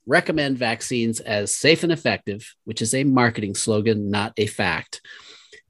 recommend 0.06 0.58
vaccines 0.58 1.20
as 1.20 1.54
safe 1.54 1.82
and 1.82 1.92
effective, 1.92 2.54
which 2.64 2.82
is 2.82 2.94
a 2.94 3.04
marketing 3.04 3.54
slogan, 3.54 4.10
not 4.10 4.34
a 4.36 4.46
fact. 4.46 5.00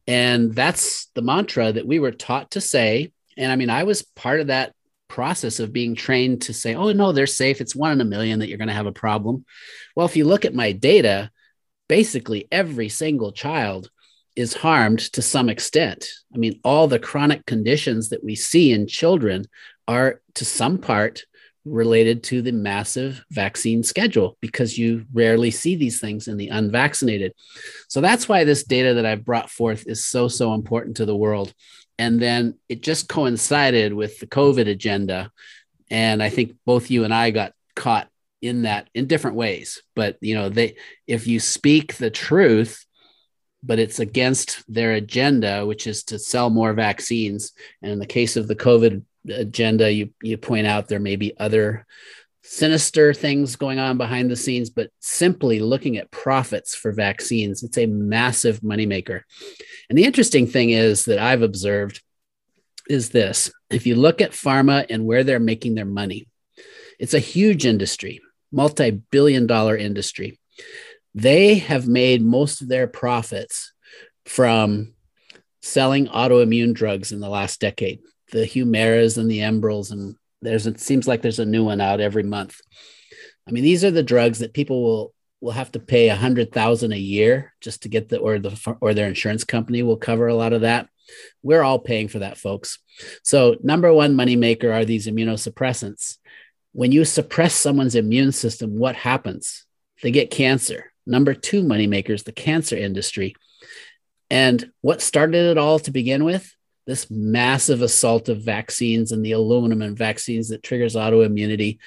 And 0.06 0.54
that's 0.54 1.06
the 1.14 1.22
mantra 1.22 1.72
that 1.72 1.86
we 1.86 1.98
were 1.98 2.10
taught 2.10 2.50
to 2.52 2.60
say. 2.60 3.12
And 3.36 3.50
I 3.50 3.56
mean, 3.56 3.70
I 3.70 3.84
was 3.84 4.02
part 4.02 4.40
of 4.40 4.48
that 4.48 4.74
process 5.08 5.60
of 5.60 5.72
being 5.72 5.94
trained 5.94 6.42
to 6.42 6.52
say, 6.52 6.74
oh, 6.74 6.92
no, 6.92 7.12
they're 7.12 7.26
safe. 7.26 7.60
It's 7.60 7.76
one 7.76 7.92
in 7.92 8.00
a 8.00 8.04
million 8.04 8.38
that 8.38 8.48
you're 8.48 8.58
going 8.58 8.68
to 8.68 8.74
have 8.74 8.86
a 8.86 8.92
problem. 8.92 9.44
Well, 9.94 10.06
if 10.06 10.16
you 10.16 10.24
look 10.24 10.44
at 10.44 10.54
my 10.54 10.72
data, 10.72 11.30
basically 11.88 12.48
every 12.50 12.88
single 12.88 13.32
child 13.32 13.90
is 14.36 14.54
harmed 14.54 15.00
to 15.12 15.22
some 15.22 15.48
extent. 15.48 16.08
I 16.34 16.38
mean, 16.38 16.60
all 16.64 16.88
the 16.88 16.98
chronic 16.98 17.46
conditions 17.46 18.08
that 18.08 18.24
we 18.24 18.34
see 18.34 18.72
in 18.72 18.86
children 18.86 19.46
are 19.86 20.20
to 20.34 20.44
some 20.44 20.78
part 20.78 21.24
related 21.64 22.22
to 22.22 22.42
the 22.42 22.52
massive 22.52 23.24
vaccine 23.30 23.82
schedule 23.82 24.36
because 24.40 24.76
you 24.76 25.06
rarely 25.12 25.50
see 25.50 25.76
these 25.76 26.00
things 26.00 26.28
in 26.28 26.36
the 26.36 26.48
unvaccinated. 26.48 27.32
So 27.88 28.00
that's 28.00 28.28
why 28.28 28.44
this 28.44 28.64
data 28.64 28.94
that 28.94 29.06
I've 29.06 29.24
brought 29.24 29.50
forth 29.50 29.84
is 29.86 30.04
so, 30.04 30.28
so 30.28 30.52
important 30.52 30.98
to 30.98 31.06
the 31.06 31.16
world. 31.16 31.54
And 31.98 32.20
then 32.20 32.58
it 32.68 32.82
just 32.82 33.08
coincided 33.08 33.92
with 33.92 34.18
the 34.18 34.26
COVID 34.26 34.68
agenda. 34.68 35.30
And 35.90 36.22
I 36.22 36.28
think 36.28 36.56
both 36.64 36.90
you 36.90 37.04
and 37.04 37.14
I 37.14 37.30
got 37.30 37.52
caught 37.76 38.08
in 38.42 38.62
that 38.62 38.88
in 38.94 39.06
different 39.06 39.36
ways. 39.36 39.82
But 39.94 40.18
you 40.20 40.34
know, 40.34 40.48
they 40.48 40.76
if 41.06 41.26
you 41.26 41.40
speak 41.40 41.94
the 41.94 42.10
truth, 42.10 42.84
but 43.62 43.78
it's 43.78 43.98
against 43.98 44.62
their 44.72 44.92
agenda, 44.92 45.64
which 45.64 45.86
is 45.86 46.04
to 46.04 46.18
sell 46.18 46.50
more 46.50 46.74
vaccines. 46.74 47.52
And 47.82 47.92
in 47.92 47.98
the 47.98 48.06
case 48.06 48.36
of 48.36 48.48
the 48.48 48.56
COVID 48.56 49.02
agenda, 49.28 49.90
you 49.90 50.10
you 50.22 50.36
point 50.36 50.66
out 50.66 50.88
there 50.88 51.00
may 51.00 51.16
be 51.16 51.36
other 51.38 51.86
sinister 52.42 53.14
things 53.14 53.56
going 53.56 53.78
on 53.78 53.96
behind 53.96 54.30
the 54.30 54.36
scenes, 54.36 54.68
but 54.68 54.90
simply 55.00 55.60
looking 55.60 55.96
at 55.96 56.10
profits 56.10 56.74
for 56.74 56.92
vaccines, 56.92 57.62
it's 57.62 57.78
a 57.78 57.86
massive 57.86 58.60
moneymaker. 58.60 59.22
And 59.88 59.98
the 59.98 60.04
interesting 60.04 60.46
thing 60.46 60.70
is 60.70 61.04
that 61.06 61.18
I've 61.18 61.42
observed 61.42 62.02
is 62.88 63.10
this 63.10 63.50
if 63.70 63.86
you 63.86 63.96
look 63.96 64.20
at 64.20 64.32
pharma 64.32 64.86
and 64.90 65.06
where 65.06 65.24
they're 65.24 65.40
making 65.40 65.74
their 65.74 65.84
money, 65.84 66.26
it's 66.98 67.14
a 67.14 67.18
huge 67.18 67.66
industry, 67.66 68.20
multi 68.52 68.90
billion 68.90 69.46
dollar 69.46 69.76
industry. 69.76 70.38
They 71.14 71.56
have 71.56 71.86
made 71.86 72.22
most 72.22 72.60
of 72.60 72.68
their 72.68 72.86
profits 72.86 73.72
from 74.26 74.94
selling 75.62 76.06
autoimmune 76.08 76.74
drugs 76.74 77.12
in 77.12 77.20
the 77.20 77.28
last 77.28 77.60
decade 77.60 78.00
the 78.34 78.46
Humiras 78.46 79.16
and 79.16 79.30
the 79.30 79.38
Enbrels, 79.38 79.92
and 79.92 80.16
there's 80.42 80.66
it 80.66 80.80
seems 80.80 81.06
like 81.06 81.22
there's 81.22 81.38
a 81.38 81.46
new 81.46 81.64
one 81.64 81.80
out 81.80 82.00
every 82.00 82.24
month. 82.24 82.60
I 83.46 83.52
mean, 83.52 83.62
these 83.62 83.84
are 83.84 83.92
the 83.92 84.02
drugs 84.02 84.40
that 84.40 84.54
people 84.54 84.82
will 84.82 85.13
will 85.44 85.52
have 85.52 85.70
to 85.72 85.78
pay 85.78 86.08
a 86.08 86.16
hundred 86.16 86.50
thousand 86.52 86.92
a 86.92 86.98
year 86.98 87.52
just 87.60 87.82
to 87.82 87.88
get 87.90 88.08
the 88.08 88.18
or 88.18 88.38
the 88.38 88.76
or 88.80 88.94
their 88.94 89.08
insurance 89.08 89.44
company 89.44 89.82
will 89.82 89.98
cover 89.98 90.26
a 90.26 90.34
lot 90.34 90.54
of 90.54 90.62
that. 90.62 90.88
We're 91.42 91.62
all 91.62 91.78
paying 91.78 92.08
for 92.08 92.20
that, 92.20 92.38
folks. 92.38 92.78
So 93.22 93.56
number 93.62 93.92
one 93.92 94.14
moneymaker 94.14 94.72
are 94.72 94.86
these 94.86 95.06
immunosuppressants. 95.06 96.16
When 96.72 96.92
you 96.92 97.04
suppress 97.04 97.54
someone's 97.54 97.94
immune 97.94 98.32
system, 98.32 98.78
what 98.78 98.96
happens? 98.96 99.66
They 100.02 100.10
get 100.10 100.30
cancer. 100.30 100.90
Number 101.06 101.34
two 101.34 101.62
moneymakers, 101.62 102.24
the 102.24 102.32
cancer 102.32 102.76
industry. 102.76 103.34
And 104.30 104.72
what 104.80 105.02
started 105.02 105.50
it 105.50 105.58
all 105.58 105.78
to 105.80 105.90
begin 105.90 106.24
with? 106.24 106.50
this 106.86 107.10
massive 107.10 107.80
assault 107.80 108.28
of 108.28 108.42
vaccines 108.42 109.10
and 109.10 109.24
the 109.24 109.32
aluminum 109.32 109.80
and 109.80 109.96
vaccines 109.96 110.50
that 110.50 110.62
triggers 110.62 110.94
autoimmunity. 110.94 111.78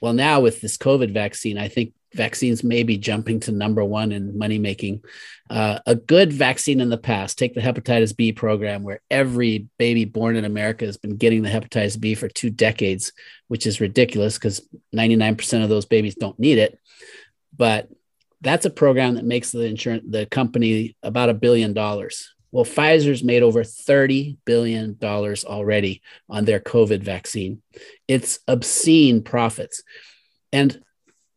Well, 0.00 0.12
now 0.12 0.40
with 0.40 0.60
this 0.60 0.76
COVID 0.76 1.12
vaccine, 1.12 1.58
I 1.58 1.66
think 1.68 1.94
vaccines 2.14 2.64
may 2.64 2.82
be 2.82 2.96
jumping 2.96 3.40
to 3.40 3.52
number 3.52 3.84
one 3.84 4.12
in 4.12 4.36
money 4.36 4.58
making. 4.58 5.02
Uh, 5.48 5.78
a 5.86 5.94
good 5.94 6.32
vaccine 6.32 6.80
in 6.80 6.88
the 6.88 6.98
past, 6.98 7.38
take 7.38 7.54
the 7.54 7.60
hepatitis 7.60 8.16
B 8.16 8.32
program, 8.32 8.82
where 8.82 9.00
every 9.10 9.68
baby 9.78 10.04
born 10.04 10.36
in 10.36 10.44
America 10.44 10.84
has 10.84 10.96
been 10.96 11.16
getting 11.16 11.42
the 11.42 11.48
hepatitis 11.48 11.98
B 11.98 12.14
for 12.14 12.28
two 12.28 12.50
decades, 12.50 13.12
which 13.48 13.66
is 13.66 13.80
ridiculous 13.80 14.38
because 14.38 14.66
99% 14.94 15.62
of 15.62 15.68
those 15.68 15.86
babies 15.86 16.14
don't 16.14 16.38
need 16.38 16.58
it. 16.58 16.78
But 17.56 17.88
that's 18.40 18.66
a 18.66 18.70
program 18.70 19.14
that 19.14 19.24
makes 19.24 19.50
the 19.52 19.64
insurance 19.64 20.04
the 20.08 20.26
company 20.26 20.96
about 21.02 21.28
a 21.28 21.34
billion 21.34 21.74
dollars 21.74 22.32
well, 22.52 22.64
Pfizer's 22.64 23.22
made 23.22 23.42
over 23.42 23.62
$30 23.62 24.36
billion 24.44 24.98
already 25.02 26.02
on 26.28 26.44
their 26.44 26.60
COVID 26.60 27.02
vaccine. 27.02 27.62
It's 28.08 28.40
obscene 28.48 29.22
profits. 29.22 29.82
And 30.52 30.80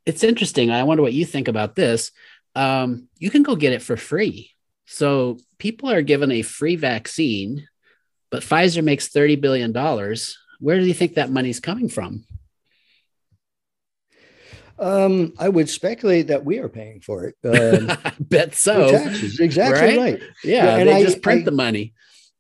it's 0.06 0.24
interesting. 0.24 0.72
I 0.72 0.84
wonder 0.84 1.04
what 1.04 1.14
you 1.14 1.26
think 1.26 1.48
about 1.48 1.76
this. 1.76 2.12
Um, 2.56 3.08
you 3.18 3.30
can 3.30 3.44
go 3.44 3.56
get 3.56 3.74
it 3.74 3.82
for 3.82 3.98
free. 3.98 4.52
So 4.86 5.38
people 5.58 5.90
are 5.90 6.02
given 6.02 6.32
a 6.32 6.42
free 6.42 6.76
vaccine, 6.76 7.68
but 8.30 8.44
Pfizer 8.44 8.84
makes 8.84 9.10
$30 9.10 9.40
billion. 9.40 9.74
Where 10.60 10.80
do 10.80 10.86
you 10.86 10.94
think 10.94 11.16
that 11.16 11.32
money's 11.32 11.60
coming 11.60 11.90
from? 11.90 12.26
Um, 14.80 15.34
I 15.38 15.50
would 15.50 15.70
speculate 15.70 16.28
that 16.28 16.44
we 16.44 16.60
are 16.60 16.70
paying 16.70 17.00
for 17.00 17.26
it. 17.26 17.36
Um, 17.44 17.98
Bet 18.20 18.56
so. 18.56 18.92
Taxes, 18.92 19.40
exactly 19.40 19.98
right. 19.98 20.20
right. 20.20 20.24
Yeah, 20.44 20.66
yeah, 20.66 20.78
and 20.78 20.90
they 20.90 20.96
I, 20.96 21.04
just 21.04 21.22
print 21.22 21.42
I, 21.42 21.46
the 21.46 21.52
money. 21.52 21.94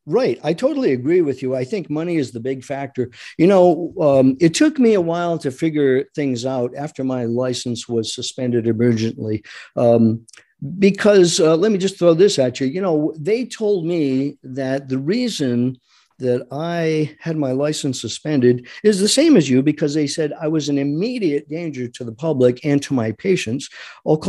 Right. 0.06 0.38
I 0.44 0.54
totally 0.54 0.92
agree 0.92 1.22
with 1.22 1.42
you. 1.42 1.56
I 1.56 1.64
think 1.64 1.90
money 1.90 2.18
is 2.18 2.32
the 2.32 2.42
big 2.42 2.64
factor. 2.64 3.10
You 3.38 3.48
know, 3.48 3.94
um, 4.02 4.36
it 4.42 4.54
took 4.54 4.78
me 4.78 4.96
a 4.96 5.02
while 5.02 5.38
to 5.40 5.50
figure 5.50 6.06
things 6.14 6.46
out 6.46 6.76
after 6.76 7.06
my 7.06 7.24
license 7.24 7.88
was 7.88 8.14
suspended 8.14 8.66
emergently. 8.66 9.46
Um, 9.78 10.26
because 10.80 11.40
uh, 11.40 11.56
let 11.56 11.72
me 11.72 11.78
just 11.78 12.00
throw 12.00 12.14
this 12.14 12.40
at 12.40 12.60
you. 12.60 12.68
You 12.68 12.82
know, 12.82 13.14
they 13.18 13.46
told 13.46 13.86
me 13.86 14.38
that 14.44 14.90
the 14.90 14.98
reason 14.98 15.78
that 16.20 16.48
I 16.52 17.16
had 17.20 17.38
my 17.38 17.52
license 17.52 18.00
suspended 18.00 18.68
is 18.84 19.00
the 19.00 19.08
same 19.08 19.36
as 19.36 19.50
you 19.50 19.62
because 19.62 19.94
they 19.94 20.08
said 20.08 20.32
I 20.40 20.48
was 20.48 20.70
an 20.70 20.78
immediate 20.78 21.50
danger 21.50 21.88
to 21.88 22.04
the 22.04 22.14
public 22.14 22.64
and 22.66 22.82
to 22.84 22.94
my 22.94 23.12
patients. 23.14 23.70
Of 24.06 24.22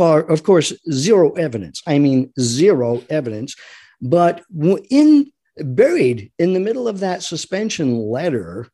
course, 0.43 0.73
zero 0.91 1.31
evidence. 1.33 1.81
I 1.87 1.99
mean, 1.99 2.33
zero 2.39 3.03
evidence. 3.09 3.55
But 4.01 4.43
in 4.89 5.31
buried 5.57 6.31
in 6.37 6.53
the 6.53 6.59
middle 6.59 6.87
of 6.87 6.99
that 6.99 7.23
suspension 7.23 7.97
letter 7.97 8.67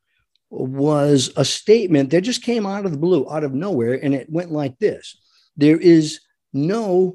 was 0.50 1.32
a 1.38 1.46
statement 1.46 2.10
that 2.10 2.22
just 2.22 2.44
came 2.44 2.66
out 2.66 2.86
of 2.86 2.92
the 2.92 2.98
blue, 2.98 3.30
out 3.32 3.44
of 3.44 3.54
nowhere, 3.54 3.94
and 3.94 4.14
it 4.14 4.30
went 4.30 4.52
like 4.52 4.78
this: 4.80 5.16
There 5.56 5.78
is 5.78 6.20
no 6.54 7.14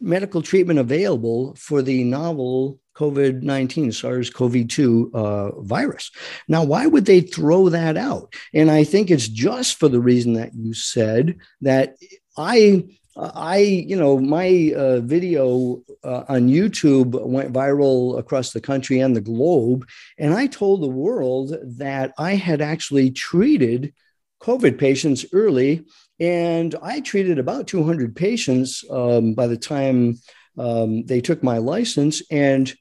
medical 0.00 0.42
treatment 0.42 0.78
available 0.78 1.54
for 1.56 1.82
the 1.82 2.04
novel 2.04 2.78
COVID 2.96 3.42
19, 3.42 3.92
SARS 3.92 4.30
CoV 4.30 4.68
2 4.68 5.10
uh, 5.14 5.60
virus. 5.62 6.10
Now, 6.48 6.62
why 6.64 6.86
would 6.86 7.06
they 7.06 7.20
throw 7.20 7.68
that 7.70 7.96
out? 7.96 8.34
And 8.52 8.70
I 8.70 8.84
think 8.84 9.10
it's 9.10 9.28
just 9.28 9.78
for 9.78 9.88
the 9.88 10.00
reason 10.00 10.34
that 10.34 10.54
you 10.54 10.74
said 10.74 11.36
that 11.60 11.96
I. 12.36 12.84
I, 13.16 13.58
you 13.58 13.96
know, 13.96 14.18
my 14.18 14.72
uh, 14.74 15.00
video 15.00 15.82
uh, 16.02 16.24
on 16.28 16.48
YouTube 16.48 17.20
went 17.22 17.52
viral 17.52 18.18
across 18.18 18.52
the 18.52 18.60
country 18.60 19.00
and 19.00 19.14
the 19.14 19.20
globe. 19.20 19.86
And 20.18 20.32
I 20.32 20.46
told 20.46 20.82
the 20.82 20.88
world 20.88 21.54
that 21.62 22.12
I 22.18 22.34
had 22.34 22.60
actually 22.60 23.10
treated 23.10 23.92
COVID 24.42 24.78
patients 24.78 25.26
early. 25.32 25.84
And 26.20 26.74
I 26.82 27.00
treated 27.00 27.38
about 27.38 27.66
200 27.66 28.16
patients 28.16 28.84
um, 28.90 29.34
by 29.34 29.46
the 29.46 29.58
time 29.58 30.18
um, 30.58 31.04
they 31.04 31.20
took 31.20 31.42
my 31.42 31.58
license. 31.58 32.22
And 32.30 32.72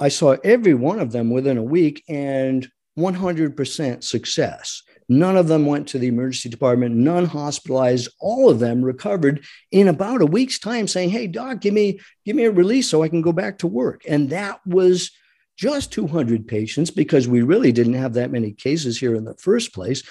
I 0.00 0.08
saw 0.08 0.36
every 0.44 0.74
one 0.74 0.98
of 0.98 1.12
them 1.12 1.30
within 1.30 1.58
a 1.58 1.62
week 1.62 2.02
and 2.08 2.68
100% 2.98 4.04
success. 4.04 4.82
None 5.08 5.36
of 5.36 5.48
them 5.48 5.66
went 5.66 5.88
to 5.88 5.98
the 5.98 6.08
emergency 6.08 6.48
department, 6.48 6.94
none 6.94 7.26
hospitalized. 7.26 8.08
All 8.20 8.48
of 8.48 8.58
them 8.58 8.82
recovered 8.82 9.44
in 9.70 9.88
about 9.88 10.22
a 10.22 10.26
week's 10.26 10.58
time 10.58 10.88
saying, 10.88 11.10
"Hey 11.10 11.26
doc, 11.26 11.60
give 11.60 11.74
me 11.74 12.00
give 12.24 12.36
me 12.36 12.44
a 12.44 12.50
release 12.50 12.88
so 12.88 13.02
I 13.02 13.08
can 13.08 13.22
go 13.22 13.32
back 13.32 13.58
to 13.58 13.66
work." 13.66 14.02
And 14.08 14.30
that 14.30 14.60
was 14.66 15.10
just 15.56 15.92
200 15.92 16.48
patients 16.48 16.90
because 16.90 17.28
we 17.28 17.42
really 17.42 17.70
didn't 17.70 17.94
have 17.94 18.14
that 18.14 18.32
many 18.32 18.52
cases 18.52 18.98
here 18.98 19.14
in 19.14 19.24
the 19.24 19.36
first 19.36 19.72
place. 19.72 20.02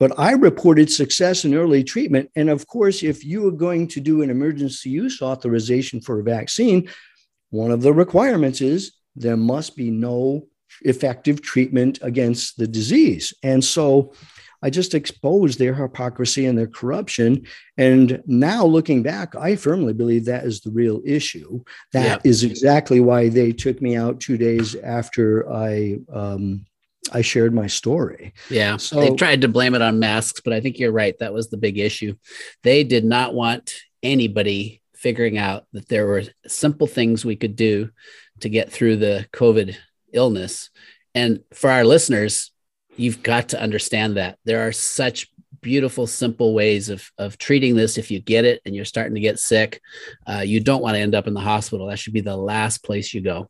But 0.00 0.18
I 0.18 0.32
reported 0.32 0.90
success 0.90 1.44
in 1.44 1.54
early 1.54 1.82
treatment. 1.84 2.30
And 2.36 2.48
of 2.48 2.66
course, 2.66 3.02
if 3.02 3.24
you 3.24 3.46
are 3.48 3.52
going 3.52 3.88
to 3.88 4.00
do 4.00 4.22
an 4.22 4.30
emergency 4.30 4.90
use 4.90 5.20
authorization 5.20 6.00
for 6.00 6.20
a 6.20 6.24
vaccine, 6.24 6.88
one 7.50 7.70
of 7.70 7.82
the 7.82 7.92
requirements 7.92 8.60
is 8.60 8.92
there 9.16 9.36
must 9.36 9.76
be 9.76 9.90
no 9.90 10.46
effective 10.82 11.42
treatment 11.42 11.98
against 12.02 12.56
the 12.58 12.66
disease. 12.66 13.34
And 13.42 13.64
so 13.64 14.12
I 14.62 14.70
just 14.70 14.94
exposed 14.94 15.58
their 15.58 15.74
hypocrisy 15.74 16.46
and 16.46 16.58
their 16.58 16.66
corruption. 16.66 17.46
And 17.76 18.22
now 18.26 18.64
looking 18.64 19.02
back, 19.02 19.36
I 19.36 19.56
firmly 19.56 19.92
believe 19.92 20.24
that 20.24 20.44
is 20.44 20.60
the 20.60 20.70
real 20.70 21.00
issue. 21.04 21.62
That 21.92 22.24
yeah. 22.24 22.30
is 22.30 22.44
exactly 22.44 23.00
why 23.00 23.28
they 23.28 23.52
took 23.52 23.80
me 23.80 23.96
out 23.96 24.20
two 24.20 24.36
days 24.36 24.74
after 24.74 25.50
I 25.52 25.98
um, 26.12 26.66
I 27.12 27.22
shared 27.22 27.54
my 27.54 27.66
story. 27.66 28.34
Yeah. 28.50 28.76
So 28.76 29.00
they 29.00 29.14
tried 29.14 29.42
to 29.42 29.48
blame 29.48 29.74
it 29.74 29.82
on 29.82 29.98
masks, 29.98 30.40
but 30.40 30.52
I 30.52 30.60
think 30.60 30.78
you're 30.78 30.92
right. 30.92 31.18
That 31.18 31.32
was 31.32 31.48
the 31.48 31.56
big 31.56 31.78
issue. 31.78 32.16
They 32.62 32.84
did 32.84 33.04
not 33.04 33.34
want 33.34 33.74
anybody 34.02 34.82
figuring 34.94 35.38
out 35.38 35.64
that 35.72 35.88
there 35.88 36.06
were 36.06 36.24
simple 36.46 36.86
things 36.86 37.24
we 37.24 37.36
could 37.36 37.56
do 37.56 37.90
to 38.40 38.48
get 38.48 38.70
through 38.70 38.96
the 38.96 39.26
COVID 39.32 39.76
illness. 40.12 40.70
And 41.14 41.40
for 41.54 41.70
our 41.70 41.84
listeners, 41.84 42.50
you've 42.98 43.22
got 43.22 43.50
to 43.50 43.60
understand 43.60 44.16
that 44.16 44.38
there 44.44 44.66
are 44.66 44.72
such 44.72 45.28
beautiful, 45.60 46.06
simple 46.06 46.54
ways 46.54 46.88
of, 46.88 47.10
of 47.18 47.38
treating 47.38 47.74
this. 47.74 47.98
If 47.98 48.10
you 48.10 48.20
get 48.20 48.44
it 48.44 48.60
and 48.64 48.74
you're 48.74 48.84
starting 48.84 49.14
to 49.14 49.20
get 49.20 49.38
sick, 49.38 49.80
uh, 50.26 50.42
you 50.44 50.60
don't 50.60 50.82
want 50.82 50.94
to 50.94 51.00
end 51.00 51.14
up 51.14 51.26
in 51.26 51.34
the 51.34 51.40
hospital. 51.40 51.86
That 51.86 51.98
should 51.98 52.12
be 52.12 52.20
the 52.20 52.36
last 52.36 52.84
place 52.84 53.14
you 53.14 53.20
go. 53.20 53.48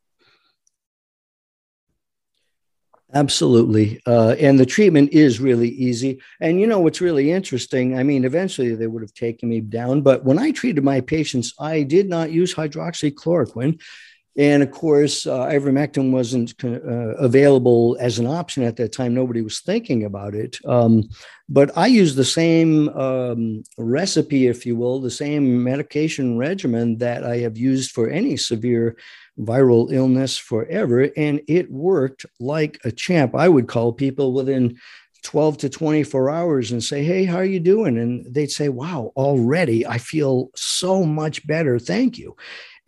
Absolutely. 3.14 4.02
Uh, 4.06 4.36
and 4.38 4.60
the 4.60 4.66
treatment 4.66 5.14
is 5.14 5.40
really 5.40 5.70
easy. 5.70 6.20
And 6.42 6.60
you 6.60 6.66
know 6.66 6.80
what's 6.80 7.00
really 7.00 7.32
interesting? 7.32 7.98
I 7.98 8.02
mean, 8.02 8.26
eventually 8.26 8.74
they 8.74 8.86
would 8.86 9.02
have 9.02 9.14
taken 9.14 9.48
me 9.48 9.60
down, 9.60 10.02
but 10.02 10.24
when 10.24 10.38
I 10.38 10.50
treated 10.50 10.84
my 10.84 11.00
patients, 11.00 11.54
I 11.58 11.84
did 11.84 12.10
not 12.10 12.30
use 12.30 12.54
hydroxychloroquine. 12.54 13.80
And 14.38 14.62
of 14.62 14.70
course, 14.70 15.26
uh, 15.26 15.46
ivermectin 15.46 16.12
wasn't 16.12 16.54
uh, 16.62 16.68
available 17.16 17.96
as 17.98 18.20
an 18.20 18.26
option 18.26 18.62
at 18.62 18.76
that 18.76 18.92
time. 18.92 19.12
Nobody 19.12 19.42
was 19.42 19.58
thinking 19.58 20.04
about 20.04 20.36
it. 20.36 20.58
Um, 20.64 21.08
but 21.48 21.76
I 21.76 21.88
used 21.88 22.14
the 22.14 22.24
same 22.24 22.88
um, 22.90 23.64
recipe, 23.76 24.46
if 24.46 24.64
you 24.64 24.76
will, 24.76 25.00
the 25.00 25.10
same 25.10 25.64
medication 25.64 26.38
regimen 26.38 26.98
that 26.98 27.24
I 27.24 27.38
have 27.38 27.58
used 27.58 27.90
for 27.90 28.08
any 28.08 28.36
severe 28.36 28.96
viral 29.40 29.92
illness 29.92 30.38
forever. 30.38 31.10
And 31.16 31.40
it 31.48 31.68
worked 31.68 32.24
like 32.38 32.78
a 32.84 32.92
champ. 32.92 33.34
I 33.34 33.48
would 33.48 33.66
call 33.66 33.92
people 33.92 34.32
within 34.32 34.78
12 35.24 35.58
to 35.58 35.68
24 35.68 36.30
hours 36.30 36.70
and 36.70 36.82
say, 36.82 37.02
Hey, 37.02 37.24
how 37.24 37.38
are 37.38 37.44
you 37.44 37.58
doing? 37.58 37.98
And 37.98 38.24
they'd 38.32 38.52
say, 38.52 38.68
Wow, 38.68 39.12
already 39.16 39.84
I 39.84 39.98
feel 39.98 40.50
so 40.54 41.02
much 41.02 41.44
better. 41.44 41.80
Thank 41.80 42.18
you 42.18 42.36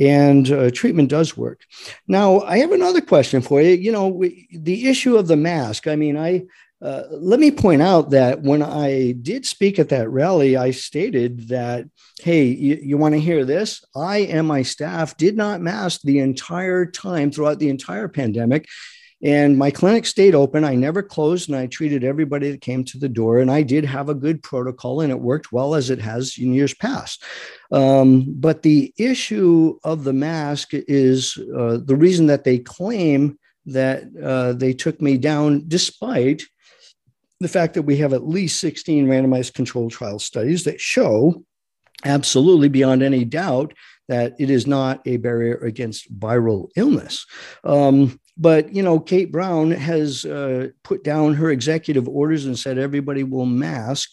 and 0.01 0.51
uh, 0.51 0.71
treatment 0.71 1.11
does 1.11 1.37
work. 1.37 1.61
Now, 2.09 2.41
I 2.41 2.59
have 2.59 2.73
another 2.73 3.03
question 3.03 3.43
for 3.43 3.61
you. 3.61 3.73
You 3.73 3.93
know, 3.93 4.09
we, 4.09 4.49
the 4.51 4.89
issue 4.89 5.17
of 5.17 5.29
the 5.29 5.37
mask. 5.37 5.87
I 5.87 5.95
mean, 5.95 6.17
I 6.17 6.47
uh, 6.83 7.03
let 7.11 7.39
me 7.39 7.51
point 7.51 7.83
out 7.83 8.09
that 8.11 8.41
when 8.41 8.63
I 8.63 9.13
did 9.13 9.45
speak 9.45 9.79
at 9.79 9.91
that 9.91 10.09
rally, 10.09 10.57
I 10.57 10.71
stated 10.71 11.49
that, 11.49 11.85
hey, 12.21 12.45
you, 12.45 12.79
you 12.83 12.97
want 12.97 13.15
to 13.15 13.21
hear 13.21 13.45
this? 13.45 13.85
I 13.95 14.21
and 14.21 14.49
my 14.49 14.63
staff 14.63 15.15
did 15.19 15.37
not 15.37 15.61
mask 15.61 16.01
the 16.01 16.21
entire 16.21 16.87
time 16.87 17.31
throughout 17.31 17.59
the 17.59 17.69
entire 17.69 18.09
pandemic. 18.09 18.67
And 19.23 19.59
my 19.59 19.71
clinic 19.71 20.07
stayed 20.07 20.35
open. 20.35 20.65
I 20.65 20.75
never 20.75 21.03
closed 21.03 21.49
and 21.49 21.59
I 21.59 21.67
treated 21.67 22.05
everybody 22.05 22.51
that 22.51 22.63
came 22.63 22.85
to 22.85 22.99
the 22.99 23.09
door. 23.09 23.39
And 23.39 23.51
I 23.51 23.63
did 23.63 23.85
have 23.85 24.09
a 24.09 24.15
good 24.15 24.43
protocol 24.43 25.03
and 25.03 25.11
it 25.11 25.21
worked 25.21 25.53
well 25.53 25.75
as 25.75 25.91
it 25.91 26.01
has 26.01 26.39
in 26.39 26.55
years 26.55 26.73
past. 26.73 27.23
Um, 27.71 28.25
but 28.29 28.63
the 28.63 28.95
issue 28.97 29.79
of 29.85 30.05
the 30.05 30.15
mask 30.15 30.71
is 30.73 31.37
uh, 31.57 31.79
the 31.85 31.97
reason 31.97 32.27
that 32.29 32.45
they 32.45 32.59
claim 32.59 33.39
that 33.67 34.05
uh, 34.23 34.55
they 34.55 34.73
took 34.73 35.01
me 35.03 35.19
down 35.19 35.65
despite 35.69 36.43
the 37.41 37.49
fact 37.49 37.75
that 37.75 37.83
we 37.83 37.97
have 37.99 38.13
at 38.13 38.27
least 38.27 38.61
16 38.61 39.07
randomized 39.07 39.55
controlled 39.55 39.93
trial 39.93 40.19
studies 40.19 40.65
that 40.65 40.81
show 40.81 41.45
absolutely 42.05 42.69
beyond 42.69 43.03
any 43.03 43.25
doubt 43.25 43.75
that 44.09 44.35
it 44.39 44.51
is 44.51 44.67
not 44.67 45.01
a 45.07 45.17
barrier 45.19 45.57
against 45.59 46.13
viral 46.19 46.69
illness. 46.77 47.27
Um, 47.65 48.20
but 48.37 48.75
you 48.75 48.83
know, 48.83 48.99
Kate 48.99 49.31
Brown 49.31 49.71
has 49.71 50.25
uh, 50.25 50.69
put 50.83 51.05
down 51.05 51.35
her 51.35 51.51
executive 51.51 52.09
orders 52.09 52.47
and 52.47 52.59
said 52.59 52.79
everybody 52.79 53.23
will 53.23 53.47
mask. 53.47 54.11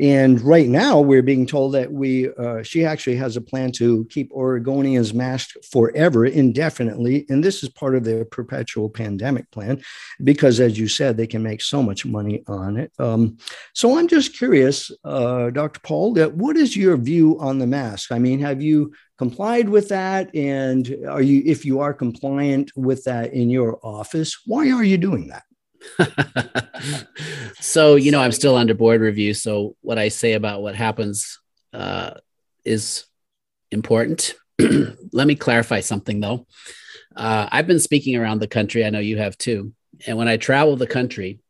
And 0.00 0.40
right 0.40 0.68
now, 0.68 1.00
we're 1.00 1.22
being 1.22 1.46
told 1.46 1.74
that 1.74 1.92
we 1.92 2.28
uh, 2.34 2.62
she 2.62 2.84
actually 2.84 3.16
has 3.16 3.36
a 3.36 3.40
plan 3.40 3.70
to 3.72 4.06
keep 4.10 4.32
Oregonians 4.32 5.14
masked 5.14 5.56
forever, 5.70 6.26
indefinitely. 6.26 7.26
And 7.28 7.44
this 7.44 7.62
is 7.62 7.68
part 7.68 7.94
of 7.94 8.04
their 8.04 8.24
perpetual 8.24 8.90
pandemic 8.90 9.50
plan, 9.52 9.82
because 10.22 10.58
as 10.58 10.78
you 10.78 10.88
said, 10.88 11.16
they 11.16 11.26
can 11.26 11.42
make 11.42 11.62
so 11.62 11.82
much 11.82 12.04
money 12.04 12.42
on 12.48 12.76
it. 12.76 12.92
Um, 12.98 13.38
so 13.72 13.98
I'm 13.98 14.08
just 14.08 14.36
curious, 14.36 14.90
uh, 15.04 15.50
Dr. 15.50 15.80
Paul, 15.80 16.14
that 16.14 16.34
what 16.34 16.56
is 16.56 16.76
your 16.76 16.96
view 16.96 17.38
on 17.38 17.58
the 17.58 17.66
mask? 17.66 18.10
I 18.10 18.18
mean, 18.18 18.40
have 18.40 18.60
you 18.60 18.92
complied 19.16 19.68
with 19.68 19.88
that? 19.90 20.34
And 20.34 20.96
are 21.08 21.22
you, 21.22 21.42
if 21.46 21.64
you 21.64 21.80
are 21.80 21.94
compliant 21.94 22.72
with 22.76 23.04
that 23.04 23.32
in 23.32 23.48
your 23.48 23.78
office, 23.84 24.40
why 24.44 24.70
are 24.70 24.84
you 24.84 24.98
doing 24.98 25.28
that? 25.28 25.44
so, 27.60 27.96
you 27.96 28.10
know, 28.10 28.20
I'm 28.20 28.32
still 28.32 28.56
under 28.56 28.74
board 28.74 29.00
review. 29.00 29.34
So, 29.34 29.76
what 29.80 29.98
I 29.98 30.08
say 30.08 30.34
about 30.34 30.62
what 30.62 30.74
happens 30.74 31.40
uh, 31.72 32.12
is 32.64 33.04
important. 33.70 34.34
Let 34.58 35.26
me 35.26 35.34
clarify 35.34 35.80
something 35.80 36.20
though. 36.20 36.46
Uh, 37.14 37.48
I've 37.50 37.66
been 37.66 37.80
speaking 37.80 38.16
around 38.16 38.40
the 38.40 38.48
country. 38.48 38.84
I 38.84 38.90
know 38.90 38.98
you 38.98 39.18
have 39.18 39.38
too. 39.38 39.72
And 40.06 40.18
when 40.18 40.28
I 40.28 40.36
travel 40.36 40.76
the 40.76 40.86
country, 40.86 41.40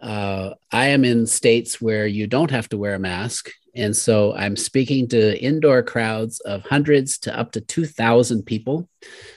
uh, 0.00 0.50
I 0.72 0.86
am 0.88 1.04
in 1.04 1.26
states 1.26 1.80
where 1.80 2.06
you 2.06 2.26
don't 2.26 2.50
have 2.50 2.68
to 2.70 2.78
wear 2.78 2.94
a 2.94 2.98
mask 2.98 3.50
and 3.76 3.94
so 3.94 4.34
I'm 4.34 4.56
speaking 4.56 5.06
to 5.08 5.38
indoor 5.38 5.82
crowds 5.82 6.40
of 6.40 6.62
hundreds 6.62 7.18
to 7.18 7.38
up 7.38 7.52
to 7.52 7.60
2,000 7.60 8.42
people 8.44 8.88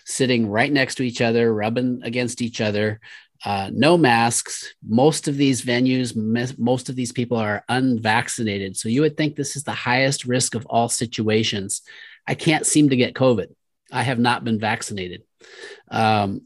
sitting 0.05 0.47
right 0.47 0.71
next 0.71 0.95
to 0.95 1.03
each 1.03 1.19
other, 1.19 1.53
rubbing 1.53 1.99
against 2.03 2.41
each 2.41 2.61
other. 2.61 3.01
Uh, 3.45 3.69
no 3.73 3.97
masks. 3.97 4.73
Most 4.87 5.27
of 5.27 5.37
these 5.37 5.61
venues, 5.61 6.15
most 6.57 6.89
of 6.89 6.95
these 6.95 7.11
people 7.11 7.37
are 7.37 7.63
unvaccinated. 7.69 8.75
So 8.75 8.89
you 8.89 9.01
would 9.01 9.15
think 9.15 9.35
this 9.35 9.55
is 9.55 9.63
the 9.63 9.71
highest 9.71 10.25
risk 10.25 10.55
of 10.55 10.65
all 10.65 10.89
situations. 10.89 11.81
I 12.27 12.35
can't 12.35 12.65
seem 12.65 12.89
to 12.89 12.97
get 12.97 13.13
COVID. 13.13 13.47
I 13.91 14.03
have 14.03 14.19
not 14.19 14.43
been 14.43 14.59
vaccinated. 14.59 15.23
Um, 15.89 16.43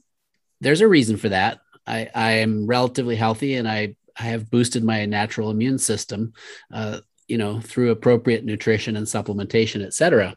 there's 0.62 0.82
a 0.82 0.88
reason 0.88 1.18
for 1.18 1.30
that. 1.30 1.60
I, 1.86 2.10
I 2.14 2.32
am 2.34 2.68
relatively 2.68 3.16
healthy 3.16 3.56
and 3.56 3.68
I 3.68 3.96
I 4.18 4.24
have 4.24 4.52
boosted 4.52 4.84
my 4.84 5.08
natural 5.08 5.50
immune 5.50 5.80
system. 5.80 6.34
Uh, 6.72 7.00
you 7.28 7.38
know, 7.38 7.60
through 7.62 7.90
appropriate 7.90 8.44
nutrition 8.44 8.96
and 8.98 9.08
supplementation, 9.08 9.84
et 9.84 9.94
cetera. 9.94 10.36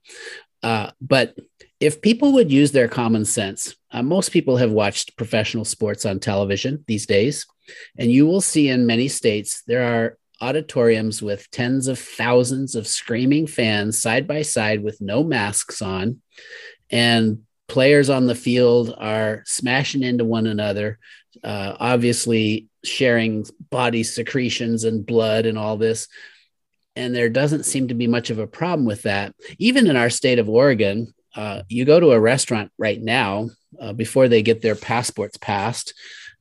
Uh, 0.63 0.91
but 1.01 1.37
if 1.81 2.01
people 2.01 2.33
would 2.33 2.51
use 2.51 2.73
their 2.73 2.89
common 2.89 3.25
sense, 3.25 3.77
uh, 3.97 4.03
most 4.03 4.31
people 4.31 4.59
have 4.59 4.71
watched 4.71 5.17
professional 5.17 5.65
sports 5.65 6.05
on 6.05 6.21
television 6.21 6.85
these 6.87 7.07
days, 7.07 7.47
and 7.97 8.13
you 8.13 8.27
will 8.27 8.43
see 8.43 8.69
in 8.69 8.87
many 8.87 9.09
states 9.09 9.63
there 9.67 9.83
are 9.83 10.19
auditoriums 10.43 11.23
with 11.23 11.51
tens 11.51 11.89
of 11.89 11.99
thousands 11.99 12.75
of 12.75 12.87
screaming 12.87 13.47
fans 13.47 13.99
side 13.99 14.29
by 14.29 14.43
side 14.43 14.83
with 14.83 15.01
no 15.01 15.25
masks 15.25 15.81
on, 15.81 16.21
and 16.91 17.39
players 17.69 18.11
on 18.11 18.27
the 18.27 18.35
field 18.35 18.95
are 18.99 19.43
smashing 19.47 20.03
into 20.03 20.27
one 20.27 20.47
another, 20.47 20.99
uh, 21.43 21.75
obviously 21.81 22.69
sharing 22.85 23.47
body 23.71 24.03
secretions 24.03 24.85
and 24.85 25.07
blood 25.07 25.47
and 25.47 25.57
all 25.57 25.79
this 25.79 26.07
and 26.97 27.15
there 27.15 27.29
doesn't 27.29 27.65
seem 27.65 27.89
to 27.89 27.95
be 27.95 28.07
much 28.07 28.31
of 28.31 28.39
a 28.39 28.47
problem 28.47 28.87
with 28.87 29.03
that. 29.03 29.35
Even 29.59 29.87
in 29.87 29.97
our 29.97 30.09
state 30.09 30.39
of 30.39 30.49
Oregon, 30.49 31.13
uh, 31.35 31.63
you 31.69 31.85
go 31.85 32.01
to 32.01 32.13
a 32.13 32.21
restaurant 32.21 32.73
right 32.79 33.01
now 33.01 33.51
uh, 33.81 33.93
before 33.93 34.29
they 34.29 34.43
get 34.43 34.63
their 34.63 34.75
passports 34.75 35.37
passed. 35.37 35.95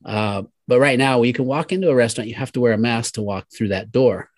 Uh, 0.04 0.42
but 0.68 0.80
right 0.80 0.98
now, 0.98 1.22
you 1.22 1.32
can 1.32 1.46
walk 1.46 1.72
into 1.72 1.90
a 1.90 1.94
restaurant, 1.94 2.28
you 2.28 2.34
have 2.34 2.52
to 2.52 2.60
wear 2.60 2.72
a 2.72 2.78
mask 2.78 3.14
to 3.14 3.22
walk 3.22 3.46
through 3.50 3.68
that 3.68 3.92
door. 3.92 4.30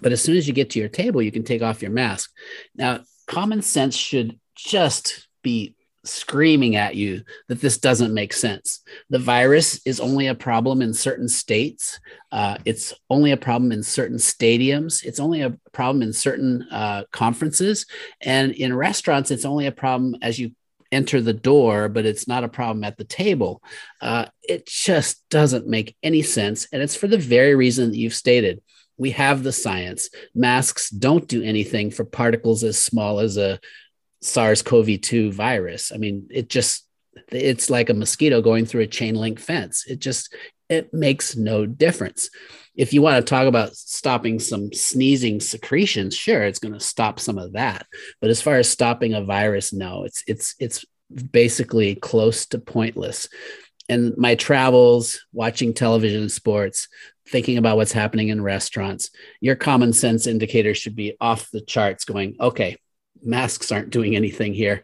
But 0.00 0.12
as 0.12 0.22
soon 0.22 0.36
as 0.36 0.46
you 0.46 0.54
get 0.54 0.70
to 0.70 0.78
your 0.78 0.88
table, 0.88 1.22
you 1.22 1.32
can 1.32 1.44
take 1.44 1.62
off 1.62 1.82
your 1.82 1.90
mask. 1.90 2.30
Now, 2.74 3.00
common 3.26 3.62
sense 3.62 3.94
should 3.94 4.38
just 4.54 5.28
be 5.42 5.74
screaming 6.04 6.74
at 6.74 6.96
you 6.96 7.22
that 7.48 7.60
this 7.60 7.78
doesn't 7.78 8.14
make 8.14 8.32
sense. 8.32 8.80
The 9.10 9.18
virus 9.18 9.80
is 9.86 10.00
only 10.00 10.26
a 10.26 10.34
problem 10.34 10.82
in 10.82 10.94
certain 10.94 11.28
states. 11.28 12.00
Uh, 12.32 12.58
it's 12.64 12.92
only 13.08 13.30
a 13.30 13.36
problem 13.36 13.70
in 13.70 13.82
certain 13.82 14.16
stadiums. 14.16 15.04
It's 15.04 15.20
only 15.20 15.42
a 15.42 15.56
problem 15.72 16.02
in 16.02 16.12
certain 16.12 16.66
uh, 16.70 17.04
conferences. 17.12 17.86
And 18.20 18.52
in 18.52 18.74
restaurants, 18.74 19.30
it's 19.30 19.44
only 19.44 19.66
a 19.66 19.72
problem 19.72 20.16
as 20.22 20.38
you 20.38 20.52
enter 20.92 21.20
the 21.20 21.32
door, 21.32 21.88
but 21.88 22.06
it's 22.06 22.28
not 22.28 22.44
a 22.44 22.48
problem 22.48 22.84
at 22.84 22.96
the 22.96 23.04
table. 23.04 23.62
Uh, 24.00 24.26
it 24.42 24.66
just 24.66 25.28
doesn't 25.30 25.66
make 25.66 25.96
any 26.02 26.22
sense. 26.22 26.68
And 26.72 26.82
it's 26.82 26.94
for 26.94 27.08
the 27.08 27.18
very 27.18 27.54
reason 27.54 27.90
that 27.90 27.96
you've 27.96 28.14
stated. 28.14 28.62
We 28.98 29.10
have 29.12 29.42
the 29.42 29.52
science. 29.52 30.10
Masks 30.34 30.90
don't 30.90 31.26
do 31.26 31.42
anything 31.42 31.90
for 31.90 32.04
particles 32.04 32.62
as 32.62 32.78
small 32.78 33.18
as 33.18 33.36
a 33.36 33.58
SARS 34.20 34.62
CoV 34.62 35.00
2 35.00 35.32
virus. 35.32 35.90
I 35.92 35.96
mean, 35.96 36.28
it 36.30 36.48
just, 36.48 36.86
it's 37.30 37.70
like 37.70 37.90
a 37.90 37.94
mosquito 37.94 38.42
going 38.42 38.66
through 38.66 38.82
a 38.82 38.86
chain 38.86 39.14
link 39.14 39.40
fence. 39.40 39.86
It 39.86 39.98
just, 39.98 40.34
it 40.72 40.92
makes 40.92 41.36
no 41.36 41.66
difference. 41.66 42.30
If 42.74 42.92
you 42.92 43.02
want 43.02 43.24
to 43.24 43.30
talk 43.30 43.46
about 43.46 43.76
stopping 43.76 44.38
some 44.38 44.72
sneezing 44.72 45.40
secretions, 45.40 46.16
sure, 46.16 46.42
it's 46.42 46.58
going 46.58 46.72
to 46.72 46.80
stop 46.80 47.20
some 47.20 47.38
of 47.38 47.52
that. 47.52 47.86
But 48.20 48.30
as 48.30 48.40
far 48.40 48.56
as 48.56 48.68
stopping 48.68 49.12
a 49.12 49.22
virus, 49.22 49.72
no, 49.72 50.04
it's 50.04 50.24
it's 50.26 50.54
it's 50.58 50.84
basically 51.30 51.94
close 51.94 52.46
to 52.46 52.58
pointless. 52.58 53.28
And 53.88 54.16
my 54.16 54.36
travels, 54.36 55.20
watching 55.32 55.74
television 55.74 56.22
and 56.22 56.32
sports, 56.32 56.88
thinking 57.28 57.58
about 57.58 57.76
what's 57.76 57.92
happening 57.92 58.28
in 58.28 58.42
restaurants, 58.42 59.10
your 59.40 59.56
common 59.56 59.92
sense 59.92 60.26
indicators 60.26 60.78
should 60.78 60.96
be 60.96 61.14
off 61.20 61.50
the 61.50 61.60
charts 61.60 62.04
going, 62.04 62.36
okay, 62.40 62.78
masks 63.22 63.70
aren't 63.70 63.90
doing 63.90 64.16
anything 64.16 64.54
here. 64.54 64.82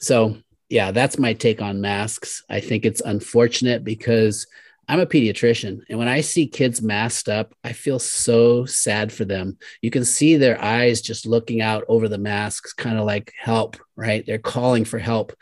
So, 0.00 0.38
yeah, 0.68 0.90
that's 0.90 1.18
my 1.18 1.32
take 1.32 1.62
on 1.62 1.80
masks. 1.80 2.42
I 2.50 2.60
think 2.60 2.84
it's 2.84 3.00
unfortunate 3.00 3.84
because 3.84 4.46
I'm 4.88 5.00
a 5.00 5.06
pediatrician, 5.06 5.80
and 5.90 5.98
when 5.98 6.08
I 6.08 6.22
see 6.22 6.46
kids 6.46 6.80
masked 6.80 7.28
up, 7.28 7.54
I 7.62 7.74
feel 7.74 7.98
so 7.98 8.64
sad 8.64 9.12
for 9.12 9.26
them. 9.26 9.58
You 9.82 9.90
can 9.90 10.04
see 10.04 10.36
their 10.36 10.58
eyes 10.62 11.02
just 11.02 11.26
looking 11.26 11.60
out 11.60 11.84
over 11.88 12.08
the 12.08 12.16
masks, 12.16 12.72
kind 12.72 12.98
of 12.98 13.04
like 13.04 13.34
help, 13.38 13.76
right? 13.96 14.24
They're 14.24 14.38
calling 14.38 14.86
for 14.86 14.98
help. 14.98 15.34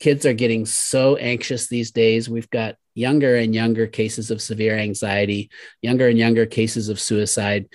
Kids 0.00 0.24
are 0.24 0.32
getting 0.32 0.64
so 0.64 1.16
anxious 1.16 1.68
these 1.68 1.90
days. 1.90 2.30
We've 2.30 2.48
got 2.48 2.76
younger 2.94 3.36
and 3.36 3.54
younger 3.54 3.86
cases 3.86 4.30
of 4.30 4.40
severe 4.40 4.76
anxiety, 4.76 5.50
younger 5.82 6.08
and 6.08 6.18
younger 6.18 6.46
cases 6.46 6.88
of 6.88 6.98
suicide. 6.98 7.68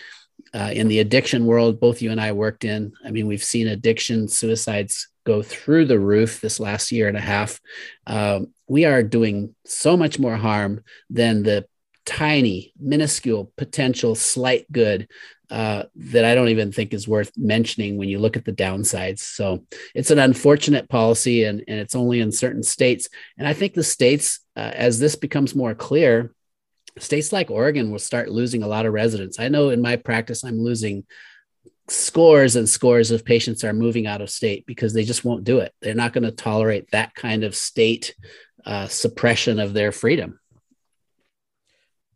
Uh, 0.51 0.71
in 0.73 0.87
the 0.87 0.99
addiction 0.99 1.45
world, 1.45 1.79
both 1.79 2.01
you 2.01 2.09
and 2.09 2.19
I 2.19 2.31
worked 2.31 2.63
in, 2.63 2.93
I 3.05 3.11
mean, 3.11 3.27
we've 3.27 3.43
seen 3.43 3.67
addiction 3.67 4.27
suicides 4.27 5.09
go 5.25 5.43
through 5.43 5.85
the 5.85 5.99
roof 5.99 6.41
this 6.41 6.59
last 6.59 6.91
year 6.91 7.07
and 7.07 7.17
a 7.17 7.21
half. 7.21 7.59
Um, 8.07 8.47
we 8.69 8.85
are 8.85 9.03
doing 9.03 9.55
so 9.65 9.97
much 9.97 10.19
more 10.19 10.37
harm 10.37 10.83
than 11.09 11.43
the 11.43 11.65
tiny, 12.05 12.73
minuscule 12.79 13.51
potential 13.57 14.15
slight 14.15 14.71
good 14.71 15.07
uh, 15.49 15.83
that 15.95 16.25
I 16.25 16.35
don't 16.35 16.49
even 16.49 16.71
think 16.71 16.93
is 16.93 17.07
worth 17.07 17.31
mentioning 17.35 17.97
when 17.97 18.09
you 18.09 18.19
look 18.19 18.37
at 18.37 18.45
the 18.45 18.53
downsides. 18.53 19.19
So 19.19 19.65
it's 19.95 20.11
an 20.11 20.19
unfortunate 20.19 20.87
policy, 20.87 21.43
and, 21.43 21.63
and 21.67 21.79
it's 21.79 21.95
only 21.95 22.19
in 22.19 22.31
certain 22.31 22.63
states. 22.63 23.09
And 23.37 23.47
I 23.47 23.53
think 23.53 23.73
the 23.73 23.83
states, 23.83 24.39
uh, 24.55 24.71
as 24.73 24.99
this 24.99 25.15
becomes 25.15 25.55
more 25.55 25.73
clear, 25.73 26.33
states 26.99 27.33
like 27.33 27.49
Oregon 27.49 27.91
will 27.91 27.99
start 27.99 28.29
losing 28.29 28.61
a 28.61 28.67
lot 28.67 28.85
of 28.85 28.93
residents. 28.93 29.39
I 29.39 29.47
know 29.47 29.69
in 29.69 29.81
my 29.81 29.95
practice, 29.95 30.43
I'm 30.43 30.59
losing 30.59 31.05
scores 31.87 32.55
and 32.55 32.69
scores 32.69 33.09
of 33.09 33.25
patients 33.25 33.63
are 33.63 33.73
moving 33.73 34.05
out 34.05 34.21
of 34.21 34.29
state 34.29 34.65
because 34.67 34.93
they 34.93 35.03
just 35.03 35.25
won't 35.25 35.43
do 35.43 35.59
it. 35.59 35.73
They're 35.81 35.95
not 35.95 36.13
going 36.13 36.23
to 36.23 36.31
tolerate 36.31 36.91
that 36.91 37.15
kind 37.15 37.43
of 37.43 37.55
state 37.55 38.15
uh, 38.65 38.87
suppression 38.87 39.59
of 39.59 39.73
their 39.73 39.91
freedom. 39.91 40.39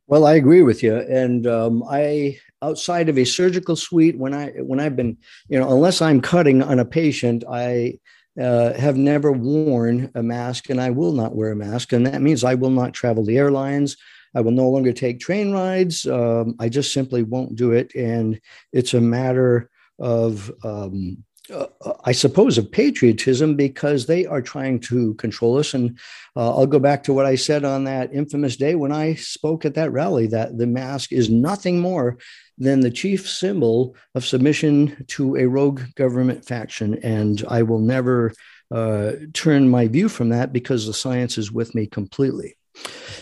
Well, 0.08 0.26
I 0.26 0.34
agree 0.34 0.62
with 0.62 0.84
you, 0.84 0.98
and 0.98 1.48
um, 1.48 1.84
I 1.90 2.40
outside 2.62 3.10
of 3.10 3.18
a 3.18 3.26
surgical 3.26 3.76
suite 3.76 4.18
when 4.18 4.34
I 4.34 4.50
when 4.58 4.80
I've 4.80 4.96
been 4.96 5.18
you 5.48 5.60
know 5.60 5.72
unless 5.72 6.02
I'm 6.02 6.22
cutting 6.22 6.62
on 6.62 6.80
a 6.80 6.86
patient, 6.86 7.44
I 7.50 8.00
uh, 8.40 8.74
have 8.74 8.98
never 8.98 9.32
worn 9.32 10.12
a 10.14 10.22
mask, 10.22 10.70
and 10.70 10.82
I 10.82 10.90
will 10.90 11.14
not 11.14 11.36
wear 11.36 11.52
a 11.52 11.56
mask, 11.56 11.94
and 11.94 12.06
that 12.06 12.22
means 12.22 12.44
I 12.44 12.56
will 12.56 12.70
not 12.70 12.94
travel 12.94 13.24
the 13.24 13.38
airlines. 13.38 13.96
I 14.36 14.42
will 14.42 14.52
no 14.52 14.70
longer 14.70 14.94
take 14.94 15.20
train 15.20 15.52
rides. 15.52 16.06
Um, 16.06 16.56
I 16.60 16.70
just 16.70 16.94
simply 16.94 17.24
won't 17.24 17.56
do 17.56 17.72
it. 17.72 17.94
And 17.96 18.40
it's 18.72 18.94
a 18.94 19.02
matter 19.02 19.70
of, 20.00 20.52
um, 20.64 21.24
uh, 21.52 21.66
I 22.06 22.14
suppose, 22.14 22.58
of 22.58 22.72
patriotism 22.72 23.56
because 23.56 24.06
they 24.06 24.26
are 24.26 24.42
trying 24.42 24.80
to 24.82 25.14
control 25.16 25.58
us. 25.58 25.74
And 25.74 26.00
uh, 26.36 26.56
I'll 26.56 26.68
go 26.68 26.80
back 26.80 27.04
to 27.04 27.14
what 27.14 27.26
I 27.26 27.36
said 27.36 27.66
on 27.66 27.84
that 27.84 28.14
infamous 28.14 28.56
day 28.56 28.76
when 28.76 28.94
I 28.94 29.16
spoke 29.16 29.66
at 29.66 29.76
that 29.76 29.92
rally 29.92 30.28
that 30.28 30.58
the 30.58 30.68
mask 30.68 31.12
is 31.12 31.30
nothing 31.30 31.80
more 31.80 32.18
than 32.58 32.80
the 32.80 32.92
chief 32.92 33.30
symbol 33.30 33.96
of 34.16 34.26
submission 34.26 35.06
to 35.08 35.36
a 35.36 35.46
rogue 35.46 35.82
government 35.96 36.46
faction. 36.46 36.96
And 37.04 37.44
I 37.50 37.64
will 37.64 37.80
never 37.80 38.34
uh, 38.72 39.14
turn 39.34 39.68
my 39.70 39.88
view 39.88 40.08
from 40.08 40.30
that 40.30 40.54
because 40.54 40.88
the 40.88 40.94
science 40.94 41.38
is 41.38 41.52
with 41.52 41.76
me 41.76 41.88
completely. 41.88 42.56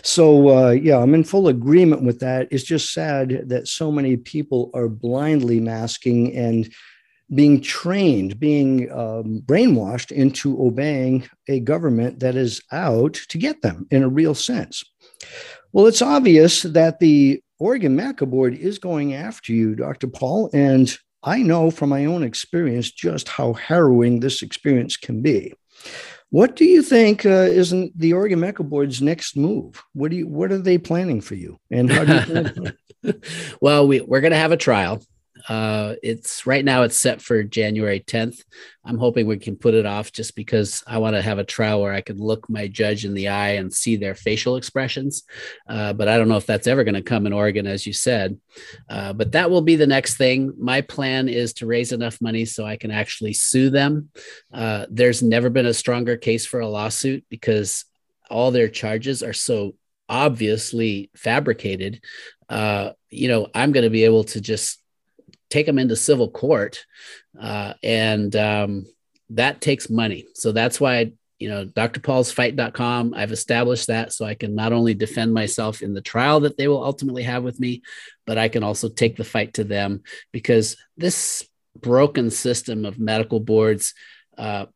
So, 0.03 0.49
uh, 0.49 0.69
yeah, 0.71 0.97
I'm 0.97 1.13
in 1.13 1.23
full 1.23 1.47
agreement 1.47 2.03
with 2.03 2.19
that. 2.19 2.47
It's 2.51 2.63
just 2.63 2.93
sad 2.93 3.49
that 3.49 3.67
so 3.67 3.91
many 3.91 4.15
people 4.17 4.71
are 4.73 4.87
blindly 4.87 5.59
masking 5.59 6.35
and 6.35 6.71
being 7.33 7.61
trained, 7.61 8.39
being 8.39 8.91
um, 8.91 9.41
brainwashed 9.45 10.11
into 10.11 10.61
obeying 10.61 11.27
a 11.47 11.59
government 11.59 12.19
that 12.19 12.35
is 12.35 12.61
out 12.71 13.13
to 13.29 13.37
get 13.37 13.61
them 13.61 13.87
in 13.91 14.03
a 14.03 14.09
real 14.09 14.35
sense. 14.35 14.83
Well, 15.71 15.87
it's 15.87 16.01
obvious 16.01 16.63
that 16.63 16.99
the 16.99 17.41
Oregon 17.59 17.95
MECA 17.95 18.29
board 18.29 18.55
is 18.55 18.79
going 18.79 19.13
after 19.13 19.53
you, 19.53 19.75
Dr. 19.75 20.07
Paul. 20.07 20.49
And 20.53 20.93
I 21.23 21.43
know 21.43 21.71
from 21.71 21.89
my 21.89 22.05
own 22.05 22.23
experience 22.23 22.91
just 22.91 23.29
how 23.29 23.53
harrowing 23.53 24.19
this 24.19 24.41
experience 24.41 24.97
can 24.97 25.21
be. 25.21 25.53
What 26.31 26.55
do 26.55 26.65
you 26.65 26.81
think 26.81 27.25
uh, 27.25 27.29
isn't 27.29 27.97
the 27.97 28.13
Oregon 28.13 28.39
MECA 28.39 28.67
Board's 28.67 29.01
next 29.01 29.35
move? 29.35 29.83
What 29.93 30.11
do 30.11 30.17
you 30.17 30.27
what 30.27 30.51
are 30.51 30.57
they 30.57 30.77
planning 30.77 31.19
for 31.19 31.35
you? 31.35 31.59
And 31.69 31.91
how 31.91 32.05
do 32.05 32.73
you 33.03 33.13
well, 33.61 33.87
we, 33.87 34.01
we're 34.01 34.21
going 34.21 34.31
to 34.31 34.37
have 34.37 34.51
a 34.51 34.57
trial. 34.57 35.01
Uh, 35.47 35.95
it's 36.03 36.45
right 36.45 36.63
now 36.63 36.83
it's 36.83 36.97
set 36.97 37.21
for 37.21 37.43
January 37.43 37.99
10th. 37.99 38.43
I'm 38.83 38.97
hoping 38.97 39.27
we 39.27 39.37
can 39.37 39.55
put 39.55 39.73
it 39.73 39.85
off 39.85 40.11
just 40.11 40.35
because 40.35 40.83
I 40.87 40.97
want 40.97 41.15
to 41.15 41.21
have 41.21 41.37
a 41.37 41.43
trial 41.43 41.81
where 41.81 41.93
I 41.93 42.01
can 42.01 42.17
look 42.17 42.49
my 42.49 42.67
judge 42.67 43.05
in 43.05 43.13
the 43.13 43.27
eye 43.27 43.51
and 43.51 43.71
see 43.71 43.95
their 43.95 44.15
facial 44.15 44.55
expressions. 44.55 45.23
Uh, 45.67 45.93
but 45.93 46.07
I 46.07 46.17
don't 46.17 46.27
know 46.27 46.37
if 46.37 46.45
that's 46.45 46.67
ever 46.67 46.83
going 46.83 46.95
to 46.95 47.01
come 47.01 47.27
in 47.27 47.33
Oregon, 47.33 47.67
as 47.67 47.85
you 47.85 47.93
said. 47.93 48.39
Uh, 48.89 49.13
but 49.13 49.31
that 49.33 49.51
will 49.51 49.61
be 49.61 49.75
the 49.75 49.87
next 49.87 50.17
thing. 50.17 50.53
My 50.57 50.81
plan 50.81 51.29
is 51.29 51.53
to 51.55 51.67
raise 51.67 51.91
enough 51.91 52.19
money 52.21 52.45
so 52.45 52.65
I 52.65 52.77
can 52.77 52.91
actually 52.91 53.33
sue 53.33 53.69
them. 53.69 54.09
Uh, 54.53 54.85
there's 54.89 55.21
never 55.21 55.49
been 55.49 55.67
a 55.67 55.73
stronger 55.73 56.17
case 56.17 56.45
for 56.45 56.59
a 56.59 56.67
lawsuit 56.67 57.25
because 57.29 57.85
all 58.29 58.51
their 58.51 58.69
charges 58.69 59.21
are 59.21 59.33
so 59.33 59.75
obviously 60.11 61.09
fabricated. 61.15 62.01
Uh, 62.49 62.91
you 63.09 63.29
know, 63.29 63.47
I'm 63.55 63.71
going 63.71 63.85
to 63.85 63.89
be 63.89 64.03
able 64.03 64.25
to 64.25 64.41
just 64.41 64.80
take 65.51 65.65
them 65.65 65.77
into 65.77 65.95
civil 65.95 66.31
court, 66.31 66.85
uh, 67.39 67.73
and 67.83 68.35
um, 68.35 68.85
that 69.29 69.61
takes 69.61 69.89
money. 69.89 70.25
So 70.33 70.51
that's 70.51 70.79
why 70.79 71.11
you 71.41 71.49
know 71.49 71.65
drpaulsfight.com 71.65 73.15
i've 73.15 73.31
established 73.31 73.87
that 73.87 74.13
so 74.13 74.23
i 74.23 74.35
can 74.35 74.53
not 74.53 74.71
only 74.71 74.93
defend 74.93 75.33
myself 75.33 75.81
in 75.81 75.91
the 75.95 75.99
trial 75.99 76.41
that 76.41 76.55
they 76.55 76.67
will 76.67 76.83
ultimately 76.83 77.23
have 77.23 77.43
with 77.43 77.59
me 77.59 77.81
but 78.27 78.37
i 78.37 78.47
can 78.47 78.61
also 78.61 78.87
take 78.87 79.17
the 79.17 79.23
fight 79.23 79.55
to 79.55 79.63
them 79.63 80.03
because 80.31 80.77
this 80.97 81.43
broken 81.79 82.29
system 82.29 82.85
of 82.85 82.99
medical 82.99 83.39
boards 83.39 83.95
uh, 84.37 84.67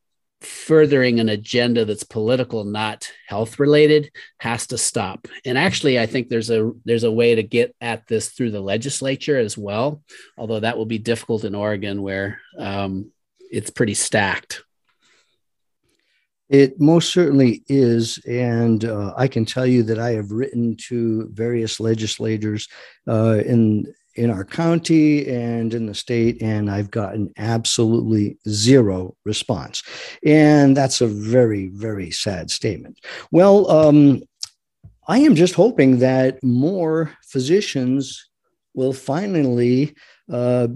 furthering 0.46 1.20
an 1.20 1.30
agenda 1.30 1.86
that's 1.86 2.04
political 2.04 2.64
not 2.64 3.12
health 3.28 3.60
related 3.60 4.12
has 4.40 4.68
to 4.68 4.78
stop 4.78 5.28
and 5.46 5.58
actually 5.58 6.00
i 6.00 6.06
think 6.06 6.30
there's 6.30 6.50
a 6.50 6.72
there's 6.86 7.04
a 7.04 7.12
way 7.12 7.36
to 7.36 7.44
get 7.44 7.76
at 7.82 8.08
this 8.08 8.30
through 8.30 8.52
the 8.52 8.62
legislature 8.62 9.38
as 9.38 9.58
well 9.58 10.02
although 10.38 10.60
that 10.60 10.78
will 10.78 10.86
be 10.86 10.98
difficult 10.98 11.44
in 11.44 11.56
oregon 11.56 12.02
where 12.02 12.40
um, 12.60 13.12
it's 13.52 13.70
pretty 13.70 13.94
stacked 13.94 14.64
it 16.50 16.80
most 16.80 17.12
certainly 17.12 17.64
is. 17.68 18.20
And 18.28 18.86
uh, 18.86 19.14
I 19.18 19.28
can 19.28 19.46
tell 19.46 19.66
you 19.66 19.84
that 19.84 20.00
I 20.00 20.12
have 20.12 20.32
written 20.32 20.76
to 20.88 21.28
various 21.32 21.80
legislators 21.80 22.68
uh, 23.08 23.42
in 23.46 23.92
in 24.16 24.32
our 24.32 24.46
county 24.46 25.28
and 25.28 25.74
in 25.74 25.86
the 25.86 25.94
state, 25.94 26.42
and 26.42 26.70
I've 26.70 26.92
gotten 26.92 27.32
absolutely 27.38 28.38
zero 28.48 29.16
response. 29.26 29.84
And 30.26 30.76
that's 30.76 31.02
a 31.02 31.08
very, 31.08 31.68
very 31.68 32.12
sad 32.12 32.50
statement. 32.50 33.00
Well, 33.32 33.70
um, 33.70 34.22
I 35.08 35.20
am 35.20 35.36
just 35.36 35.54
hoping 35.54 36.00
that 36.00 36.44
more 36.44 37.12
physicians 37.24 38.30
will 38.74 38.94
finally 38.94 39.96
uh, 40.32 40.68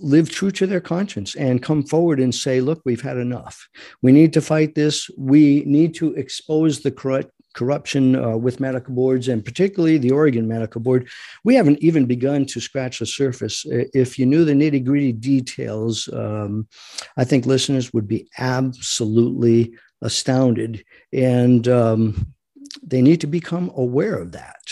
live 0.00 0.28
true 0.28 0.50
to 0.50 0.66
their 0.66 0.80
conscience 0.80 1.34
and 1.34 1.62
come 1.62 1.82
forward 1.82 2.20
and 2.20 2.34
say, 2.34 2.60
look, 2.60 2.82
we've 2.84 3.00
had 3.00 3.16
enough. 3.16 3.68
We 4.02 4.12
need 4.12 4.32
to 4.34 4.40
fight 4.40 4.74
this. 4.74 5.08
We 5.16 5.62
need 5.66 5.94
to 5.94 6.14
expose 6.14 6.80
the 6.80 6.90
corrupt 6.90 7.30
corruption 7.54 8.16
uh, 8.16 8.36
with 8.36 8.60
medical 8.60 8.94
boards, 8.94 9.28
and 9.28 9.44
particularly 9.44 9.98
the 9.98 10.10
Oregon 10.10 10.46
Medical 10.46 10.80
Board. 10.80 11.08
We 11.44 11.54
haven't 11.54 11.82
even 11.82 12.06
begun 12.06 12.44
to 12.46 12.60
scratch 12.60 12.98
the 12.98 13.06
surface. 13.06 13.64
If 13.68 14.18
you 14.18 14.26
knew 14.26 14.44
the 14.44 14.52
nitty 14.52 14.84
gritty 14.84 15.12
details, 15.12 16.08
um, 16.12 16.68
I 17.16 17.24
think 17.24 17.46
listeners 17.46 17.92
would 17.92 18.06
be 18.06 18.28
absolutely 18.38 19.74
astounded. 20.02 20.84
And 21.12 21.66
um, 21.68 22.34
they 22.82 23.02
need 23.02 23.20
to 23.22 23.26
become 23.26 23.70
aware 23.74 24.16
of 24.16 24.32
that. 24.32 24.62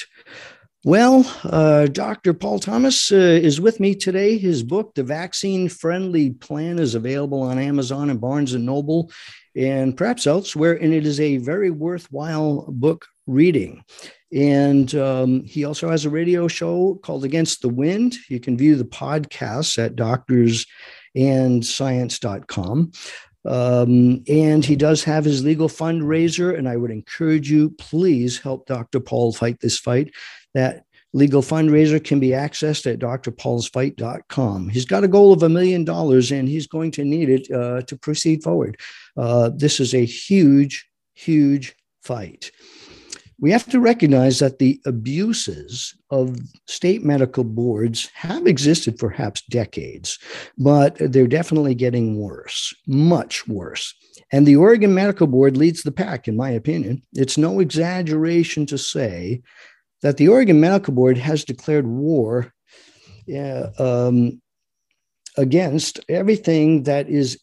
Well, 0.85 1.25
uh, 1.45 1.87
Dr. 1.87 2.35
Paul 2.35 2.59
Thomas 2.59 3.13
uh, 3.13 3.15
is 3.15 3.61
with 3.61 3.79
me 3.79 3.95
today. 3.95 4.37
His 4.37 4.65
book, 4.65 4.97
The 4.97 5.05
Vaccine 5.05 5.69
Friendly 5.69 6.31
Plan, 6.31 6.81
is 6.81 6.97
available 6.97 7.41
on 7.43 7.57
Amazon 7.57 8.11
and 8.11 8.21
Barnes 8.21 8.53
and 8.53 8.67
Noble 8.67 9.13
and 9.57 9.97
perhaps 9.97 10.27
elsewhere, 10.27 10.75
and 10.75 10.93
it 10.93 11.07
is 11.07 11.21
a 11.21 11.39
very 11.39 11.71
worthwhile 11.71 12.67
book 12.69 13.07
reading. 13.27 13.83
And 14.33 14.95
um, 14.95 15.43
he 15.45 15.65
also 15.65 15.91
has 15.91 16.05
a 16.05 16.11
radio 16.11 16.49
show 16.49 16.99
called 17.03 17.25
Against 17.25 17.61
the 17.61 17.69
Wind. 17.69 18.17
You 18.29 18.41
can 18.41 18.57
view 18.57 18.77
the 18.77 18.85
podcasts 18.85 19.79
at 19.79 19.95
doctorsandscience.com. 19.95 22.93
Um, 23.45 24.23
and 24.29 24.65
he 24.65 24.77
does 24.77 25.03
have 25.05 25.25
his 25.25 25.45
legal 25.45 25.69
fundraiser, 25.69 26.57
and 26.57 26.69
I 26.69 26.77
would 26.77 26.93
encourage 26.93 27.51
you, 27.51 27.71
please 27.71 28.39
help 28.39 28.67
Dr. 28.67 29.01
Paul 29.01 29.33
fight 29.33 29.59
this 29.61 29.79
fight. 29.79 30.15
That 30.55 30.85
legal 31.13 31.43
fundraiser 31.43 32.03
can 32.03 32.21
be 32.21 32.29
accessed 32.29 32.91
at 32.91 32.99
drpaulsfight.com. 32.99 34.69
He's 34.69 34.85
got 34.85 35.05
a 35.05 35.09
goal 35.09 35.33
of 35.33 35.43
a 35.43 35.49
million 35.49 35.85
dollars, 35.85 36.31
and 36.33 36.49
he's 36.49 36.67
going 36.67 36.91
to 36.93 37.05
need 37.05 37.29
it 37.29 37.51
uh, 37.51 37.83
to 37.83 37.97
proceed 37.97 38.43
forward. 38.43 38.79
Uh, 39.17 39.51
this 39.55 39.81
is 39.81 39.95
a 39.95 40.05
huge, 40.05 40.89
huge 41.15 41.75
fight 42.03 42.51
we 43.43 43.51
have 43.51 43.67
to 43.67 43.81
recognize 43.81 44.39
that 44.39 44.61
the 44.61 44.81
abuses 44.87 45.97
of 46.11 46.39
state 46.69 47.05
medical 47.05 47.43
boards 47.43 48.09
have 48.15 48.47
existed 48.47 49.01
for 49.01 49.09
perhaps 49.09 49.43
decades, 49.51 50.17
but 50.57 50.97
they're 51.01 51.27
definitely 51.27 51.75
getting 51.75 52.17
worse, 52.17 52.73
much 52.87 53.49
worse. 53.49 53.95
And 54.31 54.47
the 54.47 54.55
Oregon 54.55 54.95
Medical 54.95 55.27
Board 55.27 55.57
leads 55.57 55.83
the 55.83 55.91
pack, 55.91 56.29
in 56.29 56.37
my 56.37 56.51
opinion. 56.51 57.03
It's 57.15 57.37
no 57.37 57.59
exaggeration 57.59 58.65
to 58.67 58.79
say 58.79 59.43
that 60.03 60.17
the 60.17 60.29
Oregon 60.29 60.61
Medical 60.61 60.95
Board 60.95 61.17
has 61.19 61.45
declared 61.45 61.87
war 61.87 62.53
um, 63.79 64.41
against 65.37 66.01
everything 66.09 66.83
that 66.85 67.09
is 67.09 67.41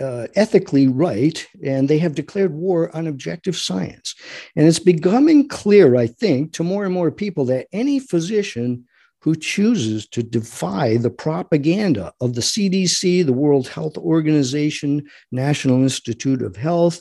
uh, 0.00 0.26
ethically 0.34 0.88
right, 0.88 1.46
and 1.64 1.88
they 1.88 1.98
have 1.98 2.14
declared 2.14 2.52
war 2.52 2.94
on 2.96 3.06
objective 3.06 3.56
science. 3.56 4.14
And 4.56 4.66
it's 4.66 4.78
becoming 4.78 5.48
clear, 5.48 5.96
I 5.96 6.08
think, 6.08 6.52
to 6.54 6.64
more 6.64 6.84
and 6.84 6.94
more 6.94 7.12
people 7.12 7.44
that 7.46 7.68
any 7.72 8.00
physician 8.00 8.84
who 9.20 9.36
chooses 9.36 10.08
to 10.08 10.22
defy 10.22 10.96
the 10.96 11.10
propaganda 11.10 12.12
of 12.20 12.34
the 12.34 12.40
CDC, 12.40 13.24
the 13.24 13.32
World 13.32 13.68
Health 13.68 13.96
Organization, 13.96 15.08
National 15.30 15.82
Institute 15.82 16.42
of 16.42 16.56
Health, 16.56 17.00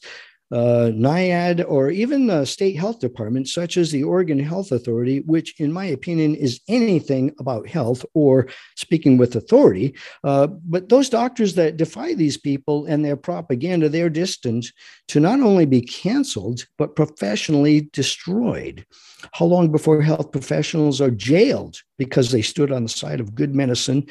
uh, 0.52 0.92
NIAID, 0.94 1.66
or 1.68 1.90
even 1.90 2.28
the 2.28 2.46
state 2.46 2.78
health 2.78 3.00
department, 3.00 3.48
such 3.48 3.78
as 3.78 3.92
the 3.92 4.04
Oregon 4.04 4.40
Health 4.40 4.72
Authority, 4.72 5.20
which, 5.26 5.60
in 5.60 5.72
my 5.72 5.86
opinion, 5.86 6.36
is 6.36 6.60
anything 6.68 7.34
about 7.40 7.68
health 7.68 8.06
or 8.14 8.48
speaking 8.76 9.18
with 9.18 9.36
authority. 9.36 9.96
Uh, 10.24 10.48
but 10.48 10.90
those 10.90 11.10
doctors 11.10 11.56
that 11.56 11.78
defy 11.78 12.14
these 12.14 12.38
people 12.38 12.86
and 12.86 13.04
their 13.04 13.16
propaganda, 13.16 13.90
they're 13.90 14.10
destined 14.10 14.72
to 15.08 15.20
not 15.20 15.40
only 15.40 15.66
be 15.66 15.82
canceled, 15.82 16.66
but 16.78 16.96
professionally 16.96 17.90
destroyed. 17.94 18.86
How 19.34 19.46
long 19.46 19.72
before 19.72 20.02
health 20.02 20.32
professionals 20.32 21.00
are 21.00 21.12
jailed 21.12 21.78
because 21.98 22.32
they 22.32 22.42
stood 22.42 22.72
on 22.72 22.84
the 22.84 22.90
side 22.90 23.20
of 23.20 23.36
good 23.36 23.56
medicine 23.56 24.08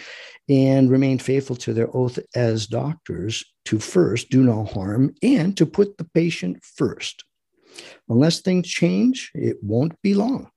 and 0.48 0.90
remained 0.90 1.22
faithful 1.22 1.56
to 1.56 1.72
their 1.72 1.94
oath 1.96 2.18
as 2.34 2.66
doctors 2.66 3.44
to 3.64 3.78
first 3.78 4.30
do 4.30 4.42
no 4.42 4.64
harm 4.64 5.14
and 5.22 5.56
to 5.56 5.66
put 5.66 5.96
the 5.96 6.08
patient 6.14 6.62
first. 6.62 7.24
Unless 8.08 8.40
things 8.40 8.68
change, 8.68 9.30
it 9.34 9.56
won't 9.62 10.00
be 10.02 10.14
long. 10.14 10.50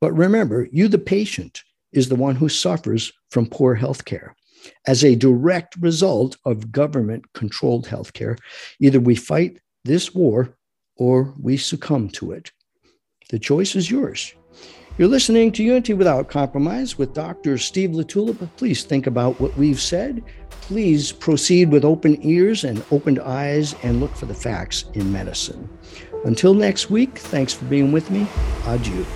But 0.00 0.12
remember, 0.12 0.68
you, 0.70 0.88
the 0.88 0.98
patient, 0.98 1.62
is 1.92 2.08
the 2.08 2.16
one 2.16 2.36
who 2.36 2.48
suffers 2.48 3.12
from 3.30 3.46
poor 3.46 3.74
health 3.74 4.04
care. 4.04 4.34
As 4.86 5.04
a 5.04 5.14
direct 5.14 5.76
result 5.76 6.36
of 6.44 6.72
government 6.72 7.24
controlled 7.32 7.86
healthcare, 7.86 8.36
either 8.80 9.00
we 9.00 9.14
fight 9.14 9.60
this 9.84 10.14
war 10.14 10.56
or 10.96 11.32
we 11.40 11.56
succumb 11.56 12.08
to 12.10 12.32
it. 12.32 12.52
The 13.30 13.38
choice 13.38 13.76
is 13.76 13.90
yours. 13.90 14.34
You're 14.98 15.06
listening 15.06 15.52
to 15.52 15.62
Unity 15.62 15.94
Without 15.94 16.28
Compromise 16.28 16.98
with 16.98 17.14
Dr. 17.14 17.56
Steve 17.56 17.90
LaTulippe. 17.90 18.48
Please 18.56 18.82
think 18.82 19.06
about 19.06 19.40
what 19.40 19.56
we've 19.56 19.80
said. 19.80 20.24
Please 20.50 21.12
proceed 21.12 21.70
with 21.70 21.84
open 21.84 22.18
ears 22.26 22.64
and 22.64 22.82
opened 22.90 23.20
eyes 23.20 23.76
and 23.84 24.00
look 24.00 24.16
for 24.16 24.26
the 24.26 24.34
facts 24.34 24.86
in 24.94 25.12
medicine. 25.12 25.68
Until 26.24 26.52
next 26.52 26.90
week, 26.90 27.16
thanks 27.16 27.54
for 27.54 27.66
being 27.66 27.92
with 27.92 28.10
me. 28.10 28.26
Adieu. 28.66 29.06